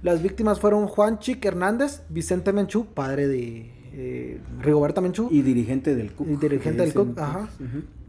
Las 0.03 0.21
víctimas 0.21 0.59
fueron 0.59 0.87
Juan 0.87 1.19
Chic 1.19 1.43
Hernández, 1.45 2.01
Vicente 2.09 2.51
Menchú, 2.51 2.85
padre 2.87 3.27
de 3.27 3.71
eh, 3.93 4.41
Rigoberta 4.59 4.99
Menchú. 4.99 5.29
Y 5.31 5.41
dirigente 5.41 5.95
del 5.95 6.11
CUC. 6.11 6.27
Y 6.27 6.35
dirigente 6.35 6.83
del 6.83 6.93
CUC, 6.93 7.17
ajá. 7.17 7.49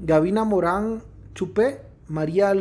Gavina 0.00 0.44
Morán 0.44 1.02
Chupé, 1.34 1.80
María 2.08 2.52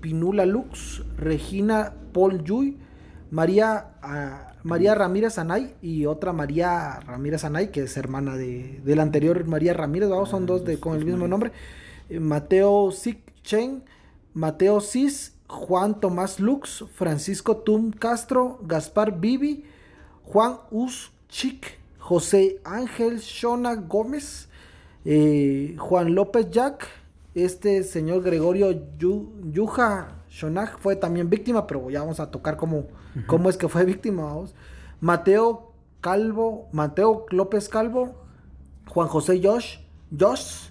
Pinula 0.00 0.46
Lux, 0.46 1.04
Regina 1.16 1.94
Paul 2.12 2.42
Yuy, 2.42 2.76
María, 3.32 3.94
ah, 4.02 4.52
María 4.62 4.94
Ramírez 4.94 5.38
Anay 5.38 5.74
y 5.80 6.04
otra 6.04 6.34
María 6.34 7.00
Ramírez 7.00 7.44
Anay, 7.44 7.68
que 7.72 7.84
es 7.84 7.96
hermana 7.96 8.36
de, 8.36 8.82
la 8.84 9.02
anterior 9.02 9.46
María 9.46 9.72
Ramírez, 9.72 10.10
vamos, 10.10 10.28
son 10.28 10.44
dos 10.44 10.66
de, 10.66 10.78
con 10.78 10.98
el 10.98 11.06
mismo 11.06 11.26
nombre. 11.26 11.50
Eh, 12.10 12.20
Mateo 12.20 12.92
Sik 12.92 13.18
Chen, 13.42 13.84
Mateo 14.34 14.82
Cis, 14.82 15.32
Juan 15.48 15.98
Tomás 15.98 16.40
Lux, 16.40 16.84
Francisco 16.94 17.56
Tum 17.56 17.90
Castro, 17.92 18.58
Gaspar 18.64 19.18
Bibi, 19.18 19.64
Juan 20.24 20.58
Us 20.70 21.10
Chic, 21.30 21.78
José 21.98 22.60
Ángel 22.64 23.18
Shona 23.20 23.76
Gómez, 23.76 24.48
eh, 25.06 25.74
Juan 25.78 26.14
López 26.14 26.50
Jack, 26.50 26.86
este 27.34 27.82
señor 27.82 28.22
Gregorio 28.22 28.72
Yu- 28.98 29.32
Yuja 29.52 30.21
Shonag 30.32 30.78
fue 30.78 30.96
también 30.96 31.28
víctima, 31.28 31.66
pero 31.66 31.90
ya 31.90 32.00
vamos 32.00 32.18
a 32.18 32.30
tocar 32.30 32.56
cómo, 32.56 32.86
cómo 33.26 33.50
es 33.50 33.58
que 33.58 33.68
fue 33.68 33.84
víctima. 33.84 34.24
vamos. 34.24 34.54
Mateo 35.00 35.72
Calvo, 36.00 36.68
Mateo 36.72 37.26
López 37.30 37.68
Calvo, 37.68 38.14
Juan 38.88 39.08
José 39.08 39.40
Josh, 39.44 39.78
Josh, 40.18 40.70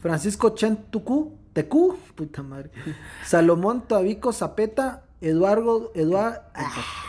Francisco 0.00 0.50
Chen 0.50 0.76
Tucu, 0.90 1.34
Tecu, 1.52 1.96
puta 2.16 2.42
madre, 2.42 2.70
Salomón 3.24 3.86
Tabico 3.86 4.32
Zapeta, 4.32 5.04
Eduardo, 5.20 5.92
Eduard, 5.94 6.42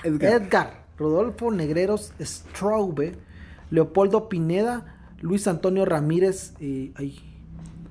Edgar. 0.04 0.32
Edgar. 0.34 0.88
Rodolfo 1.00 1.52
Negreros 1.52 2.14
Straube, 2.20 3.18
Leopoldo 3.72 4.30
Pineda, 4.30 4.96
Luis 5.20 5.48
Antonio 5.48 5.84
Ramírez 5.84 6.54
eh, 6.60 6.92
ay, 6.96 7.20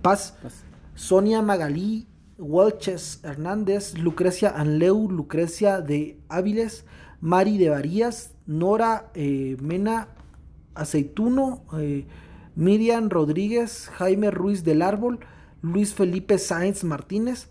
Paz, 0.01 0.35
Paz. 0.43 0.63
Sonia 0.95 1.43
Magalí, 1.43 2.07
Welches 2.39 3.21
Hernández, 3.23 3.97
Lucrecia 3.99 4.51
Anleu, 4.51 5.11
Lucrecia 5.11 5.81
de 5.81 6.19
Áviles, 6.29 6.85
Mari 7.21 7.57
de 7.57 7.71
Varías, 7.71 8.35
Nora 8.47 9.11
eh, 9.15 9.57
Mena 9.61 10.09
Aceituno, 10.75 11.65
eh, 11.79 12.07
Miriam 12.55 13.09
Rodríguez, 13.09 13.89
Jaime 13.95 14.31
Ruiz 14.31 14.65
del 14.65 14.83
Árbol, 14.83 15.21
Luis 15.63 15.95
Felipe 15.95 16.39
Sáenz 16.39 16.85
Martínez, 16.85 17.49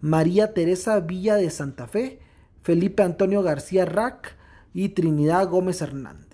María 0.00 0.52
Teresa 0.52 1.00
Villa 1.00 1.36
de 1.36 1.50
Santa 1.50 1.86
Fe, 1.86 2.20
Felipe 2.62 3.02
Antonio 3.02 3.42
García 3.42 3.86
Rack 3.86 4.36
y 4.74 4.90
Trinidad 4.90 5.48
Gómez 5.48 5.80
Hernández. 5.80 6.25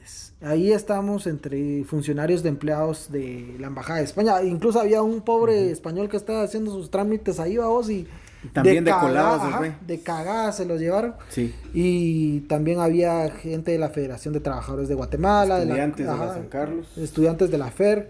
Ahí 0.44 0.72
estamos 0.72 1.26
entre 1.26 1.84
funcionarios 1.84 2.42
de 2.42 2.48
empleados 2.48 3.10
de 3.12 3.56
la 3.60 3.68
Embajada 3.68 4.00
de 4.00 4.04
España. 4.06 4.42
Incluso 4.42 4.80
había 4.80 5.00
un 5.02 5.20
pobre 5.20 5.70
español 5.70 6.08
que 6.08 6.16
estaba 6.16 6.42
haciendo 6.42 6.72
sus 6.72 6.90
trámites 6.90 7.38
ahí, 7.38 7.56
vamos, 7.58 7.88
y 7.90 8.08
También 8.52 8.84
de 8.84 8.90
cagada, 8.90 9.34
ajá, 9.36 9.58
güey. 9.58 9.72
de 9.86 10.00
cagada 10.00 10.50
se 10.50 10.66
los 10.66 10.80
llevaron. 10.80 11.14
Sí. 11.28 11.54
Y 11.72 12.40
también 12.40 12.80
había 12.80 13.30
gente 13.30 13.70
de 13.70 13.78
la 13.78 13.90
Federación 13.90 14.34
de 14.34 14.40
Trabajadores 14.40 14.88
de 14.88 14.96
Guatemala, 14.96 15.60
de 15.60 15.66
la- 15.66 15.72
Estudiantes 15.74 16.06
de 16.08 16.16
la 16.16 16.34
San 16.34 16.48
Carlos. 16.48 16.98
estudiantes 16.98 17.50
de 17.52 17.58
la 17.58 17.70
FERC, 17.70 18.08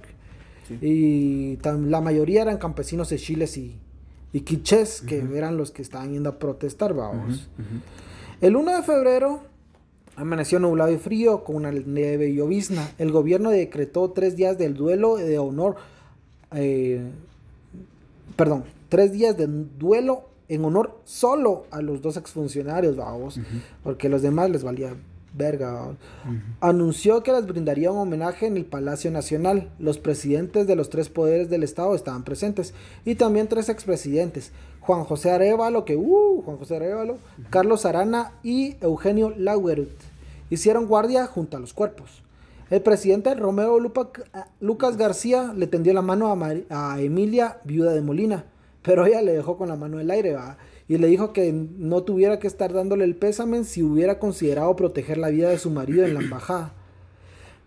Sí. 0.68 0.78
y 0.80 1.56
tam- 1.58 1.88
la 1.88 2.00
mayoría 2.00 2.42
eran 2.42 2.56
campesinos 2.56 3.10
de 3.10 3.16
Chiles 3.18 3.58
y, 3.58 3.76
y 4.32 4.40
quichés, 4.40 5.02
que 5.02 5.18
eran 5.34 5.58
los 5.58 5.70
que 5.70 5.82
estaban 5.82 6.12
yendo 6.12 6.30
a 6.30 6.38
protestar, 6.38 6.94
vamos. 6.94 7.50
El 8.40 8.56
1 8.56 8.74
de 8.74 8.82
febrero 8.82 9.42
amaneció 10.16 10.58
nublado 10.58 10.92
y 10.92 10.98
frío 10.98 11.44
con 11.44 11.56
una 11.56 11.70
nieve 11.70 12.28
y 12.28 12.36
llovizna. 12.36 12.90
El 12.98 13.12
gobierno 13.12 13.50
decretó 13.50 14.10
tres 14.10 14.36
días 14.36 14.58
del 14.58 14.74
duelo 14.74 15.16
de 15.16 15.38
honor, 15.38 15.76
eh, 16.54 17.02
perdón, 18.36 18.64
tres 18.88 19.12
días 19.12 19.36
de 19.36 19.46
duelo 19.46 20.24
en 20.48 20.64
honor 20.64 20.98
solo 21.04 21.64
a 21.70 21.80
los 21.80 22.02
dos 22.02 22.16
exfuncionarios, 22.16 22.96
vamos, 22.96 23.40
porque 23.82 24.08
los 24.08 24.22
demás 24.22 24.50
les 24.50 24.62
valía 24.62 24.94
verga. 25.34 25.96
Anunció 26.60 27.22
que 27.22 27.32
les 27.32 27.46
brindaría 27.46 27.90
un 27.90 27.98
homenaje 27.98 28.46
en 28.46 28.56
el 28.56 28.64
Palacio 28.64 29.10
Nacional. 29.10 29.70
Los 29.78 29.98
presidentes 29.98 30.66
de 30.66 30.76
los 30.76 30.90
tres 30.90 31.08
poderes 31.08 31.50
del 31.50 31.62
Estado 31.62 31.94
estaban 31.94 32.24
presentes 32.24 32.74
y 33.04 33.14
también 33.14 33.48
tres 33.48 33.68
expresidentes. 33.68 34.52
Juan 34.80 35.04
José 35.04 35.30
Arevalo, 35.30 35.84
que 35.84 35.96
uh, 35.96 36.42
Juan 36.44 36.56
José 36.56 36.76
Arevalo, 36.76 37.18
Carlos 37.50 37.86
Arana 37.86 38.32
y 38.42 38.76
Eugenio 38.80 39.32
Lauerut 39.36 39.90
hicieron 40.50 40.86
guardia 40.86 41.26
junto 41.26 41.56
a 41.56 41.60
los 41.60 41.72
cuerpos. 41.72 42.22
El 42.68 42.80
presidente 42.82 43.34
Romeo 43.34 43.78
Lupa- 43.78 44.10
Lucas 44.60 44.96
García 44.96 45.52
le 45.54 45.66
tendió 45.66 45.92
la 45.92 46.02
mano 46.02 46.34
a, 46.70 47.00
Emilia, 47.00 47.58
viuda 47.64 47.92
de 47.92 48.00
Molina, 48.00 48.44
pero 48.82 49.06
ella 49.06 49.22
le 49.22 49.32
dejó 49.32 49.56
con 49.56 49.68
la 49.68 49.76
mano 49.76 49.96
en 49.96 50.02
el 50.02 50.10
aire. 50.10 50.36
Y 50.93 50.99
le 50.99 51.07
dijo 51.07 51.32
que 51.32 51.51
no 51.53 52.03
tuviera 52.03 52.38
que 52.38 52.47
estar 52.47 52.70
dándole 52.70 53.05
el 53.05 53.16
pésame 53.16 53.64
si 53.64 53.82
hubiera 53.82 54.18
considerado 54.18 54.76
proteger 54.76 55.16
la 55.16 55.30
vida 55.30 55.49
de 55.49 55.57
su 55.57 55.70
marido 55.70 56.05
en 56.05 56.12
la 56.12 56.20
embajada. 56.20 56.74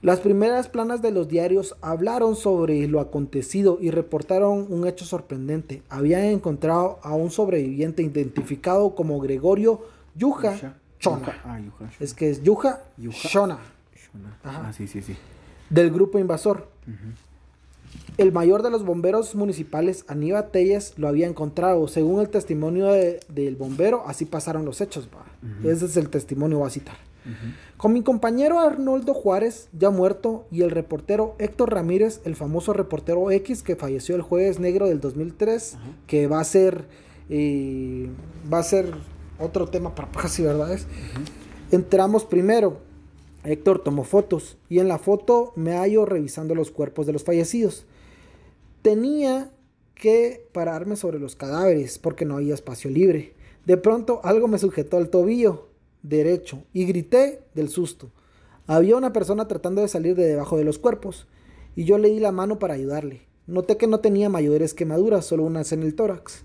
Las 0.03 0.19
primeras 0.19 0.69
planas 0.69 1.01
de 1.01 1.09
los 1.09 1.27
diarios 1.27 1.75
hablaron 1.81 2.35
sobre 2.35 2.87
lo 2.87 2.99
acontecido 2.99 3.79
y 3.81 3.89
reportaron 3.89 4.67
un 4.69 4.85
hecho 4.85 5.05
sorprendente. 5.05 5.81
Habían 5.89 6.25
encontrado 6.25 6.99
a 7.01 7.15
un 7.15 7.31
sobreviviente 7.31 8.03
identificado 8.03 8.93
como 8.93 9.19
Gregorio 9.19 9.81
Yuja. 10.13 10.75
Chona. 10.99 11.41
Ah, 11.43 11.59
Yuja. 11.59 11.89
Es 11.99 12.13
que 12.13 12.29
es 12.29 12.43
Yuja. 12.43 12.83
Shona. 12.99 13.57
Ajá. 14.43 14.67
Ah, 14.67 14.71
sí, 14.71 14.87
sí, 14.87 15.01
sí. 15.01 15.15
del 15.71 15.89
grupo 15.89 16.19
invasor. 16.19 16.67
El 18.17 18.31
mayor 18.31 18.63
de 18.63 18.69
los 18.69 18.85
bomberos 18.85 19.35
municipales, 19.35 20.05
Aníbal 20.07 20.49
Telles, 20.51 20.93
lo 20.97 21.07
había 21.07 21.27
encontrado. 21.27 21.87
Según 21.87 22.21
el 22.21 22.29
testimonio 22.29 22.87
de- 22.87 23.19
del 23.29 23.55
bombero, 23.55 24.03
así 24.07 24.25
pasaron 24.25 24.63
los 24.65 24.79
hechos. 24.81 25.09
va. 25.13 25.25
Ese 25.69 25.85
es 25.85 25.97
el 25.97 26.09
testimonio, 26.09 26.59
voy 26.59 26.67
a 26.67 26.71
citar. 26.71 26.95
Con 27.77 27.91
mi 27.93 28.03
compañero 28.03 28.59
Arnoldo 28.59 29.13
Juárez, 29.13 29.67
ya 29.77 29.89
muerto, 29.89 30.45
y 30.51 30.61
el 30.61 30.71
reportero 30.71 31.35
Héctor 31.39 31.73
Ramírez, 31.73 32.21
el 32.23 32.35
famoso 32.35 32.71
reportero 32.71 33.29
X 33.31 33.63
que 33.63 33.75
falleció 33.75 34.15
el 34.15 34.21
jueves 34.21 34.59
negro 34.59 34.87
del 34.87 34.99
2003, 35.01 35.75
que 36.07 36.27
va 36.27 36.39
a 36.39 36.43
ser, 36.43 36.85
eh, 37.29 38.09
va 38.51 38.59
a 38.59 38.63
ser 38.63 38.93
otro 39.39 39.67
tema 39.67 39.93
para 39.95 40.09
casi 40.11 40.41
verdades. 40.43 40.87
Entramos 41.71 42.23
primero. 42.25 42.77
Héctor 43.47 43.79
tomó 43.79 44.03
fotos 44.03 44.57
y 44.69 44.79
en 44.79 44.87
la 44.87 44.97
foto 44.97 45.53
me 45.55 45.73
hallo 45.73 46.05
revisando 46.05 46.55
los 46.55 46.71
cuerpos 46.71 47.05
de 47.05 47.13
los 47.13 47.23
fallecidos. 47.23 47.85
Tenía 48.81 49.51
que 49.93 50.47
pararme 50.51 50.95
sobre 50.95 51.19
los 51.19 51.35
cadáveres 51.35 51.99
porque 51.99 52.25
no 52.25 52.37
había 52.37 52.53
espacio 52.53 52.89
libre. 52.89 53.33
De 53.65 53.77
pronto 53.77 54.19
algo 54.23 54.47
me 54.47 54.59
sujetó 54.59 54.97
al 54.97 55.09
tobillo 55.09 55.69
derecho 56.03 56.63
y 56.73 56.85
grité 56.85 57.41
del 57.53 57.69
susto. 57.69 58.11
Había 58.67 58.95
una 58.95 59.13
persona 59.13 59.47
tratando 59.47 59.81
de 59.81 59.87
salir 59.87 60.15
de 60.15 60.25
debajo 60.25 60.57
de 60.57 60.63
los 60.63 60.79
cuerpos 60.79 61.27
y 61.75 61.85
yo 61.85 61.97
le 61.97 62.09
di 62.09 62.19
la 62.19 62.31
mano 62.31 62.59
para 62.59 62.73
ayudarle. 62.73 63.21
Noté 63.47 63.77
que 63.77 63.87
no 63.87 63.99
tenía 63.99 64.29
mayores 64.29 64.73
quemaduras, 64.73 65.25
solo 65.25 65.43
unas 65.43 65.71
en 65.71 65.83
el 65.83 65.93
tórax. 65.93 66.43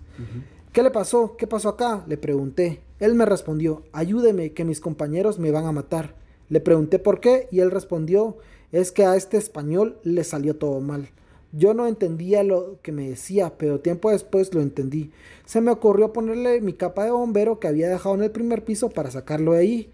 ¿Qué 0.73 0.83
le 0.83 0.91
pasó? 0.91 1.37
¿Qué 1.37 1.47
pasó 1.47 1.71
acá? 1.71 2.05
Le 2.07 2.19
pregunté. 2.19 2.83
Él 2.99 3.15
me 3.15 3.25
respondió, 3.25 3.85
ayúdeme, 3.93 4.53
que 4.53 4.65
mis 4.65 4.81
compañeros 4.81 5.39
me 5.39 5.51
van 5.51 5.65
a 5.65 5.73
matar. 5.73 6.15
Le 6.51 6.61
pregunté 6.61 6.99
por 6.99 7.21
qué 7.21 7.49
y 7.51 7.61
él 7.61 7.71
respondió, 7.71 8.37
es 8.73 8.93
que 8.93 9.05
a 9.07 9.17
este 9.17 9.39
español 9.39 9.99
le 10.03 10.23
salió 10.25 10.57
todo 10.57 10.81
mal. 10.81 11.09
Yo 11.53 11.75
no 11.75 11.87
entendía 11.87 12.45
lo 12.45 12.77
que 12.83 12.93
me 12.93 13.09
decía, 13.09 13.55
pero 13.57 13.81
tiempo 13.81 14.11
después 14.11 14.53
lo 14.55 14.61
entendí. 14.61 15.11
Se 15.47 15.61
me 15.61 15.71
ocurrió 15.73 16.13
ponerle 16.13 16.61
mi 16.61 16.75
capa 16.75 17.05
de 17.05 17.11
bombero 17.11 17.59
que 17.59 17.67
había 17.67 17.89
dejado 17.89 18.15
en 18.15 18.23
el 18.23 18.31
primer 18.31 18.65
piso 18.65 18.91
para 18.91 19.11
sacarlo 19.11 19.53
de 19.55 19.59
ahí, 19.61 19.91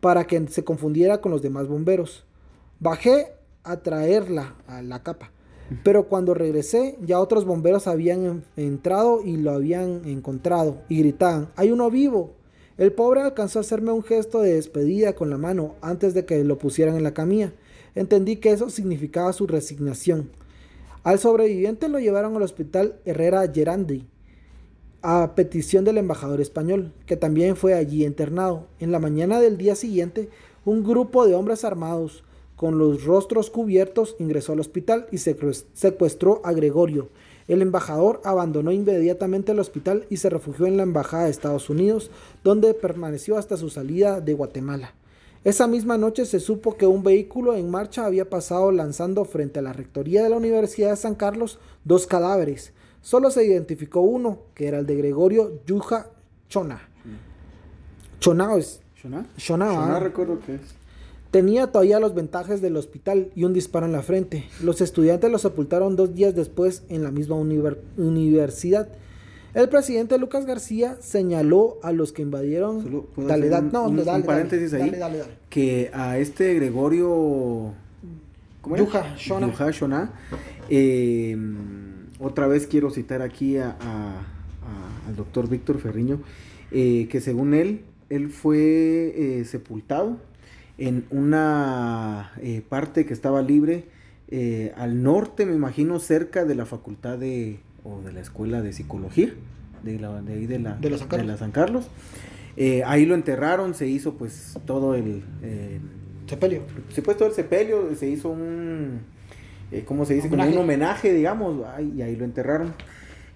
para 0.00 0.26
que 0.26 0.46
se 0.48 0.64
confundiera 0.64 1.20
con 1.22 1.32
los 1.32 1.40
demás 1.40 1.68
bomberos. 1.68 2.24
Bajé 2.80 3.28
a 3.62 3.78
traerla 3.78 4.56
a 4.66 4.82
la 4.82 5.02
capa. 5.02 5.30
Pero 5.82 6.08
cuando 6.08 6.34
regresé, 6.34 6.98
ya 7.00 7.18
otros 7.18 7.46
bomberos 7.46 7.86
habían 7.86 8.24
en- 8.26 8.44
entrado 8.56 9.22
y 9.24 9.38
lo 9.38 9.52
habían 9.52 10.02
encontrado 10.04 10.82
y 10.90 10.98
gritaban, 10.98 11.48
hay 11.56 11.70
uno 11.70 11.90
vivo. 11.90 12.32
El 12.76 12.92
pobre 12.92 13.20
alcanzó 13.22 13.58
a 13.58 13.62
hacerme 13.62 13.92
un 13.92 14.02
gesto 14.02 14.40
de 14.40 14.54
despedida 14.54 15.14
con 15.14 15.30
la 15.30 15.38
mano 15.38 15.76
antes 15.80 16.12
de 16.14 16.24
que 16.24 16.42
lo 16.42 16.58
pusieran 16.58 16.96
en 16.96 17.04
la 17.04 17.14
camilla. 17.14 17.52
Entendí 17.94 18.36
que 18.36 18.50
eso 18.50 18.68
significaba 18.70 19.32
su 19.32 19.46
resignación. 19.46 20.30
Al 21.04 21.18
sobreviviente 21.18 21.88
lo 21.88 22.00
llevaron 22.00 22.34
al 22.34 22.42
hospital 22.42 22.96
Herrera 23.04 23.46
Gerandi 23.52 24.06
a 25.02 25.34
petición 25.34 25.84
del 25.84 25.98
embajador 25.98 26.40
español, 26.40 26.90
que 27.06 27.16
también 27.16 27.56
fue 27.56 27.74
allí 27.74 28.06
internado. 28.06 28.66
En 28.80 28.90
la 28.90 28.98
mañana 28.98 29.38
del 29.38 29.58
día 29.58 29.74
siguiente, 29.74 30.30
un 30.64 30.82
grupo 30.82 31.26
de 31.26 31.34
hombres 31.34 31.62
armados 31.64 32.24
con 32.56 32.78
los 32.78 33.04
rostros 33.04 33.50
cubiertos 33.50 34.16
ingresó 34.18 34.52
al 34.54 34.60
hospital 34.60 35.06
y 35.12 35.16
secue- 35.16 35.66
secuestró 35.74 36.40
a 36.42 36.52
Gregorio. 36.52 37.10
El 37.46 37.62
embajador 37.62 38.20
abandonó 38.24 38.72
inmediatamente 38.72 39.52
el 39.52 39.60
hospital 39.60 40.06
y 40.08 40.16
se 40.16 40.30
refugió 40.30 40.66
en 40.66 40.76
la 40.76 40.82
embajada 40.82 41.24
de 41.24 41.30
Estados 41.30 41.68
Unidos, 41.68 42.10
donde 42.42 42.74
permaneció 42.74 43.36
hasta 43.36 43.56
su 43.56 43.70
salida 43.70 44.20
de 44.20 44.34
Guatemala. 44.34 44.94
Esa 45.44 45.66
misma 45.66 45.98
noche 45.98 46.24
se 46.24 46.40
supo 46.40 46.78
que 46.78 46.86
un 46.86 47.02
vehículo 47.02 47.54
en 47.54 47.70
marcha 47.70 48.06
había 48.06 48.30
pasado 48.30 48.72
lanzando 48.72 49.26
frente 49.26 49.58
a 49.58 49.62
la 49.62 49.74
rectoría 49.74 50.22
de 50.22 50.30
la 50.30 50.38
Universidad 50.38 50.90
de 50.90 50.96
San 50.96 51.14
Carlos 51.14 51.58
dos 51.84 52.06
cadáveres. 52.06 52.72
Solo 53.02 53.30
se 53.30 53.44
identificó 53.44 54.00
uno, 54.00 54.38
que 54.54 54.68
era 54.68 54.78
el 54.78 54.86
de 54.86 54.96
Gregorio 54.96 55.60
Yuja 55.66 56.06
Chona. 56.48 56.88
Chona 58.20 58.56
es 58.56 58.80
¿Shona? 58.96 59.26
Shona, 59.36 59.70
Shona 59.70 59.96
ah. 59.96 60.00
recuerdo 60.00 60.40
que 60.40 60.54
es. 60.54 60.62
Tenía 61.34 61.66
todavía 61.66 61.98
los 61.98 62.14
ventajes 62.14 62.60
del 62.62 62.76
hospital 62.76 63.32
y 63.34 63.42
un 63.42 63.52
disparo 63.52 63.86
en 63.86 63.90
la 63.92 64.02
frente. 64.04 64.44
Los 64.62 64.80
estudiantes 64.80 65.28
lo 65.32 65.38
sepultaron 65.38 65.96
dos 65.96 66.14
días 66.14 66.32
después 66.36 66.84
en 66.88 67.02
la 67.02 67.10
misma 67.10 67.34
univer- 67.34 67.78
universidad. 67.96 68.86
El 69.52 69.68
presidente 69.68 70.16
Lucas 70.16 70.46
García 70.46 70.96
señaló 71.00 71.78
a 71.82 71.90
los 71.90 72.12
que 72.12 72.22
invadieron. 72.22 73.04
Dale, 73.16 73.50
un- 73.52 73.72
no, 73.72 73.86
un- 73.88 74.04
dale, 74.04 74.22
paréntesis 74.22 74.70
dale, 74.70 74.84
ahí. 74.84 74.90
Dale, 74.90 75.00
dale, 75.00 75.18
dale. 75.18 75.32
que 75.50 75.90
a 75.92 76.18
este 76.18 76.54
Gregorio 76.54 77.72
¿cómo 78.60 78.76
era? 78.76 78.84
Yuja 78.84 79.16
Shona. 79.16 79.70
Shona, 79.72 80.12
eh, 80.70 81.36
otra 82.20 82.46
vez 82.46 82.68
quiero 82.68 82.90
citar 82.90 83.22
aquí 83.22 83.56
a, 83.56 83.70
a- 83.70 84.20
a- 84.20 85.08
al 85.08 85.16
doctor 85.16 85.48
Víctor 85.48 85.78
Ferriño 85.80 86.20
eh, 86.70 87.08
que 87.10 87.20
según 87.20 87.54
él 87.54 87.80
él 88.08 88.28
fue 88.28 88.60
eh, 89.40 89.44
sepultado 89.46 90.18
en 90.78 91.04
una 91.10 92.32
eh, 92.40 92.62
parte 92.68 93.06
que 93.06 93.12
estaba 93.14 93.42
libre 93.42 93.84
eh, 94.28 94.72
al 94.76 95.02
norte 95.02 95.46
me 95.46 95.54
imagino 95.54 95.98
cerca 96.00 96.44
de 96.44 96.54
la 96.54 96.66
facultad 96.66 97.18
de 97.18 97.60
o 97.84 98.00
de 98.00 98.12
la 98.12 98.20
escuela 98.20 98.62
de 98.62 98.72
psicología 98.72 99.32
de, 99.82 99.98
la, 99.98 100.22
de 100.22 100.32
ahí 100.32 100.46
de 100.46 100.58
la, 100.58 100.74
De 100.76 100.90
la 100.90 100.98
San 100.98 101.08
Carlos. 101.08 101.26
la 101.28 101.36
San 101.36 101.50
Carlos. 101.52 101.88
Eh, 102.56 102.82
ahí 102.86 103.04
lo 103.04 103.14
enterraron, 103.14 103.74
se 103.74 103.86
hizo 103.86 104.14
pues 104.14 104.58
todo 104.64 104.94
el... 104.94 105.22
eh, 105.42 105.80
Sepelio. 106.26 106.62
se 106.88 107.02
puso 107.02 107.16
todo 107.18 107.28
el 107.28 107.34
sepelio, 107.34 107.94
se 107.94 108.08
hizo 108.08 108.30
un... 108.30 109.00
¿Cómo 109.86 110.04
se 110.04 110.14
dice? 110.14 110.28
Como 110.28 110.42
Homenaje. 110.42 110.56
un 110.58 110.64
homenaje, 110.64 111.12
digamos, 111.12 111.66
ay, 111.74 111.92
y 111.96 112.02
ahí 112.02 112.16
lo 112.16 112.24
enterraron. 112.24 112.74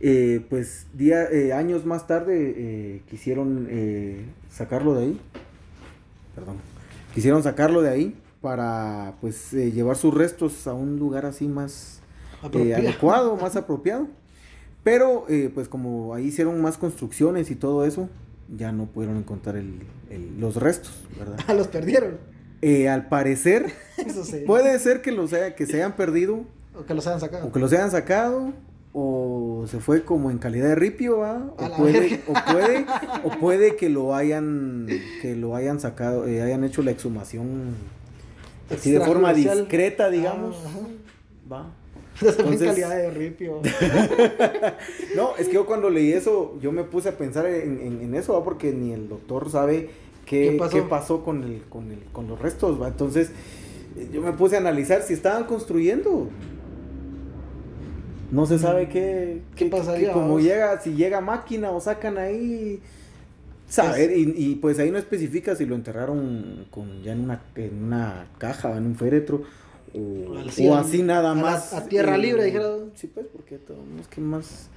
Eh, 0.00 0.40
pues 0.48 0.86
día, 0.94 1.24
eh, 1.30 1.52
años 1.52 1.84
más 1.84 2.06
tarde 2.06 2.54
eh, 2.56 3.02
quisieron 3.10 3.66
eh, 3.70 4.24
sacarlo 4.48 4.94
de 4.94 5.04
ahí. 5.06 5.20
Perdón. 6.34 6.56
Quisieron 7.18 7.42
sacarlo 7.42 7.82
de 7.82 7.90
ahí 7.90 8.16
para 8.40 9.16
pues 9.20 9.52
eh, 9.52 9.72
llevar 9.72 9.96
sus 9.96 10.14
restos 10.14 10.68
a 10.68 10.72
un 10.72 11.00
lugar 11.00 11.26
así 11.26 11.48
más 11.48 11.98
eh, 12.52 12.76
adecuado, 12.76 13.34
más 13.34 13.56
apropiado. 13.56 14.06
Pero 14.84 15.26
eh, 15.28 15.50
pues 15.52 15.68
como 15.68 16.14
ahí 16.14 16.26
hicieron 16.26 16.62
más 16.62 16.78
construcciones 16.78 17.50
y 17.50 17.56
todo 17.56 17.84
eso, 17.84 18.08
ya 18.56 18.70
no 18.70 18.86
pudieron 18.86 19.16
encontrar 19.16 19.56
el- 19.56 19.80
el- 20.10 20.38
los 20.38 20.54
restos, 20.54 20.92
¿verdad? 21.18 21.40
Ah, 21.48 21.54
los 21.54 21.66
perdieron. 21.66 22.18
Al 22.88 23.08
parecer, 23.08 23.66
Eso 23.96 24.24
sí. 24.24 24.44
puede 24.46 24.78
ser 24.78 25.02
que 25.02 25.10
los 25.10 25.32
haya, 25.32 25.56
que 25.56 25.66
se 25.66 25.74
hayan 25.78 25.96
perdido, 25.96 26.44
O 26.78 26.84
que 26.86 26.94
los 26.94 27.04
hayan 27.08 27.18
sacado. 27.18 27.48
o 27.48 27.50
que 27.52 27.58
los 27.58 27.72
hayan 27.72 27.90
sacado, 27.90 28.52
o 29.00 29.66
se 29.68 29.78
fue 29.78 30.02
como 30.02 30.30
en 30.30 30.38
calidad 30.38 30.68
de 30.68 30.74
ripio, 30.74 31.18
¿va? 31.18 31.50
O 31.56 31.76
puede, 31.76 32.20
o 32.26 32.32
puede, 32.52 32.86
o 33.24 33.30
puede 33.38 33.76
que 33.76 33.88
lo 33.88 34.14
hayan, 34.14 34.86
que 35.22 35.36
lo 35.36 35.54
hayan 35.54 35.78
sacado, 35.78 36.26
eh, 36.26 36.42
hayan 36.42 36.64
hecho 36.64 36.82
la 36.82 36.90
exhumación 36.90 37.74
así 38.70 38.90
de 38.90 39.00
forma 39.00 39.32
discreta, 39.32 40.10
digamos. 40.10 40.56
Ah. 40.66 40.78
Va. 41.52 41.70
Fue 42.18 42.28
en 42.30 42.36
Entonces- 42.38 42.66
calidad 42.68 42.90
de 42.96 43.10
ripio. 43.10 43.60
No, 45.16 45.36
es 45.36 45.46
que 45.48 45.54
yo 45.54 45.66
cuando 45.66 45.90
leí 45.90 46.12
eso, 46.12 46.56
yo 46.60 46.72
me 46.72 46.82
puse 46.84 47.08
a 47.08 47.16
pensar 47.16 47.46
en, 47.46 47.80
en- 47.80 48.00
en 48.02 48.14
eso, 48.14 48.34
¿va? 48.34 48.44
porque 48.44 48.72
ni 48.72 48.92
el 48.92 49.08
doctor 49.08 49.50
sabe 49.50 49.90
qué, 50.26 50.50
¿Qué 50.52 50.56
pasó? 50.58 50.76
qué 50.76 50.82
pasó 50.82 51.24
con, 51.24 51.42
el, 51.44 51.62
con, 51.68 51.90
el, 51.90 52.00
con 52.12 52.26
los 52.28 52.40
restos, 52.40 52.80
¿va? 52.80 52.88
Entonces, 52.88 53.30
yo 54.12 54.20
me 54.20 54.32
puse 54.32 54.56
a 54.56 54.58
analizar 54.58 55.02
si 55.02 55.14
estaban 55.14 55.44
construyendo. 55.44 56.28
No 58.30 58.44
se 58.46 58.58
sabe 58.58 58.88
qué, 58.88 59.42
¿Qué 59.56 59.66
pasaría, 59.66 60.12
como 60.12 60.32
vos? 60.34 60.42
llega, 60.42 60.78
si 60.80 60.94
llega 60.94 61.20
máquina 61.20 61.70
o 61.70 61.80
sacan 61.80 62.18
ahí. 62.18 62.80
Saber, 63.68 64.16
y, 64.16 64.32
y, 64.36 64.54
pues 64.56 64.78
ahí 64.78 64.90
no 64.90 64.98
especifica 64.98 65.54
si 65.54 65.66
lo 65.66 65.74
enterraron 65.74 66.66
con 66.70 67.02
ya 67.02 67.12
en 67.12 67.20
una, 67.20 67.42
en 67.54 67.84
una 67.84 68.26
caja, 68.38 68.76
en 68.76 68.86
un 68.86 68.96
féretro, 68.96 69.42
o, 69.94 70.36
Así, 70.38 70.66
o 70.68 70.74
así 70.74 71.02
nada 71.02 71.32
a 71.32 71.34
la- 71.34 71.42
más. 71.42 71.72
a 71.72 71.86
tierra 71.88 72.16
eh, 72.16 72.18
libre, 72.18 72.44
dijera. 72.44 72.68
Sí, 72.94 73.06
pues, 73.08 73.26
porque 73.32 73.58
todo, 73.58 73.78
es 74.00 74.08
que 74.08 74.20
más. 74.20 74.68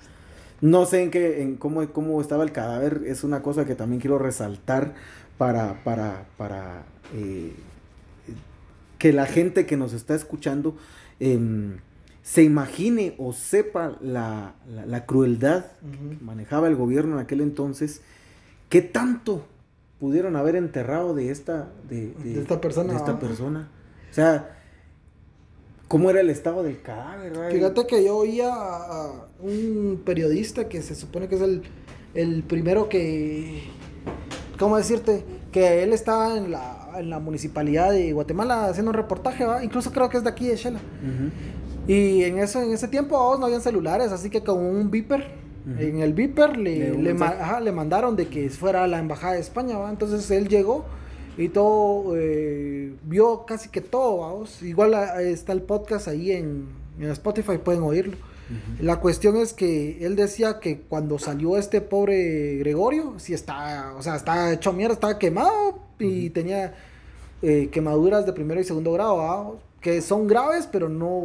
No 0.62 0.86
sé 0.86 1.04
en 1.04 1.12
qué, 1.12 1.42
en 1.42 1.56
cómo, 1.56 1.88
cómo 1.92 2.22
estaba 2.22 2.44
el 2.44 2.52
cadáver, 2.52 3.02
es 3.06 3.24
una 3.24 3.42
cosa 3.42 3.66
que 3.66 3.76
también 3.76 4.00
quiero 4.02 4.20
resaltar 4.20 4.94
para, 5.38 5.84
para, 5.84 6.26
para 6.38 6.84
eh, 7.16 7.54
que 8.98 9.14
la 9.14 9.26
gente 9.26 9.66
que 9.66 9.78
nos 9.78 9.94
está 9.94 10.16
escuchando 10.16 10.76
em, 11.20 11.78
se 12.24 12.44
imagine 12.44 13.16
o 13.18 13.34
sepa 13.34 13.98
la, 14.02 14.54
la- 14.68 14.86
la 14.86 15.06
crueldad 15.06 15.66
que 15.82 16.24
manejaba 16.24 16.68
el 16.68 16.76
gobierno 16.76 17.16
en 17.16 17.22
aquel 17.22 17.42
entonces, 17.42 18.02
qué 18.70 18.82
tanto 18.82 19.46
pudieron 20.00 20.36
haber 20.36 20.56
enterrado 20.56 21.14
de 21.14 21.30
esta, 21.32 21.70
de, 21.90 22.14
De 22.24 22.42
esta 22.42 22.60
persona, 22.62 22.94
de 22.94 23.00
esta 23.00 23.20
persona. 23.20 23.70
O 24.10 24.14
sea, 24.14 24.58
¿cómo 25.88 26.10
era 26.10 26.22
el 26.22 26.30
estado 26.30 26.64
del 26.64 26.82
cadáver? 26.82 27.34
Fíjate 27.52 27.86
que 27.88 28.04
yo 28.04 28.18
oía 28.18 28.50
a, 28.54 29.28
un 29.40 30.02
periodista 30.06 30.68
que 30.70 30.82
se 30.82 30.96
supone 30.96 31.28
que 31.28 31.36
es 31.36 31.42
el, 31.42 31.64
el 32.14 32.44
primero 32.44 32.90
que. 32.90 33.64
¿Cómo 34.58 34.78
decirte? 34.78 35.24
Que 35.52 35.84
él 35.84 35.92
estaba 35.92 36.38
en 36.38 36.52
la, 36.52 36.92
en 36.98 37.10
la 37.10 37.20
municipalidad 37.20 37.92
de 37.92 38.14
Guatemala 38.14 38.66
haciendo 38.66 38.92
un 38.92 38.96
reportaje, 38.96 39.44
¿va? 39.46 39.64
incluso 39.64 39.92
creo 39.92 40.08
que 40.10 40.18
es 40.18 40.24
de 40.24 40.30
aquí 40.30 40.48
de 40.48 40.56
Shela. 40.56 40.80
Y 41.88 42.24
en 42.24 42.38
eso 42.38 42.62
en 42.62 42.72
ese 42.72 42.88
tiempo 42.88 43.36
no 43.40 43.46
habían 43.46 43.62
celulares, 43.62 44.12
así 44.12 44.30
que 44.30 44.42
con 44.44 44.60
un 44.60 44.92
beeper, 44.92 45.32
Ujú. 45.66 45.80
en 45.82 46.00
el 46.00 46.14
beeper 46.14 46.58
Le 46.58 46.94
le, 46.96 47.14
ma- 47.14 47.36
ajá, 47.40 47.60
le 47.60 47.72
mandaron 47.72 48.16
de 48.16 48.28
que 48.28 48.50
fuera 48.50 48.84
a 48.84 48.88
la 48.88 49.00
embajada 49.00 49.34
de 49.34 49.40
España, 49.42 49.78
¿va? 49.78 49.90
entonces 49.90 50.30
él 50.32 50.48
llegó 50.48 50.86
y 51.38 51.50
todo, 51.50 52.16
eh, 52.18 52.94
vio 53.04 53.46
casi 53.46 53.70
que 53.70 53.82
todo, 53.82 54.18
vamos. 54.18 54.62
Igual 54.64 54.94
ah, 54.94 55.22
está 55.22 55.54
el 55.54 55.62
podcast 55.62 56.08
ahí 56.08 56.32
en, 56.32 56.66
en 57.00 57.10
Spotify, 57.10 57.58
pueden 57.64 57.84
oírlo. 57.84 58.18
La 58.82 59.00
cuestión 59.00 59.38
es 59.38 59.54
que 59.54 60.06
él 60.06 60.18
decía 60.18 60.60
que 60.60 60.82
cuando 60.82 61.18
salió 61.20 61.58
este 61.58 61.80
pobre 61.80 62.58
Gregorio, 62.58 63.14
sí 63.18 63.34
está, 63.34 63.94
o 63.98 64.02
sea, 64.04 64.18
está 64.18 64.52
hecho 64.52 64.74
mierda, 64.74 64.96
estaba 64.96 65.18
quemado 65.18 65.80
y 66.00 66.32
tenía 66.32 66.74
eh, 67.42 67.70
quemaduras 67.72 68.26
de 68.26 68.34
primero 68.34 68.60
y 68.60 68.66
segundo 68.66 68.92
grado, 68.92 69.16
¿va? 69.18 69.52
Que 69.82 70.02
son 70.02 70.28
graves, 70.28 70.70
pero 70.72 70.88
no, 70.90 71.22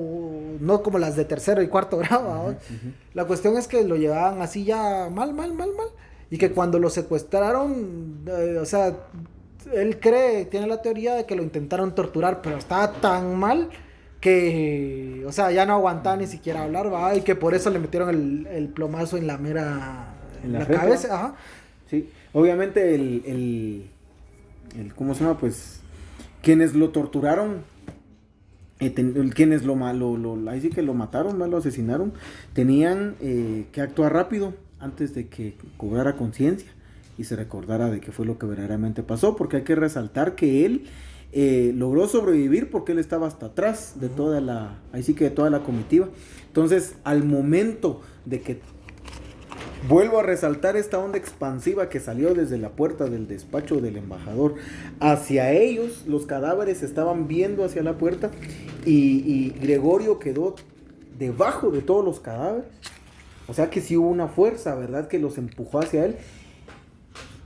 no 0.61 0.83
como 0.83 0.99
las 0.99 1.15
de 1.15 1.25
tercero 1.27 1.63
y 1.63 1.69
cuarto 1.69 1.99
grado. 1.99 2.57
La 3.15 3.25
cuestión 3.27 3.57
es 3.57 3.69
que 3.69 3.85
lo 3.85 3.97
llevaban 3.97 4.41
así 4.43 4.65
ya 4.65 5.09
mal, 5.13 5.33
mal, 5.35 5.53
mal, 5.55 5.71
mal. 5.77 5.89
Y 6.31 6.39
que 6.39 6.51
cuando 6.51 6.79
lo 6.81 6.91
secuestraron, 6.91 8.25
eh, 8.27 8.59
o 8.61 8.65
sea, 8.65 8.97
él 9.73 10.01
cree, 10.01 10.45
tiene 10.47 10.67
la 10.67 10.83
teoría 10.83 11.15
de 11.15 11.25
que 11.27 11.37
lo 11.37 11.43
intentaron 11.43 11.95
torturar, 11.95 12.41
pero 12.43 12.57
estaba 12.57 12.93
tan 12.93 13.37
mal 13.39 13.69
que, 14.21 15.23
o 15.27 15.31
sea, 15.33 15.53
ya 15.53 15.67
no 15.67 15.75
aguantaba 15.75 16.17
ni 16.17 16.27
siquiera 16.27 16.65
hablar, 16.65 16.93
¿va? 16.93 17.15
Y 17.15 17.21
que 17.21 17.37
por 17.37 17.55
eso 17.55 17.71
le 17.71 17.79
metieron 17.79 18.09
el, 18.11 18.47
el 18.49 18.69
plomazo 18.71 19.17
en 19.17 19.27
la 19.27 19.39
mera, 19.39 20.15
En 20.43 20.53
la 20.53 20.61
la, 20.61 20.67
cabeza, 20.67 21.15
ajá. 21.15 21.35
Sí, 21.89 22.11
obviamente 22.33 22.95
el, 22.95 23.23
el, 23.27 23.91
el- 24.81 24.95
¿cómo 24.95 25.15
se 25.15 25.23
llama? 25.23 25.39
Pues 25.39 25.81
quienes 26.43 26.75
lo 26.75 26.91
torturaron, 26.91 27.63
eh, 28.81 28.91
ten- 28.91 29.31
quienes 29.31 29.65
lo, 29.65 29.77
lo, 29.93 30.17
lo- 30.17 30.51
ahí 30.51 30.61
sí 30.61 30.71
que 30.71 30.83
lo 30.83 30.95
mataron, 30.95 31.39
lo 31.39 31.57
asesinaron, 31.57 32.13
tenían 32.53 33.15
eh, 33.21 33.67
que 33.73 33.81
actuar 33.81 34.13
rápido 34.13 34.55
antes 34.81 35.15
de 35.15 35.29
que 35.29 35.55
cobrara 35.77 36.17
conciencia 36.17 36.71
y 37.19 37.25
se 37.25 37.37
recordara 37.37 37.91
de 37.91 38.01
qué 38.01 38.13
fue 38.13 38.27
lo 38.27 38.39
que 38.39 38.47
verdaderamente 38.47 39.03
pasó, 39.03 39.37
porque 39.37 39.57
hay 39.59 39.63
que 39.63 39.75
resaltar 39.75 40.35
que 40.35 40.67
él 40.67 40.85
eh, 41.33 41.73
logró 41.75 42.07
sobrevivir 42.09 42.71
porque 42.71 42.93
él 42.93 42.99
estaba 42.99 43.27
hasta 43.27 43.47
atrás 43.47 43.95
de 44.01 44.09
toda 44.09 44.41
la, 44.41 44.79
ahí 44.93 45.03
sí 45.03 45.15
que 45.15 45.25
de 45.25 45.31
toda 45.31 45.49
la 45.51 45.61
comitiva. 45.61 46.09
Entonces, 46.47 46.95
al 47.05 47.25
momento 47.25 48.03
de 48.27 48.41
que 48.41 48.61
Vuelvo 49.89 50.19
a 50.19 50.23
resaltar 50.23 50.77
esta 50.77 50.99
onda 50.99 51.17
expansiva 51.17 51.89
que 51.89 52.01
salió 52.01 52.35
desde 52.35 52.59
la 52.59 52.71
puerta 52.71 53.05
del 53.05 53.29
despacho 53.29 53.77
del 53.77 53.97
embajador 53.97 54.55
hacia 54.99 55.53
ellos. 55.53 56.05
Los 56.09 56.27
cadáveres 56.27 56.83
estaban 56.83 57.29
viendo 57.29 57.65
hacia 57.65 57.83
la 57.83 57.97
puerta 57.97 58.31
y, 58.85 59.51
Gregorio 59.61 60.19
quedó 60.19 60.57
debajo 61.19 61.71
de 61.71 61.83
todos 61.83 62.05
los 62.05 62.19
cadáveres. 62.19 62.65
O 63.47 63.55
sea 63.55 63.71
que 63.71 63.81
sí 63.81 63.97
hubo 63.97 64.09
una 64.09 64.27
fuerza, 64.27 64.75
¿verdad? 64.75 65.07
Que 65.07 65.21
los 65.21 65.39
empujó 65.39 65.79
hacia 65.79 66.07
él. 66.07 66.17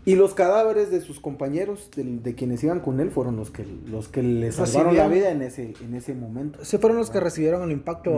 Y 0.07 0.15
los 0.17 0.33
cadáveres 0.35 0.91
de 0.91 1.01
sus 1.03 1.21
compañeros, 1.21 1.91
de, 1.95 2.05
de 2.05 2.35
quienes 2.35 2.65
iban 2.65 2.81
con 2.81 3.01
él, 3.01 3.11
fueron 3.11 3.37
los 3.37 3.51
que, 3.51 3.67
los 3.91 4.09
que 4.09 4.23
le 4.23 4.51
salvaron 4.51 4.97
la 4.97 5.09
vida 5.09 5.31
en 5.31 5.43
ese, 5.43 5.75
en 5.85 5.95
ese 5.95 6.15
momento. 6.15 6.65
Se 6.65 6.79
fueron 6.79 6.97
los 6.99 7.11
que 7.11 7.21
recibieron 7.21 7.63
el 7.63 7.71
impacto. 7.73 8.11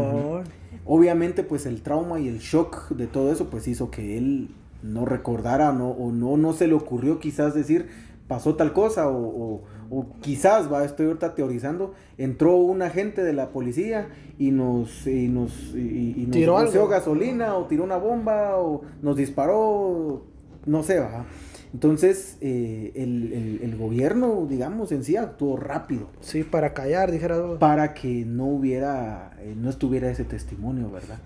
Obviamente, 0.85 1.43
pues 1.43 1.67
el 1.67 1.83
trauma 1.83 2.21
y 2.21 2.29
el 2.29 2.39
shock 2.39 2.91
de 2.91 3.07
todo 3.09 3.33
eso, 3.33 3.51
pues 3.51 3.67
hizo 3.69 3.91
que 3.91 4.17
él 4.17 4.49
no 4.83 5.05
recordara 5.05 5.73
no, 5.73 5.91
o 5.91 6.13
no, 6.13 6.37
no 6.37 6.53
se 6.53 6.67
le 6.67 6.75
ocurrió 6.75 7.19
quizás 7.21 7.55
decir 7.55 7.89
pasó 8.29 8.55
tal 8.57 8.73
cosa 8.73 9.09
o, 9.09 9.17
o- 9.27 9.63
o 9.95 10.07
quizás, 10.23 10.73
va, 10.73 10.85
estoy 10.87 11.05
ahorita 11.07 11.35
teorizando, 11.35 11.93
entró 12.17 12.57
un 12.57 12.81
agente 12.81 13.23
de 13.23 13.35
la 13.35 13.51
policía 13.51 14.09
y 14.39 14.51
nos, 14.53 15.07
y 15.07 15.29
nos, 15.29 15.53
y, 15.75 16.15
y 16.17 16.25
nos 16.27 16.31
Tiró 16.73 16.89
gasolina 16.89 17.55
o 17.57 17.67
tiró 17.67 17.85
una 17.85 17.99
bomba 17.99 18.57
o 18.57 18.81
nos 19.03 19.17
disparó, 19.17 20.23
no 20.65 20.83
sé, 20.83 20.99
va. 21.01 21.27
Entonces, 21.75 22.37
eh, 22.43 22.93
el, 22.95 23.33
el- 23.33 23.61
el 23.63 23.77
gobierno, 23.77 24.47
digamos, 24.49 24.93
en 24.93 25.05
sí 25.05 25.17
actuó 25.17 25.57
rápido 25.57 26.09
Sí, 26.21 26.43
para 26.45 26.75
callar, 26.75 27.11
dijera. 27.11 27.59
para 27.59 27.95
que 27.95 28.25
no 28.27 28.45
hubiera, 28.47 29.33
eh, 29.41 29.55
no 29.57 29.71
estuviera 29.71 30.11
ese 30.11 30.25
testimonio, 30.25 30.91
¿verdad? 30.91 31.19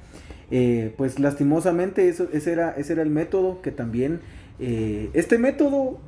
Eh, 0.52 0.94
pues 0.96 1.18
lastimosamente 1.18 2.08
eso, 2.08 2.28
ese, 2.32 2.52
era, 2.52 2.70
ese 2.76 2.92
era 2.92 3.02
el 3.02 3.10
método 3.10 3.60
que 3.62 3.72
también... 3.72 4.20
eh, 4.60 5.10
este 5.14 5.36
método 5.38 5.98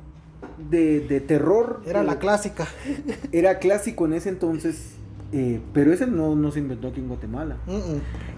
de, 0.69 1.01
de 1.01 1.19
terror... 1.19 1.81
Era 1.85 2.01
eh, 2.01 2.05
la 2.05 2.19
clásica. 2.19 2.65
Era 3.33 3.59
clásico 3.59 4.05
en 4.05 4.13
ese 4.13 4.29
entonces, 4.29 4.93
eh, 5.31 5.59
pero 5.73 5.93
ese 5.93 6.07
no, 6.07 6.35
no 6.35 6.51
se 6.51 6.59
inventó 6.59 6.87
aquí 6.87 6.99
en 6.99 7.07
Guatemala. 7.07 7.57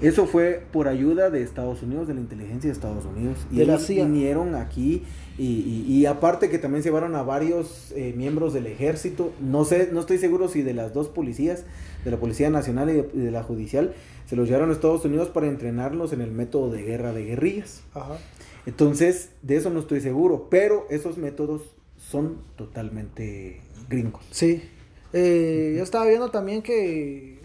Eso 0.01 0.25
fue 0.25 0.63
por 0.73 0.87
ayuda 0.87 1.29
de 1.29 1.41
Estados 1.41 1.81
Unidos, 1.83 2.07
de 2.07 2.13
la 2.15 2.19
inteligencia 2.19 2.67
de 2.69 2.73
Estados 2.73 3.05
Unidos. 3.05 3.37
Y 3.51 3.57
De 3.57 3.63
ellos 3.63 3.81
vinieron 4.05 4.55
aquí 4.55 5.03
y, 5.37 5.45
y- 5.45 5.85
y 5.87 6.05
aparte 6.05 6.49
que 6.49 6.57
también 6.59 6.83
llevaron 6.83 7.15
a 7.15 7.23
varios 7.23 7.91
eh, 7.95 8.13
miembros 8.17 8.53
del 8.53 8.67
ejército. 8.67 9.31
No 9.39 9.63
sé, 9.65 9.89
no 9.93 9.99
estoy 10.01 10.17
seguro 10.17 10.47
si 10.49 10.61
de 10.61 10.73
las 10.73 10.93
dos 10.93 11.07
policías, 11.07 11.63
de 12.03 12.11
la 12.11 12.17
Policía 12.17 12.49
Nacional 12.49 12.89
y 12.89 12.93
de, 12.93 13.09
y 13.13 13.19
de 13.19 13.31
la 13.31 13.43
Judicial, 13.43 13.93
se 14.25 14.35
los 14.35 14.47
llevaron 14.47 14.69
a 14.69 14.73
Estados 14.73 15.05
Unidos 15.05 15.29
para 15.29 15.47
entrenarlos 15.47 16.13
en 16.13 16.21
el 16.21 16.31
método 16.31 16.71
de 16.71 16.83
guerra 16.83 17.13
de 17.13 17.23
guerrillas. 17.25 17.83
Ajá. 17.93 18.17
Entonces, 18.65 19.31
de 19.41 19.55
eso 19.57 19.69
no 19.69 19.79
estoy 19.79 20.01
seguro, 20.01 20.47
pero 20.49 20.85
esos 20.89 21.17
métodos 21.17 21.61
son 21.97 22.37
totalmente 22.57 23.61
gringos. 23.89 24.23
Sí. 24.31 24.63
Eh, 25.13 25.73
yo 25.77 25.83
estaba 25.83 26.05
viendo 26.05 26.29
también 26.29 26.61
que 26.61 27.39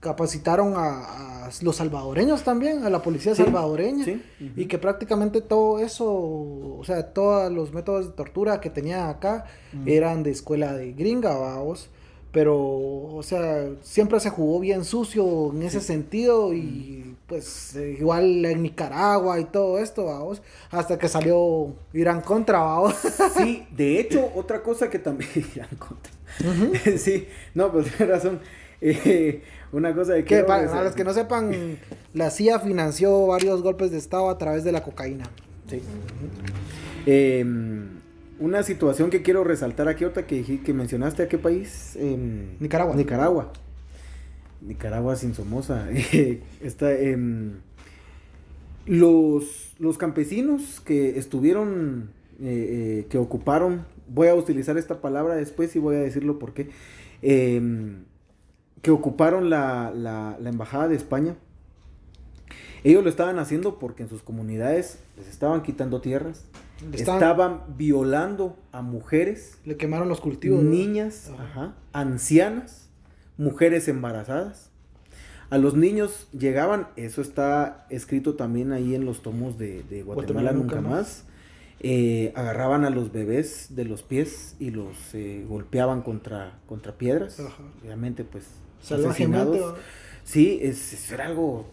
capacitaron 0.00 0.74
a, 0.76 1.46
a 1.46 1.50
los 1.62 1.76
salvadoreños 1.76 2.42
también, 2.42 2.84
a 2.84 2.90
la 2.90 3.00
policía 3.02 3.34
Sí, 3.34 3.42
salvadoreña. 3.42 4.04
sí, 4.04 4.22
Y 4.56 4.66
que 4.66 4.78
prácticamente 4.78 5.40
todo 5.40 5.78
eso, 5.78 6.06
o 6.10 6.82
sea, 6.84 7.12
todos 7.12 7.50
los 7.52 7.72
métodos 7.72 8.06
de 8.08 8.12
tortura 8.12 8.60
que 8.60 8.70
tenían 8.70 9.08
acá 9.08 9.46
eran 9.86 10.22
de 10.22 10.30
escuela 10.30 10.72
de 10.74 10.92
gringa, 10.92 11.36
vamos. 11.36 11.88
Pero, 12.32 12.56
o 12.56 13.22
sea, 13.22 13.68
siempre 13.82 14.18
se 14.18 14.30
jugó 14.30 14.58
bien 14.58 14.86
sucio 14.86 15.52
en 15.52 15.62
ese 15.62 15.82
sentido 15.82 16.54
y 16.54 17.14
pues 17.26 17.76
eh, 17.76 17.96
igual 18.00 18.44
en 18.46 18.62
Nicaragua 18.62 19.38
y 19.38 19.44
todo 19.44 19.78
esto, 19.78 20.06
vamos. 20.06 20.40
Hasta 20.70 20.98
que 20.98 21.08
salió 21.08 21.74
Irán 21.92 22.22
contra, 22.22 22.58
vamos. 22.60 22.94
Sí, 23.36 23.66
de 23.70 24.00
hecho, 24.00 24.30
otra 24.34 24.62
cosa 24.62 24.88
que 24.88 24.98
también 24.98 25.30
irán 25.54 25.68
contra. 25.78 26.12
sí, 26.98 27.28
no, 27.54 27.70
pues 27.70 27.86
tienes 27.94 28.08
razón. 28.08 28.40
Eh, 28.80 29.42
una 29.70 29.94
cosa 29.94 30.14
de 30.14 30.24
Que 30.24 30.38
que. 30.38 30.44
para, 30.44 30.68
para 30.68 30.84
los 30.84 30.94
que 30.94 31.04
no 31.04 31.12
sepan, 31.12 31.78
la 32.14 32.30
CIA 32.30 32.60
financió 32.60 33.26
varios 33.26 33.62
golpes 33.62 33.90
de 33.90 33.98
Estado 33.98 34.30
a 34.30 34.38
través 34.38 34.64
de 34.64 34.72
la 34.72 34.82
cocaína. 34.82 35.24
Sí. 35.68 35.82
Eh, 37.04 37.44
una 38.42 38.62
situación 38.62 39.10
que 39.10 39.22
quiero 39.22 39.44
resaltar 39.44 39.88
aquí 39.88 40.04
ahorita 40.04 40.26
que, 40.26 40.60
que 40.62 40.72
mencionaste 40.74 41.22
a 41.22 41.28
qué 41.28 41.38
país. 41.38 41.96
Em, 41.96 42.58
Nicaragua. 42.60 42.94
Nicaragua. 42.96 43.52
Nicaragua 44.60 45.16
sin 45.16 45.34
Somoza. 45.34 45.88
Está, 46.60 46.92
em, 46.92 47.52
los, 48.86 49.74
los 49.78 49.98
campesinos 49.98 50.80
que 50.80 51.18
estuvieron, 51.18 52.10
eh, 52.40 53.02
eh, 53.02 53.06
que 53.08 53.18
ocuparon, 53.18 53.84
voy 54.08 54.28
a 54.28 54.34
utilizar 54.34 54.76
esta 54.76 55.00
palabra 55.00 55.34
después 55.36 55.74
y 55.76 55.78
voy 55.78 55.96
a 55.96 56.00
decirlo 56.00 56.38
por 56.38 56.52
qué, 56.54 56.70
em, 57.22 58.04
que 58.82 58.90
ocuparon 58.90 59.48
la, 59.50 59.92
la- 59.94 60.36
la 60.40 60.48
embajada 60.50 60.88
de 60.88 60.96
España. 60.96 61.36
Ellos 62.84 63.04
lo 63.04 63.10
estaban 63.10 63.38
haciendo 63.38 63.78
porque 63.78 64.02
en 64.02 64.08
sus 64.08 64.22
comunidades 64.22 64.98
les 65.16 65.28
estaban 65.28 65.62
quitando 65.62 66.00
tierras, 66.00 66.44
estaban- 66.92 67.22
estaban 67.22 67.62
violando 67.76 68.56
a 68.72 68.82
mujeres, 68.82 69.58
Le 69.64 69.76
quemaron 69.76 70.08
los 70.08 70.20
cultivos. 70.20 70.62
niñas, 70.62 71.30
Ajá. 71.34 71.42
ajá, 71.44 71.74
ancianas, 71.92 72.88
mujeres 73.38 73.88
embarazadas. 73.88 74.70
A 75.50 75.58
los 75.58 75.74
niños 75.74 76.28
llegaban, 76.32 76.88
eso 76.96 77.20
está 77.20 77.86
escrito 77.90 78.34
también 78.36 78.72
ahí 78.72 78.94
en 78.94 79.04
los 79.04 79.22
tomos 79.22 79.58
de, 79.58 79.82
de 79.84 80.02
Guatemala, 80.02 80.14
Guatemala 80.14 80.52
Nunca 80.52 80.76
Nunca 80.76 80.88
Más. 80.88 81.24
Eh, 81.84 82.32
agarraban 82.36 82.84
a 82.84 82.90
los 82.90 83.10
bebés 83.12 83.74
de 83.74 83.84
los 83.84 84.02
pies 84.02 84.54
y 84.60 84.70
los 84.70 84.96
eh, 85.14 85.44
golpeaban 85.48 86.02
contra, 86.02 86.58
contra 86.66 86.92
piedras. 86.96 87.40
Ajá. 87.40 87.62
Obviamente, 87.82 88.22
pues, 88.24 88.44
Salvajemente. 88.80 89.40
asesinados. 89.58 89.78
Sí, 90.24 90.60
es, 90.62 90.92
es- 90.92 91.10
era 91.12 91.26
algo, 91.26 91.66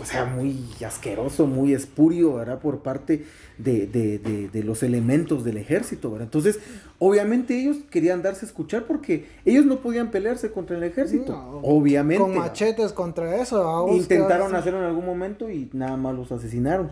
o 0.00 0.04
sea, 0.04 0.24
muy 0.24 0.58
asqueroso, 0.84 1.46
muy 1.46 1.72
espurio, 1.72 2.34
¿verdad? 2.34 2.58
Por 2.58 2.80
parte 2.80 3.24
de, 3.58 3.86
de- 3.86 4.18
de- 4.18 4.48
de 4.48 4.64
los 4.64 4.82
elementos 4.82 5.44
del 5.44 5.56
ejército, 5.56 6.10
¿verdad? 6.10 6.26
Entonces, 6.26 6.58
obviamente 6.98 7.58
ellos 7.60 7.76
querían 7.90 8.22
darse 8.22 8.44
a 8.44 8.48
escuchar 8.48 8.84
porque 8.84 9.26
ellos 9.44 9.64
no 9.66 9.78
podían 9.80 10.10
pelearse 10.10 10.50
contra 10.50 10.76
el 10.76 10.82
ejército. 10.82 11.32
No, 11.32 11.58
obviamente. 11.62 12.20
Con 12.22 12.32
¿verdad? 12.32 12.46
machetes 12.46 12.92
contra 12.92 13.40
eso. 13.40 13.86
Intentaron 13.92 14.54
hacerlo 14.56 14.80
en 14.80 14.86
algún 14.86 15.06
momento 15.06 15.48
y 15.50 15.70
nada 15.72 15.96
más 15.96 16.14
los 16.16 16.32
asesinaron. 16.32 16.90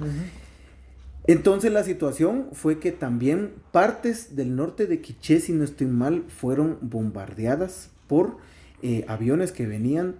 Entonces 1.26 1.72
la 1.72 1.84
situación 1.84 2.48
fue 2.52 2.80
que 2.80 2.90
también 2.90 3.52
partes 3.70 4.34
del 4.34 4.56
norte 4.56 4.86
de 4.86 5.00
Quiché, 5.00 5.38
si 5.40 5.52
no 5.52 5.62
estoy 5.62 5.86
mal, 5.86 6.24
fueron 6.28 6.78
bombardeadas 6.80 7.90
por 8.08 8.38
eh, 8.82 9.04
aviones 9.06 9.52
que 9.52 9.66
venían 9.66 10.16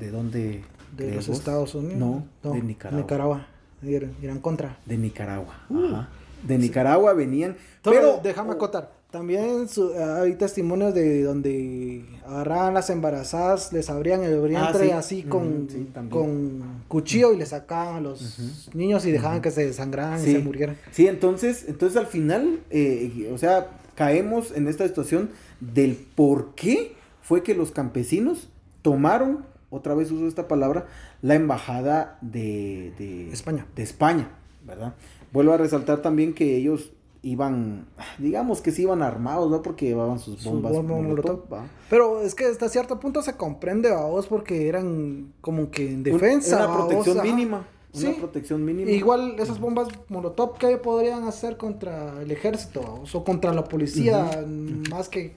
de 0.00 0.10
donde 0.10 0.62
De 0.96 1.14
los? 1.14 1.28
Estados 1.28 1.74
Unidos. 1.74 1.98
No, 1.98 2.52
de 2.52 2.60
Nicaragua. 2.62 3.00
Nicaragua. 3.02 3.46
Irán, 3.82 4.12
Irán 4.22 4.40
contra. 4.40 4.78
De 4.86 4.96
Nicaragua. 4.96 5.54
Ajá. 5.70 6.08
De 6.46 6.58
Nicaragua 6.58 7.12
venían. 7.14 7.56
Pero 7.82 7.96
Pero 7.96 8.20
déjame 8.22 8.52
acotar. 8.52 8.92
También 9.10 9.68
su- 9.68 9.92
hay 9.94 10.34
testimonios 10.34 10.92
de 10.92 11.22
donde 11.22 12.04
agarraban 12.26 12.74
las 12.74 12.90
embarazadas, 12.90 13.72
les 13.72 13.88
abrían 13.88 14.24
el 14.24 14.40
vientre 14.40 14.86
sí. 14.86 14.90
así 14.90 15.22
con, 15.22 15.68
sí, 15.70 15.88
también. 15.94 16.10
con 16.10 16.82
cuchillo 16.88 17.32
y 17.32 17.36
le 17.36 17.46
sacaban 17.46 17.94
a 17.96 18.00
los 18.00 18.38
niños 18.74 19.06
y 19.06 19.12
dejaban 19.12 19.40
que 19.40 19.52
se 19.52 19.66
desangraran 19.66 20.20
y 20.20 20.32
se 20.32 20.38
murieran. 20.40 20.76
Sí, 20.90 21.06
entonces, 21.06 21.64
entonces 21.68 21.96
al 21.96 22.08
final, 22.08 22.58
eh, 22.70 23.30
o 23.32 23.38
sea, 23.38 23.78
caemos 23.94 24.50
en 24.50 24.66
esta 24.66 24.84
situación 24.88 25.30
del 25.60 25.94
por 26.16 26.56
qué 26.56 26.96
fue 27.22 27.44
que 27.44 27.54
los 27.54 27.70
campesinos 27.70 28.48
tomaron, 28.82 29.44
otra 29.74 29.94
vez 29.94 30.10
uso 30.10 30.26
esta 30.28 30.48
palabra, 30.48 30.86
la 31.22 31.34
embajada 31.34 32.18
de, 32.20 32.92
de 32.98 33.30
España. 33.32 33.66
De 33.74 33.82
España, 33.82 34.30
¿verdad? 34.64 34.94
Vuelvo 35.32 35.52
a 35.52 35.56
resaltar 35.56 36.00
también 36.00 36.32
que 36.34 36.56
ellos 36.56 36.92
iban, 37.22 37.86
digamos 38.18 38.60
que 38.60 38.70
sí 38.70 38.82
iban 38.82 39.02
armados, 39.02 39.50
¿no? 39.50 39.62
Porque 39.62 39.86
llevaban 39.86 40.18
sus 40.18 40.42
Sus 40.42 40.52
bombas 40.52 40.72
bombas 40.72 41.02
molotov, 41.02 41.32
molotov. 41.32 41.52
¿va? 41.52 41.66
Pero 41.90 42.22
es 42.22 42.34
que 42.34 42.44
hasta 42.44 42.68
cierto 42.68 43.00
punto 43.00 43.22
se 43.22 43.34
comprende 43.36 43.92
a 43.92 44.02
vos 44.02 44.26
porque 44.26 44.68
eran 44.68 45.32
como 45.40 45.70
que 45.70 45.90
en 45.90 46.02
defensa. 46.02 46.66
Una 46.66 46.76
protección 46.76 47.16
Vos, 47.16 47.24
ajá. 47.24 47.34
mínima. 47.34 47.66
Sí. 47.92 48.06
Una 48.06 48.16
protección 48.16 48.64
mínima. 48.64 48.90
Igual 48.90 49.36
esas 49.38 49.58
bombas 49.58 49.88
molotov 50.08 50.58
que 50.58 50.76
podrían 50.76 51.24
hacer 51.24 51.56
contra 51.56 52.20
el 52.20 52.30
ejército 52.30 53.02
o 53.12 53.24
contra 53.24 53.54
la 53.54 53.64
policía, 53.64 54.44
más 54.90 55.08
que 55.08 55.36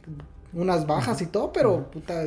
unas 0.54 0.88
bajas 0.88 1.22
y 1.22 1.28
todo, 1.28 1.54
pero 1.54 1.90
puta, 1.92 2.24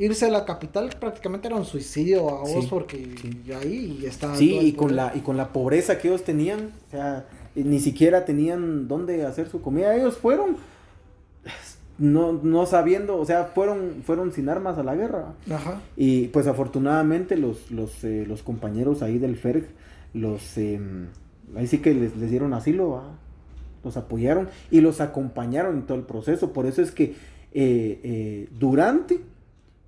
irse 0.00 0.26
a 0.26 0.30
la 0.30 0.44
capital 0.44 0.90
prácticamente 0.98 1.46
era 1.46 1.56
un 1.56 1.64
suicidio 1.64 2.28
a 2.30 2.40
vos 2.40 2.50
Sí, 2.50 2.66
porque 2.68 3.14
ahí 3.60 4.02
está. 4.04 4.34
Sí, 4.34 4.58
y 4.58 4.72
con 4.72 4.96
la, 4.96 5.12
y 5.14 5.20
con 5.20 5.36
la 5.36 5.52
pobreza 5.52 5.98
que 5.98 6.08
ellos 6.08 6.24
tenían, 6.24 6.70
o 6.88 6.90
sea, 6.90 7.26
eh, 7.54 7.62
ni 7.64 7.78
siquiera 7.78 8.24
tenían 8.24 8.88
dónde 8.88 9.24
hacer 9.24 9.48
su 9.48 9.60
comida. 9.60 9.94
Ellos 9.94 10.16
fueron, 10.16 10.56
no, 11.98 12.32
no 12.32 12.66
sabiendo, 12.66 13.16
o 13.18 13.24
sea, 13.24 13.44
fueron, 13.44 14.02
fueron 14.04 14.32
sin 14.32 14.48
armas 14.48 14.78
a 14.78 14.82
la 14.82 14.96
guerra. 14.96 15.34
Ajá. 15.50 15.80
Y 15.96 16.28
pues 16.28 16.46
afortunadamente 16.46 17.36
los, 17.36 17.70
los, 17.70 18.02
eh, 18.02 18.24
los 18.26 18.42
compañeros 18.42 19.02
ahí 19.02 19.18
del 19.18 19.36
FERG, 19.36 19.66
los, 20.14 20.58
em, 20.58 21.08
ahí 21.54 21.66
sí 21.66 21.78
que 21.78 21.94
les, 21.94 22.16
les 22.16 22.30
dieron 22.30 22.54
asilo, 22.54 22.90
¿va? 22.90 23.04
los 23.84 23.96
apoyaron 23.96 24.48
y 24.70 24.80
los 24.80 25.00
acompañaron 25.00 25.76
en 25.76 25.82
todo 25.82 25.96
el 25.96 26.04
proceso. 26.04 26.52
Por 26.52 26.66
eso 26.66 26.82
es 26.82 26.90
que 26.90 27.14
eh, 27.52 28.00
eh, 28.02 28.48
durante 28.58 29.20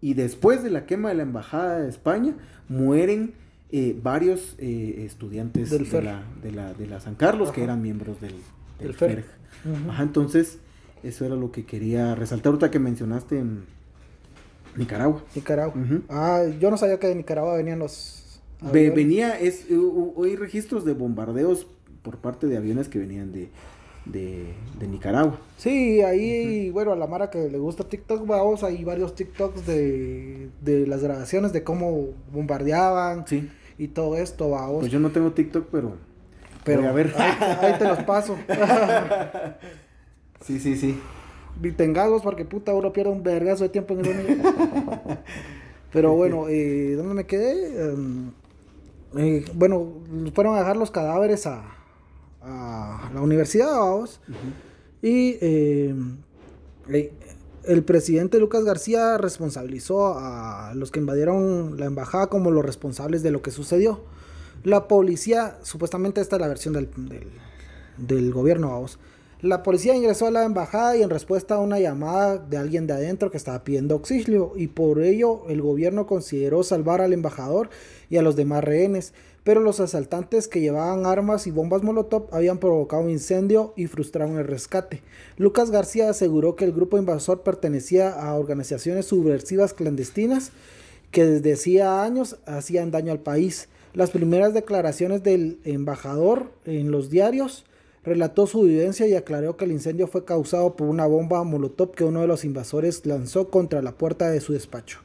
y 0.03 0.13
después 0.15 0.63
de 0.63 0.69
la 0.69 0.85
quema 0.85 1.09
de 1.09 1.15
la 1.15 1.23
Embajada 1.23 1.79
de 1.81 1.89
España, 1.89 2.35
mueren 2.69 3.33
eh, 3.71 3.99
varios 4.03 4.55
eh, 4.59 5.05
estudiantes 5.07 5.71
Del 5.71 5.89
de, 5.89 6.03
la, 6.03 6.23
de, 6.43 6.53
la, 6.53 6.75
de 6.75 6.87
la 6.87 7.01
San 7.01 7.15
Carlos 7.15 7.53
que 7.53 7.63
eran 7.65 7.81
miembros 7.81 8.21
del, 8.21 8.33
del 8.79 8.89
Del 8.89 8.95
FERG. 8.95 9.25
FERG. 9.25 9.81
Ujú. 9.83 9.91
Ajá, 9.91 10.03
entonces, 10.03 10.59
eso 11.03 11.25
era 11.25 11.37
lo 11.37 11.51
que 11.53 11.65
quería 11.65 12.15
resaltar 12.15 12.51
ahorita 12.51 12.71
que 12.71 12.79
mencionaste 12.79 13.39
en 13.39 13.65
Nicaragua. 14.77 15.23
Nicaragua. 15.35 15.81
Ujú. 15.81 16.03
Ah, 16.09 16.43
yo 16.61 16.71
no 16.71 16.77
sabía 16.77 16.99
que 16.99 17.07
de 17.07 17.15
Nicaragua 17.15 17.57
venían 17.57 17.79
los. 17.79 18.41
Aviones. 18.61 18.95
venía, 18.95 19.39
es, 19.41 19.67
hay 20.23 20.37
registros 20.37 20.85
de 20.85 20.93
bombardeos 20.95 21.67
por 22.03 22.19
parte 22.19 22.47
de 22.47 22.57
aviones 22.57 22.89
que 22.89 22.99
venían 22.99 23.33
de, 23.33 23.49
de, 24.05 24.55
de 24.79 24.89
Nicaragua. 24.89 25.39
Sí, 25.57 26.03
ahí, 26.03 26.71
bueno, 26.71 26.93
a 26.93 26.97
la 26.97 27.07
Mara 27.07 27.31
que 27.31 27.49
le 27.49 27.59
gusta 27.59 27.85
TikTok, 27.85 28.27
vamos, 28.27 28.65
hay 28.65 28.83
varios 28.85 29.15
TikToks 29.15 29.67
de, 29.67 30.51
de 30.61 30.87
las 30.87 31.03
grabaciones 31.03 31.53
de 31.53 31.63
cómo 31.63 32.09
bombardeaban 32.33 33.27
Sí. 33.27 33.49
y 33.79 33.89
todo 33.89 34.17
esto, 34.17 34.51
vamos. 34.51 34.81
Pues 34.81 34.93
yo 34.93 34.99
no 35.01 35.11
tengo 35.11 35.33
TikTok, 35.33 35.69
pero. 35.71 35.93
pero 36.65 36.89
a 36.89 36.93
ver. 36.93 37.13
Ahí, 37.17 37.33
ahí 37.73 37.79
te 37.79 37.85
los 37.87 38.03
paso. 38.05 38.37
Sí, 40.45 40.59
sí, 40.59 40.77
sí. 40.77 40.99
Ni 41.61 41.71
tengados 41.71 42.23
porque 42.23 42.45
puta 42.45 42.75
uno 42.75 42.93
pierde 42.93 43.13
un 43.13 43.23
vergazo 43.23 43.63
de 43.63 43.69
tiempo 43.69 43.95
en 43.95 44.05
el 44.05 44.43
Pero 45.93 46.15
bueno, 46.15 46.49
eh, 46.49 46.95
¿dónde 46.97 47.15
me 47.15 47.27
quedé? 47.27 47.81
Em, 47.81 48.33
eh, 49.17 49.45
bueno, 49.55 49.87
fueron 50.35 50.57
a 50.57 50.59
dejar 50.59 50.77
los 50.77 50.91
cadáveres 50.91 51.47
a, 51.47 51.63
a 52.43 53.11
la 53.15 53.21
universidad, 53.21 53.71
vamos. 53.71 54.21
Y 55.01 55.37
eh, 55.41 55.95
eh, 56.89 57.13
el 57.65 57.85
presidente 57.85 58.39
Lucas 58.39 58.65
García 58.65 59.19
responsabilizó 59.19 60.19
a 60.19 60.73
los 60.75 60.91
que 60.91 61.01
invadieron 61.01 61.79
la 61.79 61.87
embajada 61.87 62.29
como 62.29 62.51
los 62.51 62.65
responsables 62.65 63.23
de 63.23 63.31
lo 63.31 63.43
que 63.43 63.51
sucedió. 63.51 64.01
La 64.65 64.87
policía, 64.89 65.59
supuestamente 65.63 66.21
esta 66.21 66.37
es 66.37 66.41
la 66.41 66.49
versión 66.49 66.75
del, 66.75 66.89
del, 66.97 67.29
del 67.99 68.33
gobierno, 68.33 68.71
vamos. 68.71 68.99
La 69.43 69.65
policía 69.65 69.97
ingresó 69.97 70.29
a 70.29 70.31
la 70.31 70.45
embajada 70.45 70.97
y 70.97 71.03
en 71.03 71.11
respuesta 71.11 71.57
a 71.57 71.59
una 71.59 71.81
llamada 71.81 72.39
de 72.39 72.59
alguien 72.59 72.87
de 72.87 72.93
adentro 72.93 73.33
que 73.33 73.37
estaba 73.37 73.65
pidiendo 73.65 73.97
auxilio 73.97 74.53
y 74.55 74.69
por 74.69 75.03
ello 75.03 75.43
el 75.49 75.61
gobierno 75.61 76.07
consideró 76.07 76.63
salvar 76.63 77.01
al 77.01 77.13
embajador 77.13 77.69
y 78.09 78.19
a 78.19 78.23
los 78.23 78.37
demás 78.37 78.63
rehenes, 78.63 79.15
pero 79.45 79.61
los 79.61 79.81
asaltantes 79.81 80.47
que 80.47 80.61
llevaban 80.61 81.07
armas 81.07 81.47
y 81.47 81.51
bombas 81.51 81.83
molotov 81.83 82.29
habían 82.31 82.59
provocado 82.59 83.03
un 83.03 83.11
incendio 83.11 83.73
y 83.77 83.87
frustraron 83.87 84.39
el 84.39 84.47
rescate. 84.47 85.03
Lucas 85.37 85.71
García 85.71 86.11
aseguró 86.11 86.55
que 86.55 86.65
el 86.65 86.73
grupo 86.73 86.99
invasor 86.99 87.43
pertenecía 87.43 88.11
a 88.11 88.35
organizaciones 88.35 89.07
subversivas 89.07 89.75
clandestinas 89.75 90.53
que 91.11 91.27
desde 91.27 91.55
hacía 91.55 92.03
años 92.05 92.39
hacían 92.47 92.91
daño 92.91 93.13
al 93.13 93.21
país. 93.21 93.69
Las 93.95 94.11
primeras 94.11 94.55
declaraciones 94.55 95.23
del 95.23 95.59
embajador 95.65 96.51
en 96.65 96.91
los 96.91 97.11
diarios 97.11 97.65
relató 98.05 98.47
su 98.47 98.63
vivencia 98.63 99.07
y 99.07 99.15
aclaró 99.15 99.57
que 99.57 99.65
el 99.65 99.73
incendio 99.73 100.07
fue 100.07 100.25
causado 100.25 100.75
por 100.77 100.89
una 100.89 101.07
bomba 101.07 101.43
molotov 101.45 101.93
que 101.93 102.05
uno 102.05 102.21
de 102.21 102.27
los 102.27 102.45
invasores 102.45 103.05
lanzó 103.07 103.51
contra 103.51 103.83
la 103.83 103.93
puerta 103.93 104.31
de 104.31 104.41
su 104.41 104.53
despacho. 104.53 105.01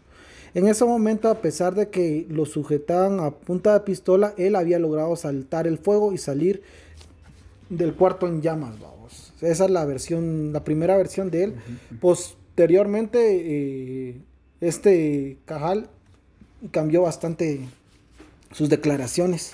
En 0.54 0.68
ese 0.68 0.86
momento, 0.86 1.30
a 1.30 1.42
pesar 1.42 1.76
de 1.76 1.90
que 1.90 2.26
lo 2.30 2.46
sujetaban 2.46 3.20
a 3.20 3.32
punta 3.32 3.74
de 3.74 3.80
pistola, 3.82 4.34
él 4.38 4.56
había 4.56 4.80
logrado 4.80 5.16
saltar 5.16 5.68
el 5.68 5.78
fuego 5.78 6.14
y 6.14 6.18
salir 6.18 6.62
del 7.70 7.94
cuarto 7.94 8.28
en 8.28 8.42
llamas, 8.42 8.80
vamos. 8.80 9.34
Esa 9.42 9.66
es 9.66 9.72
la 9.72 9.86
versión, 9.86 10.54
la 10.54 10.64
primera 10.64 10.98
versión 10.98 11.30
de 11.30 11.44
él. 11.44 11.56
Posteriormente, 12.00 13.20
eh, 14.10 14.22
este 14.62 15.38
Cajal 15.46 15.90
cambió 16.72 17.04
bastante 17.04 17.62
sus 18.52 18.70
declaraciones. 18.70 19.54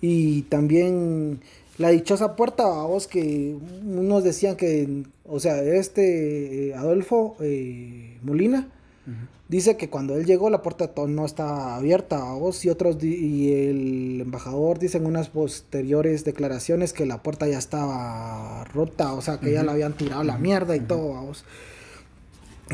Y 0.00 0.42
también 0.42 1.40
la 1.76 1.90
dichosa 1.90 2.36
puerta, 2.36 2.66
vos 2.66 3.06
que 3.06 3.56
unos 3.84 4.24
decían 4.24 4.56
que, 4.56 5.04
o 5.26 5.40
sea, 5.40 5.62
este 5.62 6.68
eh, 6.68 6.74
Adolfo 6.74 7.36
eh, 7.40 8.18
Molina 8.22 8.68
uh 9.08 9.12
-huh. 9.12 9.28
dice 9.48 9.76
que 9.76 9.88
cuando 9.88 10.16
él 10.16 10.24
llegó 10.26 10.50
la 10.50 10.62
puerta 10.62 10.90
no 11.08 11.24
estaba 11.24 11.76
abierta, 11.76 12.22
vos 12.34 12.64
y 12.64 12.68
otros 12.68 13.02
y 13.02 13.52
el 13.52 14.20
embajador 14.20 14.78
dice 14.78 14.98
en 14.98 15.06
unas 15.06 15.28
posteriores 15.28 16.24
declaraciones 16.24 16.92
que 16.92 17.06
la 17.06 17.22
puerta 17.22 17.48
ya 17.48 17.58
estaba 17.58 18.64
rota, 18.72 19.12
o 19.14 19.22
sea, 19.22 19.40
que 19.40 19.46
uh 19.46 19.50
-huh. 19.50 19.54
ya 19.54 19.62
la 19.64 19.72
habían 19.72 19.94
tirado 19.94 20.22
la 20.24 20.38
mierda 20.38 20.76
y 20.76 20.80
todo, 20.80 21.20
vos. 21.22 21.44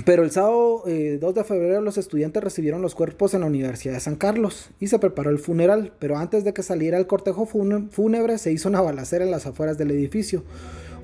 Pero 0.04 0.24
el 0.24 0.32
sábado 0.32 0.82
eh, 0.86 1.18
2 1.20 1.34
de 1.36 1.44
febrero 1.44 1.80
los 1.80 1.98
estudiantes 1.98 2.42
recibieron 2.42 2.82
los 2.82 2.96
cuerpos 2.96 3.32
en 3.34 3.42
la 3.42 3.46
Universidad 3.46 3.94
de 3.94 4.00
San 4.00 4.16
Carlos 4.16 4.70
y 4.80 4.88
se 4.88 4.98
preparó 4.98 5.30
el 5.30 5.38
funeral, 5.38 5.92
pero 6.00 6.16
antes 6.16 6.42
de 6.42 6.52
que 6.52 6.64
saliera 6.64 6.98
el 6.98 7.06
cortejo 7.06 7.46
fúnebre 7.46 8.38
se 8.38 8.50
hizo 8.50 8.68
una 8.68 8.80
balacera 8.80 9.24
en 9.24 9.30
las 9.30 9.46
afueras 9.46 9.78
del 9.78 9.92
edificio. 9.92 10.42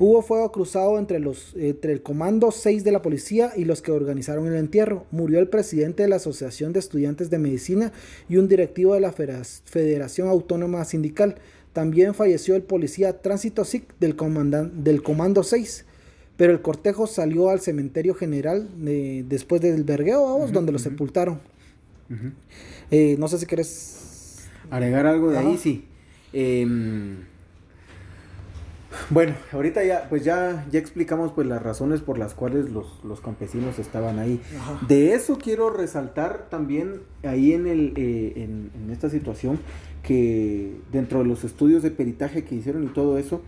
Hubo 0.03 0.23
fuego 0.23 0.51
cruzado 0.51 0.99
entre, 0.99 1.21
los, 1.21 1.55
entre 1.57 1.93
el 1.93 2.03
Comando 2.03 2.51
6 2.53 2.85
de 2.85 2.91
la 2.91 3.03
policía 3.03 3.53
y 3.55 3.67
los 3.67 3.83
que 3.83 3.93
organizaron 3.93 4.47
el 4.47 4.55
entierro. 4.55 5.05
Murió 5.11 5.39
el 5.41 5.49
presidente 5.49 6.03
de 6.03 6.09
la 6.09 6.17
Asociación 6.17 6.73
de 6.73 6.79
Estudiantes 6.79 7.29
de 7.29 7.39
Medicina 7.39 7.93
y 8.27 8.39
un 8.39 8.49
directivo 8.49 8.95
de 8.95 9.01
la 9.01 9.13
Federación 9.13 10.29
Autónoma 10.29 10.87
Sindical. 10.87 11.35
También 11.75 12.15
falleció 12.15 12.57
el 12.57 12.63
policía 12.63 13.21
Tránsito 13.21 13.63
SIC 13.63 13.93
del, 14.01 14.17
del 14.83 15.03
Comando 15.03 15.43
6 15.43 15.85
pero 16.39 16.55
el 16.55 16.63
cortejo 16.63 17.07
salió 17.07 17.51
al 17.51 17.61
cementerio 17.61 18.15
general 18.15 18.71
eh, 18.87 19.27
después 19.29 19.61
del 19.61 19.85
vergueo, 19.85 20.23
vamos, 20.23 20.49
uh 20.49 20.51
-huh, 20.51 20.55
donde 20.55 20.71
uh 20.71 20.77
-huh. 20.77 20.79
lo 20.79 20.91
sepultaron. 20.91 21.35
Uh 22.09 22.15
-huh. 22.15 22.33
eh, 22.91 23.17
no 23.19 23.29
sé 23.29 23.37
si 23.37 23.45
quieres 23.45 24.49
agregar 24.71 25.07
algo 25.07 25.31
de 25.31 25.37
Ajá. 25.37 25.47
ahí, 25.47 25.59
sí. 25.59 25.85
Eh, 26.33 26.67
bueno, 29.11 29.35
ahorita 29.53 29.85
ya, 29.85 30.07
pues 30.09 30.25
ya, 30.25 30.67
ya 30.71 30.79
explicamos 30.79 31.33
pues 31.33 31.47
las 31.47 31.63
razones 31.63 32.01
por 32.01 32.19
las 32.19 32.35
cuales 32.35 32.71
los, 32.71 33.03
los 33.05 33.21
campesinos 33.21 33.79
estaban 33.79 34.19
ahí. 34.19 34.41
Ajá. 34.59 34.81
De 34.87 35.15
eso 35.15 35.39
quiero 35.39 35.71
resaltar 35.71 36.49
también 36.51 37.03
ahí 37.23 37.53
en, 37.53 37.67
el, 37.67 37.93
eh, 37.97 38.33
en, 38.37 38.71
en, 38.75 38.91
esta 38.91 39.09
situación 39.11 39.59
que 40.03 40.81
dentro 40.91 41.21
de 41.21 41.27
los 41.27 41.45
estudios 41.45 41.83
de 41.83 41.91
peritaje 41.91 42.45
que 42.45 42.55
hicieron 42.55 42.85
y 42.85 42.89
todo 42.89 43.19
eso, 43.19 43.43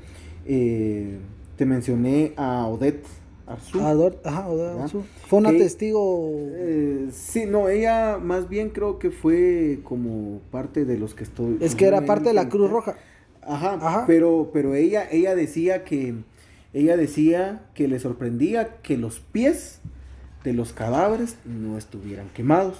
eh, 0.47 1.18
te 1.57 1.66
mencioné 1.66 2.32
a 2.36 2.66
Odette 2.66 3.07
Arzú. 3.47 3.80
Ador, 3.80 4.20
ajá, 4.24 4.49
Odette 4.49 4.80
Arzú. 4.80 5.03
Fue 5.26 5.38
una 5.38 5.51
que, 5.51 5.59
testigo. 5.59 6.30
Eh, 6.34 7.09
sí, 7.12 7.47
no, 7.47 7.68
ella 7.68 8.18
más 8.18 8.49
bien 8.49 8.70
creo 8.70 8.99
que 8.99 9.11
fue 9.11 9.80
como 9.84 10.40
parte 10.51 10.84
de 10.84 10.99
los 10.99 11.14
que 11.14 11.24
estoy. 11.24 11.59
Es 11.61 11.74
que 11.74 11.86
era 11.86 12.05
parte 12.05 12.28
de 12.28 12.34
la 12.34 12.49
Cruz 12.49 12.70
Roja. 12.70 12.97
Ajá, 13.43 13.74
ajá. 13.74 14.05
Pero, 14.07 14.51
pero 14.53 14.74
ella, 14.74 15.09
ella 15.11 15.34
decía 15.34 15.84
que 15.84 16.14
ella 16.72 16.97
decía 16.97 17.62
que 17.74 17.86
le 17.86 17.99
sorprendía 17.99 18.76
que 18.82 18.97
los 18.97 19.20
pies 19.20 19.80
de 20.43 20.53
los 20.53 20.72
cadáveres 20.72 21.36
no 21.45 21.76
estuvieran 21.76 22.28
quemados. 22.30 22.78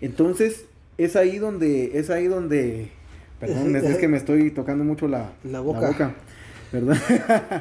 Entonces, 0.00 0.64
es 0.96 1.14
ahí 1.14 1.38
donde, 1.38 1.98
es 1.98 2.10
ahí 2.10 2.26
donde, 2.26 2.90
perdón, 3.38 3.76
es, 3.76 3.98
que 3.98 4.08
me 4.08 4.16
estoy 4.16 4.50
tocando 4.50 4.82
mucho 4.84 5.08
la, 5.08 5.32
la 5.44 5.60
boca. 5.60 5.80
La 5.80 5.88
boca. 5.88 6.14
¿verdad? 6.72 6.96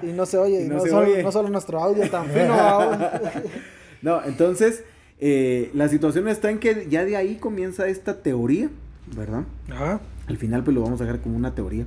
Y 0.03 0.07
no 0.07 0.25
se 0.25 0.37
oye, 0.37 0.65
no, 0.67 0.75
no, 0.75 0.81
se 0.81 0.89
solo, 0.89 1.11
oye. 1.11 1.23
no, 1.23 1.31
solo, 1.31 1.49
nuestro 1.49 1.79
audio 1.79 2.09
tan 2.09 2.27
fino. 2.27 2.55
no, 4.01 4.23
entonces, 4.23 4.83
eh, 5.19 5.69
la 5.73 5.89
situación 5.89 6.27
está 6.27 6.49
en 6.49 6.59
que 6.59 6.87
ya 6.89 7.05
de 7.05 7.15
ahí 7.17 7.35
comienza 7.35 7.87
esta 7.87 8.21
teoría, 8.21 8.69
¿verdad? 9.15 9.43
Ajá. 9.69 10.01
Al 10.27 10.37
final, 10.37 10.63
pues 10.63 10.75
lo 10.75 10.81
vamos 10.81 10.99
a 11.01 11.05
dejar 11.05 11.21
como 11.21 11.37
una 11.37 11.55
teoría, 11.55 11.85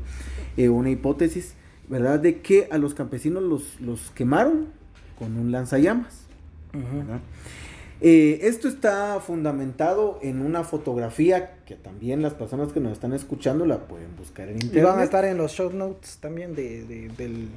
eh, 0.61 0.69
una 0.69 0.91
hipótesis, 0.91 1.55
¿verdad? 1.89 2.21
De 2.21 2.41
que 2.41 2.69
a 2.71 2.79
los 2.79 2.95
campesinos 2.95 3.43
los, 3.43 3.81
los 3.81 4.11
quemaron 4.11 4.69
con 5.19 5.37
un 5.37 5.53
lanzallamas, 5.53 6.23
¿verdad? 6.73 7.21
Eh, 8.03 8.41
esto 8.43 8.67
está 8.69 9.21
fundamentado 9.21 10.19
en 10.23 10.41
una 10.41 10.65
fotografía 10.65 11.59
que 11.67 11.75
también 11.77 12.23
las 12.23 12.33
personas 12.33 12.73
que 12.73 12.81
nos 12.81 12.93
están 12.93 13.13
escuchando 13.13 13.67
la 13.67 13.87
pueden 13.87 14.17
buscar 14.17 14.49
en 14.49 14.55
internet. 14.55 14.79
Y 14.79 14.81
van 14.81 14.99
a 14.99 15.05
estar 15.05 15.25
en 15.27 15.37
los 15.37 15.53
show 15.53 15.71
notes 15.71 16.17
también 16.19 16.55
de, 16.55 16.85
de 16.85 17.09
del. 17.17 17.49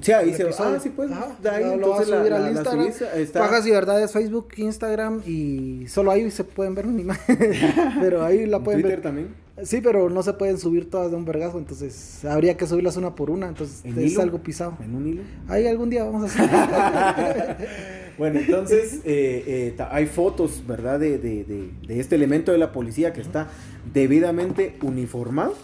Sí, 0.00 0.12
ahí 0.12 0.32
se 0.32 0.44
ah, 0.44 0.78
sí, 0.80 0.90
pues. 0.90 1.10
Ajá, 1.10 1.36
de 1.42 1.50
ahí, 1.50 1.64
lo, 1.64 1.72
entonces 1.72 2.08
lo 2.08 2.16
a 2.16 2.18
subir 2.18 2.32
la, 2.32 2.38
al 2.38 2.52
Instagram. 2.52 2.86
La 3.00 3.14
está... 3.16 3.40
Pagas 3.40 3.66
y 3.66 3.70
verdades, 3.70 4.12
Facebook, 4.12 4.48
Instagram 4.56 5.22
y 5.26 5.86
solo 5.88 6.12
ahí 6.12 6.30
se 6.30 6.44
pueden 6.44 6.74
ver 6.74 6.86
una 6.86 7.00
imagen. 7.00 7.38
pero 8.00 8.24
ahí 8.24 8.46
la 8.46 8.60
pueden 8.60 8.80
Twitter 8.80 8.98
ver. 8.98 9.02
también. 9.02 9.34
Sí, 9.64 9.80
pero 9.82 10.10
no 10.10 10.22
se 10.22 10.32
pueden 10.34 10.58
subir 10.58 10.88
todas 10.90 11.10
de 11.10 11.16
un 11.16 11.24
vergazo, 11.24 11.58
entonces 11.58 12.24
habría 12.24 12.56
que 12.56 12.66
subirlas 12.66 12.96
una 12.96 13.14
por 13.14 13.30
una, 13.30 13.48
entonces 13.48 13.84
¿En 13.84 13.98
es 13.98 14.12
hilo? 14.12 14.22
algo 14.22 14.38
pisado. 14.42 14.76
¿En 14.82 14.94
un 14.94 15.06
hilo? 15.06 15.22
Ahí 15.48 15.66
algún 15.66 15.90
día 15.90 16.04
vamos 16.04 16.30
a 16.30 16.44
hacer. 16.44 17.68
bueno, 18.18 18.40
entonces 18.40 19.00
eh, 19.04 19.74
eh, 19.76 19.86
hay 19.90 20.06
fotos, 20.06 20.62
¿verdad? 20.66 20.98
De, 21.00 21.18
de, 21.18 21.44
de, 21.44 21.70
de, 21.86 22.00
este 22.00 22.14
elemento 22.14 22.52
de 22.52 22.58
la 22.58 22.72
policía 22.72 23.12
que 23.12 23.20
está 23.20 23.48
debidamente 23.92 24.76
uniformado 24.82 25.54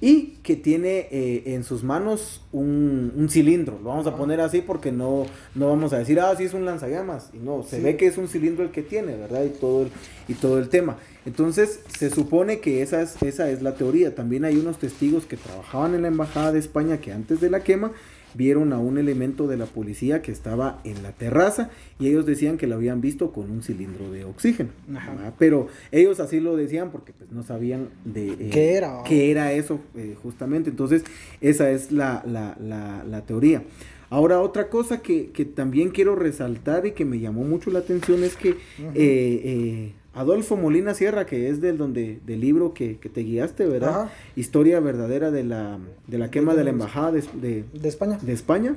y 0.00 0.38
que 0.44 0.54
tiene 0.54 1.08
eh, 1.10 1.42
en 1.46 1.64
sus 1.64 1.82
manos 1.82 2.42
un, 2.52 3.12
un, 3.16 3.28
cilindro. 3.28 3.78
Lo 3.82 3.90
vamos 3.90 4.06
a 4.06 4.16
poner 4.16 4.40
así 4.40 4.60
porque 4.60 4.92
no, 4.92 5.26
no 5.54 5.68
vamos 5.68 5.92
a 5.92 5.98
decir, 5.98 6.20
ah, 6.20 6.34
sí 6.36 6.44
es 6.44 6.54
un 6.54 6.64
lanzallamas. 6.64 7.30
Y 7.32 7.38
no, 7.38 7.64
se 7.64 7.78
sí. 7.78 7.82
ve 7.82 7.96
que 7.96 8.06
es 8.06 8.16
un 8.16 8.28
cilindro 8.28 8.64
el 8.64 8.70
que 8.70 8.82
tiene, 8.82 9.16
¿verdad? 9.16 9.44
Y 9.44 9.48
todo 9.48 9.82
el, 9.82 9.90
y 10.28 10.34
todo 10.34 10.58
el 10.58 10.68
tema. 10.68 10.98
Entonces, 11.26 11.80
se 11.98 12.10
supone 12.10 12.60
que 12.60 12.80
esa 12.82 13.02
es, 13.02 13.20
esa 13.22 13.50
es 13.50 13.60
la 13.60 13.74
teoría. 13.74 14.14
También 14.14 14.44
hay 14.44 14.56
unos 14.56 14.78
testigos 14.78 15.26
que 15.26 15.36
trabajaban 15.36 15.94
en 15.94 16.02
la 16.02 16.08
Embajada 16.08 16.52
de 16.52 16.60
España 16.60 16.98
que 16.98 17.12
antes 17.12 17.40
de 17.40 17.50
la 17.50 17.64
quema 17.64 17.92
vieron 18.34 18.72
a 18.72 18.78
un 18.78 18.98
elemento 18.98 19.46
de 19.46 19.56
la 19.56 19.66
policía 19.66 20.22
que 20.22 20.32
estaba 20.32 20.80
en 20.84 21.02
la 21.02 21.12
terraza 21.12 21.70
y 21.98 22.08
ellos 22.08 22.26
decían 22.26 22.58
que 22.58 22.66
lo 22.66 22.76
habían 22.76 23.00
visto 23.00 23.32
con 23.32 23.50
un 23.50 23.62
cilindro 23.62 24.10
de 24.10 24.24
oxígeno. 24.24 24.70
Ajá. 24.94 25.34
Pero 25.38 25.68
ellos 25.92 26.20
así 26.20 26.40
lo 26.40 26.56
decían 26.56 26.90
porque 26.90 27.12
pues 27.12 27.30
no 27.32 27.42
sabían 27.42 27.88
de 28.04 28.32
eh, 28.32 28.50
qué 28.52 28.74
era, 28.74 29.02
qué 29.04 29.30
era 29.30 29.52
eso 29.52 29.80
eh, 29.96 30.16
justamente. 30.22 30.70
Entonces 30.70 31.04
esa 31.40 31.70
es 31.70 31.92
la, 31.92 32.22
la, 32.26 32.56
la, 32.60 33.04
la 33.04 33.26
teoría. 33.26 33.62
Ahora 34.10 34.40
otra 34.40 34.70
cosa 34.70 35.02
que, 35.02 35.30
que, 35.32 35.44
también 35.44 35.90
quiero 35.90 36.14
resaltar 36.14 36.86
y 36.86 36.92
que 36.92 37.04
me 37.04 37.18
llamó 37.20 37.44
mucho 37.44 37.70
la 37.70 37.80
atención 37.80 38.24
es 38.24 38.36
que 38.36 38.56
eh, 38.94 39.92
Adolfo 40.18 40.56
Molina 40.56 40.94
Sierra, 40.94 41.26
que 41.26 41.48
es 41.48 41.60
del 41.60 41.78
donde 41.78 42.18
del 42.26 42.40
libro 42.40 42.74
que, 42.74 42.98
que 42.98 43.08
te 43.08 43.22
guiaste, 43.22 43.66
¿verdad? 43.66 44.02
Ajá. 44.02 44.12
Historia 44.34 44.80
verdadera 44.80 45.30
de 45.30 45.44
la, 45.44 45.78
de 46.08 46.18
la 46.18 46.28
quema 46.30 46.52
de, 46.52 46.58
de 46.58 46.64
la 46.64 46.70
embajada 46.70 47.12
de, 47.12 47.22
de, 47.40 47.64
de, 47.72 47.88
España. 47.88 48.18
De 48.20 48.32
España, 48.32 48.74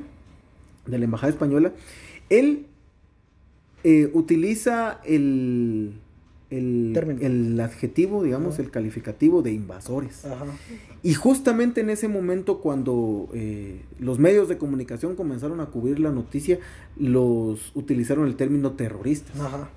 de 0.86 0.98
la 1.00 1.06
embajada 1.06 1.32
española. 1.32 1.74
Él 2.30 2.68
eh, 3.84 4.12
utiliza 4.14 5.02
el, 5.04 5.94
el, 6.52 7.18
el 7.22 7.60
adjetivo, 7.60 8.24
digamos, 8.24 8.54
Ajá. 8.54 8.64
el 8.64 8.70
calificativo 8.70 9.42
de 9.42 9.52
invasores. 9.52 10.26
Ajá. 10.26 10.46
Y 11.02 11.16
justamente 11.16 11.82
en 11.82 11.90
ese 11.90 12.08
momento 12.08 12.60
cuando 12.60 13.30
eh, 13.34 13.82
los 13.98 14.20
medios 14.20 14.48
de 14.48 14.60
comunicación 14.60 15.16
comenzaron 15.16 15.60
a 15.60 15.66
cubrir 15.66 16.00
la 16.00 16.12
noticia, 16.12 16.60
los 16.98 17.72
utilizaron 17.74 18.28
el 18.28 18.36
término 18.36 18.74
terroristas. 18.74 19.40
Ajá. 19.40 19.72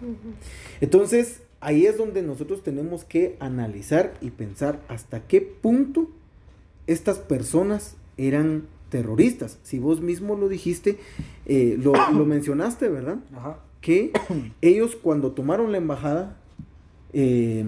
Entonces, 0.82 1.40
ahí 1.64 1.86
es 1.86 1.96
donde 1.98 2.22
nosotros 2.22 2.62
tenemos 2.62 3.04
que 3.04 3.36
analizar 3.40 4.14
y 4.20 4.30
pensar 4.30 4.80
hasta 4.88 5.20
qué 5.20 5.40
punto 5.40 6.08
estas 6.86 7.18
personas 7.18 7.96
eran 8.16 8.64
terroristas. 8.90 9.58
Si 9.64 9.78
vos 9.78 10.00
mismo 10.00 10.36
lo 10.36 10.48
dijiste, 10.48 10.98
eh, 11.46 11.76
lo, 11.82 11.92
lo 12.12 12.24
mencionaste, 12.34 12.88
¿verdad? 12.88 13.16
Ajá. 13.36 13.58
Que 13.80 14.12
ellos 14.60 14.96
cuando 14.96 15.32
tomaron 15.32 15.72
la 15.72 15.78
embajada, 15.78 16.36
eh, 17.16 17.64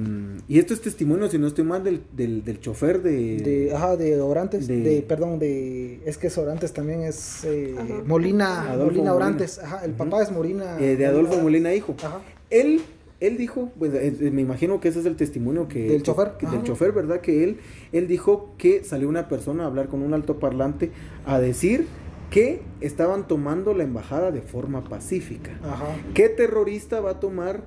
y 0.49 0.59
esto 0.59 0.75
es 0.75 0.81
testimonio, 0.81 1.29
si 1.31 1.39
no 1.39 1.47
estoy 1.47 1.63
mal, 1.65 1.85
del, 1.85 2.03
del, 2.17 2.45
del 2.45 2.61
chofer 2.61 3.01
de... 3.03 3.37
De, 3.39 3.73
ajá, 3.75 3.97
de 3.97 4.21
Orantes, 4.21 4.67
de- 4.67 4.81
de, 4.81 5.03
perdón, 5.03 5.39
de, 5.39 6.01
es 6.05 6.19
que 6.19 6.27
es 6.27 6.37
Orantes 6.39 6.73
también 6.73 7.03
es 7.03 7.45
eh. 7.45 7.75
Molina, 8.07 8.63
Adolfo 8.63 8.85
Molina 8.87 9.13
Molina. 9.13 9.15
Orantes, 9.15 9.59
ajá, 9.61 9.85
el 9.85 9.93
papá 9.93 10.23
es 10.23 10.33
Molina. 10.33 10.79
eh, 10.81 10.97
de 10.97 11.07
Adolfo 11.07 11.39
Molina 11.41 11.73
Hijo. 11.75 11.95
Ajá, 11.99 12.21
Él, 12.51 12.83
él 13.21 13.39
dijo, 13.39 13.71
pues 13.79 13.95
eh, 13.95 14.15
eh, 14.21 14.31
me 14.31 14.43
imagino 14.43 14.79
que 14.81 14.89
ese 14.89 15.01
es 15.01 15.07
el 15.07 15.17
testimonio 15.17 15.69
que... 15.69 15.89
Del 15.89 16.03
chofer, 16.03 16.33
que- 16.39 16.47
del 16.47 16.63
chofer, 16.63 16.93
¿verdad? 16.93 17.21
Que 17.21 17.45
él, 17.45 17.59
él 17.93 18.07
dijo 18.09 18.55
que 18.59 18.85
salió 18.85 19.09
una 19.09 19.29
persona 19.29 19.65
a 19.65 19.67
hablar 19.67 19.89
con 19.89 20.03
un 20.03 20.13
altoparlante 20.15 20.91
a 21.25 21.39
decir 21.41 21.87
que 22.31 22.61
estaban 22.81 23.27
tomando 23.29 23.73
la 23.73 23.85
embajada 23.85 24.33
de 24.33 24.43
forma 24.43 24.85
pacífica. 24.85 25.53
ajá, 25.63 25.87
¿Qué 26.13 26.29
terrorista 26.29 27.01
va 27.01 27.13
a 27.13 27.21
tomar 27.21 27.63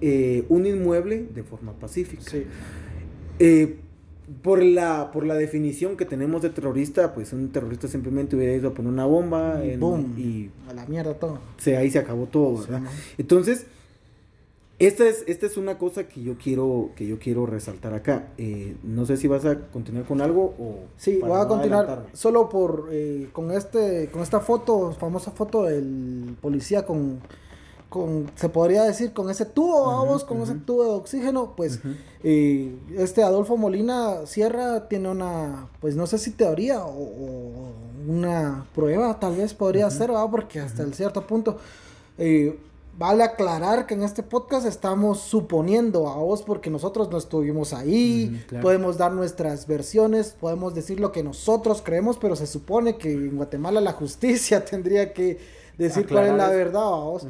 eh, 0.00 0.44
un 0.48 0.66
inmueble 0.66 1.26
de 1.34 1.42
forma 1.44 1.72
pacífica? 1.74 2.22
sí, 2.28 2.44
Eh, 3.38 3.76
por 4.42 4.62
la, 4.62 5.10
por 5.12 5.24
la 5.24 5.34
definición 5.36 5.96
que 5.96 6.04
tenemos 6.04 6.42
de 6.42 6.50
terrorista, 6.50 7.14
pues 7.14 7.32
un 7.32 7.48
terrorista 7.50 7.88
simplemente 7.88 8.36
hubiera 8.36 8.52
ido 8.54 8.68
a 8.70 8.74
poner 8.74 8.92
una 8.92 9.06
bomba 9.06 9.64
Y 9.64 9.70
en- 9.70 9.80
boom. 9.80 10.14
y 10.18 10.50
a 10.68 10.74
la 10.74 10.84
mierda 10.86 11.14
todo. 11.14 11.38
se, 11.56 11.76
ahí 11.76 11.90
se 11.90 11.98
acabó 11.98 12.26
todo, 12.26 12.58
¿verdad? 12.60 12.82
Entonces, 13.16 13.66
esta 14.78 15.08
es, 15.08 15.24
esta 15.26 15.46
es 15.46 15.56
una 15.56 15.76
cosa 15.78 16.06
que 16.08 16.22
yo 16.22 16.36
quiero, 16.38 16.90
que 16.94 17.06
yo 17.06 17.18
quiero 17.18 17.46
resaltar 17.46 17.94
acá. 17.94 18.32
Eh, 18.38 18.76
no 18.84 19.06
sé 19.06 19.16
si 19.16 19.26
vas 19.26 19.44
a 19.44 19.68
continuar 19.70 20.04
con 20.06 20.20
algo 20.20 20.54
o... 20.58 20.90
Sí, 20.96 21.20
voy 21.20 21.40
a 21.40 21.46
no 21.46 21.48
continuar 21.48 21.86
adelantarme. 21.86 22.10
solo 22.12 22.48
por 22.48 22.88
eh, 22.92 23.28
con 23.32 23.50
este 23.50 24.08
con 24.10 24.22
esta 24.22 24.40
foto, 24.40 24.92
famosa 24.92 25.32
foto 25.32 25.64
del 25.64 26.36
policía 26.40 26.86
con 26.86 27.20
con 27.88 28.30
se 28.34 28.50
podría 28.50 28.84
decir 28.84 29.12
con 29.14 29.30
ese 29.30 29.46
tubo, 29.46 29.88
Ujú, 29.94 29.96
vamos, 29.96 30.24
con 30.24 30.42
ese 30.42 30.54
tubo 30.56 30.84
de 30.84 30.90
oxígeno, 30.90 31.54
pues 31.56 31.80
eh, 32.22 32.76
este 32.96 33.22
Adolfo 33.22 33.56
Molina 33.56 34.26
Sierra 34.26 34.88
tiene 34.88 35.08
una, 35.08 35.68
pues 35.80 35.96
no 35.96 36.06
sé 36.06 36.18
si 36.18 36.32
teoría 36.32 36.84
o, 36.84 36.90
o 36.90 37.72
una 38.06 38.66
prueba, 38.74 39.18
tal 39.18 39.36
vez 39.36 39.54
podría 39.54 39.90
ser, 39.90 40.08
¿verdad? 40.08 40.28
porque 40.30 40.60
hasta 40.60 40.82
el 40.82 40.92
cierto 40.94 41.26
punto 41.26 41.56
eh, 42.18 42.58
vale 42.98 43.22
aclarar 43.22 43.86
que 43.86 43.94
en 43.94 44.02
este 44.02 44.24
podcast 44.24 44.66
estamos 44.66 45.20
suponiendo 45.20 46.08
a 46.08 46.16
vos 46.16 46.42
porque 46.42 46.68
nosotros 46.68 47.08
no 47.10 47.16
estuvimos 47.16 47.72
ahí, 47.72 48.42
claro. 48.48 48.64
podemos 48.64 48.98
dar 48.98 49.12
nuestras 49.12 49.68
versiones, 49.68 50.34
podemos 50.38 50.74
decir 50.74 50.98
lo 50.98 51.12
que 51.12 51.22
nosotros 51.22 51.80
creemos, 51.80 52.18
pero 52.18 52.34
se 52.34 52.48
supone 52.48 52.96
que 52.96 53.12
en 53.12 53.36
Guatemala 53.36 53.80
la 53.80 53.92
justicia 53.92 54.64
tendría 54.64 55.12
que 55.12 55.38
decir 55.78 56.08
cuál 56.08 56.26
es 56.26 56.34
la 56.34 56.48
verdad, 56.48 56.82
¿va 56.82 57.04
vos. 57.04 57.26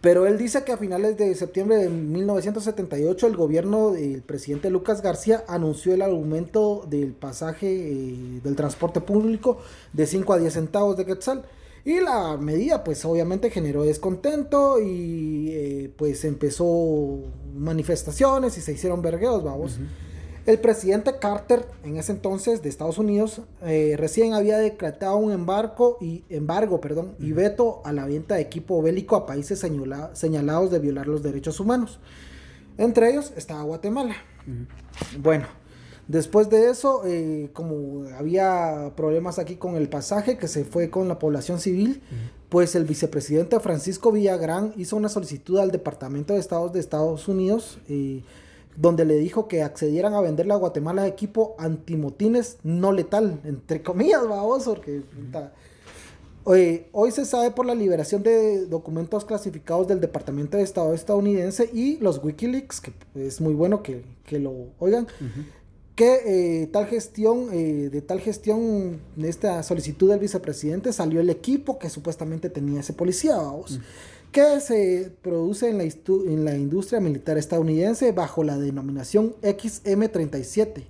Pero 0.00 0.26
él 0.26 0.38
dice 0.38 0.64
que 0.64 0.72
a 0.72 0.76
finales 0.76 1.16
de 1.16 1.34
septiembre 1.36 1.76
de 1.76 1.88
1978 1.88 3.26
el 3.28 3.36
gobierno 3.36 3.92
del 3.92 4.22
presidente 4.22 4.70
Lucas 4.70 5.02
García 5.02 5.44
anunció 5.46 5.94
el 5.94 6.02
aumento 6.02 6.84
del 6.88 7.12
pasaje 7.12 7.68
eh, 7.68 8.40
del 8.42 8.56
transporte 8.56 9.00
público 9.00 9.58
de 9.92 10.06
5 10.06 10.32
a 10.32 10.38
10 10.38 10.52
centavos 10.52 10.96
de 10.96 11.06
quetzal. 11.06 11.44
Y 11.84 12.00
la 12.00 12.36
medida 12.36 12.84
pues 12.84 13.04
obviamente 13.04 13.50
generó 13.50 13.82
descontento 13.84 14.80
y 14.80 15.48
eh, 15.52 15.92
pues 15.96 16.24
empezó 16.24 17.20
manifestaciones 17.54 18.58
y 18.58 18.60
se 18.60 18.72
hicieron 18.72 19.00
vergueos, 19.02 19.42
vamos. 19.44 19.78
El 20.46 20.58
presidente 20.60 21.12
Carter, 21.20 21.66
en 21.84 21.98
ese 21.98 22.12
entonces 22.12 22.62
de 22.62 22.70
Estados 22.70 22.96
Unidos, 22.96 23.42
eh, 23.62 23.96
recién 23.98 24.32
había 24.32 24.56
decretado 24.56 25.16
un 25.18 25.30
embargo 25.32 25.98
y 26.00 26.24
embargo, 26.30 26.80
perdón, 26.80 27.14
y 27.18 27.32
veto 27.32 27.82
a 27.84 27.92
la 27.92 28.06
venta 28.06 28.36
de 28.36 28.40
equipo 28.42 28.80
bélico 28.80 29.14
a 29.16 29.26
países 29.26 29.58
señala- 29.58 30.10
señalados 30.14 30.70
de 30.70 30.78
violar 30.78 31.06
los 31.06 31.22
derechos 31.22 31.60
humanos. 31.60 32.00
Entre 32.78 33.10
ellos 33.10 33.32
estaba 33.36 33.62
Guatemala. 33.62 34.14
Bueno, 35.20 35.46
después 36.08 36.50
de 36.50 36.70
eso, 36.70 37.02
eh, 37.06 37.50
como 37.52 38.08
había 38.18 38.92
problemas 38.96 39.38
aquí 39.38 39.56
con 39.56 39.76
el 39.76 39.88
pasaje 39.88 40.36
que 40.36 40.48
se 40.48 40.64
fue 40.64 40.90
con 40.90 41.06
la 41.06 41.18
población 41.18 41.60
civil, 41.60 42.02
pues 42.48 42.74
el 42.74 42.84
vicepresidente 42.84 43.60
Francisco 43.60 44.10
Villagrán 44.10 44.72
hizo 44.76 44.96
una 44.96 45.10
solicitud 45.10 45.58
al 45.58 45.70
Departamento 45.70 46.34
de 46.34 46.40
Estados 46.40 46.72
de 46.72 46.80
Estados 46.80 47.28
Unidos, 47.28 47.78
eh, 47.88 48.22
donde 48.74 49.04
le 49.04 49.16
dijo 49.16 49.48
que 49.48 49.62
accedieran 49.62 50.14
a 50.14 50.20
venderle 50.20 50.54
a 50.54 50.56
Guatemala 50.56 51.06
equipo 51.06 51.54
antimotines 51.58 52.56
no 52.62 52.92
letal, 52.92 53.40
entre 53.44 53.82
comillas, 53.82 54.26
vamos, 54.26 54.64
porque... 54.64 55.02
hoy 56.44 57.10
se 57.10 57.26
sabe 57.26 57.50
por 57.50 57.66
la 57.66 57.74
liberación 57.74 58.22
de 58.22 58.64
documentos 58.66 59.26
clasificados 59.26 59.86
del 59.86 60.00
Departamento 60.00 60.56
de 60.56 60.62
Estado 60.62 60.94
estadounidense 60.94 61.68
y 61.70 61.98
los 61.98 62.24
Wikileaks, 62.24 62.80
que 62.80 62.92
es 63.14 63.40
muy 63.42 63.52
bueno 63.52 63.82
que, 63.82 64.02
que 64.24 64.38
lo 64.38 64.68
oigan. 64.78 65.06
Que 65.98 66.62
eh, 66.62 66.68
tal 66.68 66.86
gestión, 66.86 67.48
eh, 67.52 67.88
de 67.90 68.02
tal 68.02 68.20
gestión, 68.20 69.00
de 69.16 69.28
esta 69.28 69.64
solicitud 69.64 70.08
del 70.08 70.20
vicepresidente, 70.20 70.92
salió 70.92 71.20
el 71.20 71.28
equipo 71.28 71.80
que 71.80 71.90
supuestamente 71.90 72.50
tenía 72.50 72.78
ese 72.78 72.92
policía, 72.92 73.36
vamos, 73.36 73.80
que 74.30 74.60
se 74.60 75.10
produce 75.22 75.70
en 75.70 75.78
la, 75.78 75.82
en 75.82 76.44
la 76.44 76.54
industria 76.54 77.00
militar 77.00 77.36
estadounidense 77.36 78.12
bajo 78.12 78.44
la 78.44 78.56
denominación 78.56 79.34
XM37. 79.42 80.84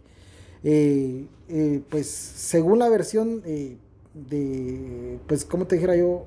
Eh, 0.62 1.24
eh, 1.48 1.80
pues 1.88 2.06
según 2.06 2.80
la 2.80 2.90
versión 2.90 3.40
eh, 3.46 3.78
de, 4.12 5.18
pues 5.26 5.46
como 5.46 5.66
te 5.66 5.76
dijera 5.76 5.96
yo, 5.96 6.26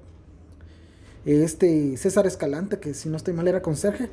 este 1.23 1.97
César 1.97 2.25
Escalante, 2.25 2.79
que 2.79 2.95
si 2.95 3.09
no 3.09 3.17
estoy 3.17 3.35
mal 3.35 3.47
era 3.47 3.61
conserje, 3.61 4.09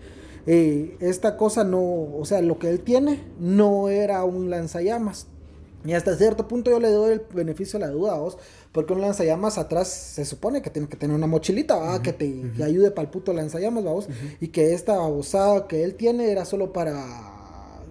eh, 0.51 0.97
esta 1.01 1.37
cosa 1.37 1.63
no, 1.63 1.81
o 1.83 2.25
sea, 2.25 2.41
lo 2.41 2.59
que 2.59 2.71
él 2.71 2.81
tiene 2.81 3.23
no 3.39 3.89
era 3.91 4.25
un 4.25 4.49
lanzallamas. 4.49 5.27
Y 5.85 5.93
hasta 5.93 6.17
cierto 6.17 6.49
punto 6.49 6.71
yo 6.71 6.81
le 6.81 6.91
doy 6.91 7.13
el 7.13 7.23
beneficio 7.33 7.79
de 7.79 7.87
la 7.87 7.93
duda 7.93 8.15
a 8.15 8.19
vos, 8.19 8.39
porque 8.73 8.95
un 8.95 9.01
lanzallamas 9.01 9.59
atrás 9.59 9.89
se 9.89 10.25
supone 10.25 10.63
que 10.63 10.71
tiene 10.71 10.89
que 10.89 10.97
tener 10.97 11.15
una 11.15 11.27
mochilita, 11.27 11.77
¿va? 11.77 12.03
que 12.03 12.13
te 12.13 12.51
que 12.57 12.65
ayude 12.65 12.91
para 12.91 13.05
el 13.07 13.11
puto 13.11 13.33
lanzallamas, 13.33 13.85
vos, 13.85 14.09
y 14.41 14.49
que 14.49 14.73
esta 14.75 14.97
babosada 14.97 15.69
que 15.69 15.85
él 15.85 15.95
tiene 15.95 16.33
era 16.33 16.45
solo 16.45 16.73
para 16.73 17.05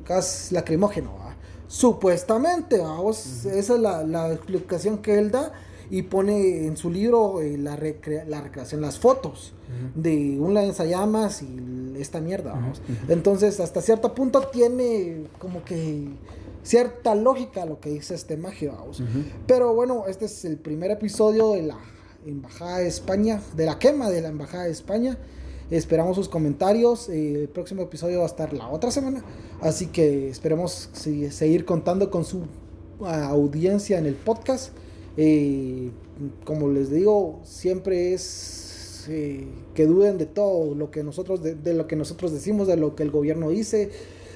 gas 0.05 0.51
lacrimógeno, 0.51 1.13
¿va? 1.17 1.35
supuestamente, 1.67 2.79
vamos, 2.79 3.45
esa 3.45 3.73
es 3.75 3.79
la, 3.79 4.03
la 4.03 4.33
explicación 4.33 4.97
que 4.97 5.17
él 5.19 5.31
da 5.31 5.53
y 5.89 6.01
pone 6.01 6.65
en 6.65 6.75
su 6.75 6.89
libro 6.89 7.41
eh, 7.41 7.57
la, 7.57 7.77
recre- 7.77 8.25
la 8.25 8.41
recreación, 8.41 8.81
las 8.81 8.99
fotos 8.99 9.53
de 9.95 10.39
un 10.39 10.53
lanzallamas 10.53 11.41
y 11.41 11.95
esta 11.99 12.21
mierda, 12.21 12.53
vamos. 12.53 12.81
Entonces, 13.07 13.59
hasta 13.59 13.81
cierto 13.81 14.13
punto 14.13 14.41
tiene 14.51 15.25
como 15.39 15.63
que 15.63 16.07
cierta 16.63 17.15
lógica 17.15 17.65
lo 17.65 17.79
que 17.79 17.89
dice 17.89 18.15
este 18.15 18.37
magio, 18.37 18.73
vamos. 18.77 19.01
Pero 19.47 19.73
bueno, 19.73 20.05
este 20.07 20.25
es 20.25 20.45
el 20.45 20.57
primer 20.57 20.91
episodio 20.91 21.51
de 21.53 21.63
la 21.63 21.77
Embajada 22.25 22.79
de 22.79 22.87
España, 22.87 23.41
de 23.55 23.65
la 23.65 23.79
quema 23.79 24.09
de 24.09 24.21
la 24.21 24.29
Embajada 24.29 24.65
de 24.65 24.71
España. 24.71 25.17
Esperamos 25.69 26.15
sus 26.15 26.29
comentarios. 26.29 27.09
eh, 27.09 27.41
el 27.41 27.49
próximo 27.49 27.81
episodio 27.81 28.19
va 28.19 28.23
a 28.23 28.27
estar 28.27 28.53
la 28.53 28.67
otra 28.69 28.91
semana. 28.91 29.23
Así 29.61 29.87
que 29.87 30.29
esperemos 30.29 30.89
seguir 30.93 31.65
contando 31.65 32.09
con 32.09 32.23
su 32.25 32.43
ah, 33.01 33.27
audiencia 33.27 33.97
en 33.97 34.05
el 34.05 34.15
podcast. 34.15 34.71
Eh, 35.17 35.91
como 36.43 36.69
les 36.69 36.91
digo, 36.91 37.39
siempre 37.43 38.13
es 38.13 38.66
eh, 39.09 39.47
que 39.73 39.85
duden 39.85 40.17
de 40.17 40.25
todo 40.25 40.75
lo 40.75 40.91
que 40.91 41.03
nosotros 41.03 41.41
de, 41.41 41.55
de 41.55 41.73
lo 41.73 41.87
que 41.87 41.95
nosotros 41.95 42.31
decimos, 42.31 42.67
de 42.67 42.77
lo 42.77 42.95
que 42.95 43.03
el 43.03 43.11
gobierno 43.11 43.49
dice, 43.49 43.91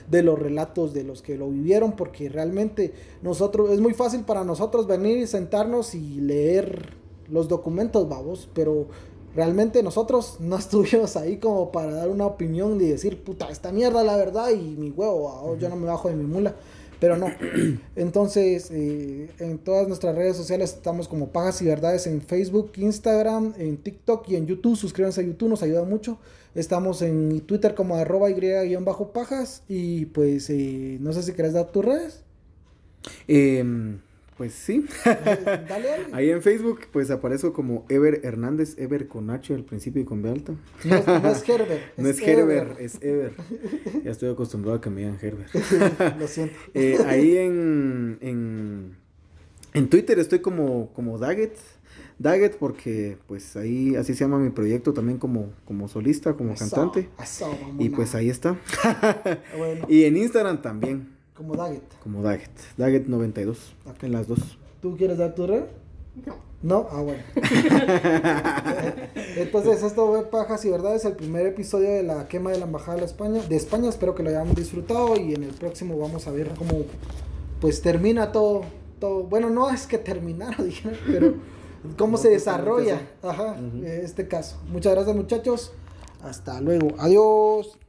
de 0.09 0.23
los 0.23 0.37
relatos 0.37 0.93
de 0.93 1.03
los 1.03 1.21
que 1.21 1.37
lo 1.37 1.49
vivieron, 1.49 1.93
porque 1.93 2.29
realmente 2.29 2.93
nosotros 3.21 3.71
es 3.71 3.79
muy 3.79 3.93
fácil 3.93 4.21
para 4.21 4.43
nosotros 4.43 4.87
venir 4.87 5.17
y 5.17 5.27
sentarnos 5.27 5.95
y 5.95 6.21
leer 6.21 6.93
los 7.29 7.47
documentos, 7.47 8.07
vamos, 8.09 8.49
pero 8.53 8.87
realmente 9.35 9.81
nosotros 9.81 10.37
no 10.39 10.57
estuvimos 10.57 11.15
ahí 11.15 11.37
como 11.37 11.71
para 11.71 11.93
dar 11.93 12.09
una 12.09 12.25
opinión 12.25 12.79
y 12.81 12.85
decir, 12.85 13.23
puta, 13.23 13.49
esta 13.49 13.71
mierda 13.71 14.03
la 14.03 14.17
verdad 14.17 14.49
y 14.49 14.75
mi 14.75 14.91
huevo, 14.91 15.55
yo 15.57 15.69
no 15.69 15.75
me 15.75 15.87
bajo 15.87 16.09
de 16.09 16.15
mi 16.15 16.25
mula. 16.25 16.55
Pero 17.01 17.17
no. 17.17 17.31
Entonces, 17.95 18.69
eh, 18.69 19.31
en 19.39 19.57
todas 19.57 19.87
nuestras 19.87 20.15
redes 20.15 20.37
sociales 20.37 20.75
estamos 20.75 21.07
como 21.07 21.29
Pajas 21.29 21.59
y 21.63 21.65
Verdades 21.65 22.05
en 22.05 22.21
Facebook, 22.21 22.73
Instagram, 22.75 23.55
en 23.57 23.77
TikTok 23.77 24.29
y 24.29 24.35
en 24.35 24.45
YouTube. 24.45 24.77
Suscríbanse 24.77 25.21
a 25.21 25.23
YouTube, 25.23 25.49
nos 25.49 25.63
ayuda 25.63 25.83
mucho. 25.83 26.19
Estamos 26.53 27.01
en 27.01 27.41
Twitter 27.41 27.73
como 27.73 27.95
arroba 27.95 28.29
y-pajas. 28.29 29.63
Y 29.67 30.05
pues, 30.05 30.51
eh, 30.51 30.99
no 31.01 31.11
sé 31.11 31.23
si 31.23 31.33
querés 31.33 31.53
dar 31.53 31.71
tus 31.71 31.83
redes. 31.83 32.21
Em, 33.27 33.99
pues 34.41 34.53
sí. 34.53 34.83
Dale, 35.05 35.43
dale. 35.69 35.87
Ahí 36.13 36.31
en 36.31 36.41
Facebook, 36.41 36.79
pues 36.91 37.11
aparezco 37.11 37.53
como 37.53 37.85
Ever 37.89 38.21
Hernández, 38.23 38.73
Ever 38.79 39.07
con 39.07 39.29
H 39.29 39.53
al 39.53 39.63
principio 39.63 40.01
y 40.01 40.05
con 40.05 40.23
B 40.23 40.31
alta. 40.31 40.55
No 40.83 40.95
es, 40.95 41.05
no 41.05 41.29
es 41.29 41.47
Herbert. 41.47 41.81
No 41.97 42.09
es 42.09 42.19
Herbert, 42.19 42.79
es 42.79 42.97
Ever. 43.03 43.33
Ya 44.03 44.09
estoy 44.09 44.31
acostumbrado 44.31 44.79
a 44.79 44.81
que 44.81 44.89
me 44.89 45.01
digan 45.01 45.19
Herbert. 45.21 45.53
Lo 46.19 46.27
siento. 46.27 46.55
Eh, 46.73 46.97
ahí 47.05 47.37
en, 47.37 48.17
en, 48.21 48.95
en 49.75 49.89
Twitter 49.91 50.17
estoy 50.17 50.39
como, 50.39 50.91
como 50.93 51.19
Daggett. 51.19 51.55
Daggett 52.17 52.55
porque 52.57 53.19
pues 53.27 53.55
ahí 53.55 53.95
así 53.95 54.15
se 54.15 54.23
llama 54.23 54.39
mi 54.39 54.49
proyecto 54.49 54.91
también 54.91 55.19
como, 55.19 55.53
como 55.65 55.87
solista, 55.87 56.33
como 56.33 56.53
Eso, 56.53 56.65
cantante. 56.67 57.09
eso, 57.21 57.55
Y 57.77 57.89
pues 57.89 58.15
ahí 58.15 58.31
está. 58.31 58.57
Bueno, 59.55 59.85
y 59.87 60.05
en 60.05 60.17
Instagram 60.17 60.63
también, 60.63 61.09
como 61.35 61.55
Daggett. 61.55 61.83
como 62.03 62.21
Daggett. 62.21 62.51
Daggett92, 62.77 63.57
Ok. 63.89 64.03
en 64.03 64.11
las 64.11 64.27
dos. 64.27 64.39
¿Tú 64.81 64.95
quieres 64.97 65.17
dar 65.17 65.33
tu 65.35 65.47
red? 65.47 65.63
No. 66.25 66.35
No, 66.63 66.87
ah, 66.91 67.01
bueno. 67.01 67.23
Entonces, 69.35 69.81
esto 69.83 70.07
fue 70.07 70.29
Pajas 70.29 70.63
y 70.65 70.69
Verdades, 70.69 71.05
el 71.05 71.15
primer 71.15 71.47
episodio 71.47 71.89
de 71.89 72.03
la 72.03 72.27
quema 72.27 72.51
de 72.51 72.59
la 72.59 72.65
Embajada 72.65 72.97
de 72.99 73.05
España. 73.05 73.41
De 73.47 73.55
España, 73.55 73.89
espero 73.89 74.13
que 74.13 74.21
lo 74.23 74.29
hayan 74.29 74.53
disfrutado 74.53 75.15
y 75.15 75.33
en 75.33 75.43
el 75.43 75.53
próximo 75.53 75.97
vamos 75.97 76.27
a 76.27 76.31
ver 76.31 76.49
cómo 76.57 76.83
pues 77.59 77.81
termina 77.81 78.31
todo. 78.31 78.61
todo. 78.99 79.23
Bueno, 79.23 79.49
no 79.49 79.69
es 79.71 79.87
que 79.87 79.97
terminara, 79.97 80.57
dije, 80.63 80.91
pero 81.07 81.33
cómo 81.97 82.17
se 82.17 82.29
desarrolla 82.29 83.01
ajá, 83.23 83.53
Ujú. 83.53 83.83
este 83.85 84.27
caso. 84.27 84.57
Muchas 84.67 84.93
gracias 84.93 85.15
muchachos. 85.15 85.73
Hasta 86.23 86.61
luego. 86.61 86.89
Adiós. 86.99 87.79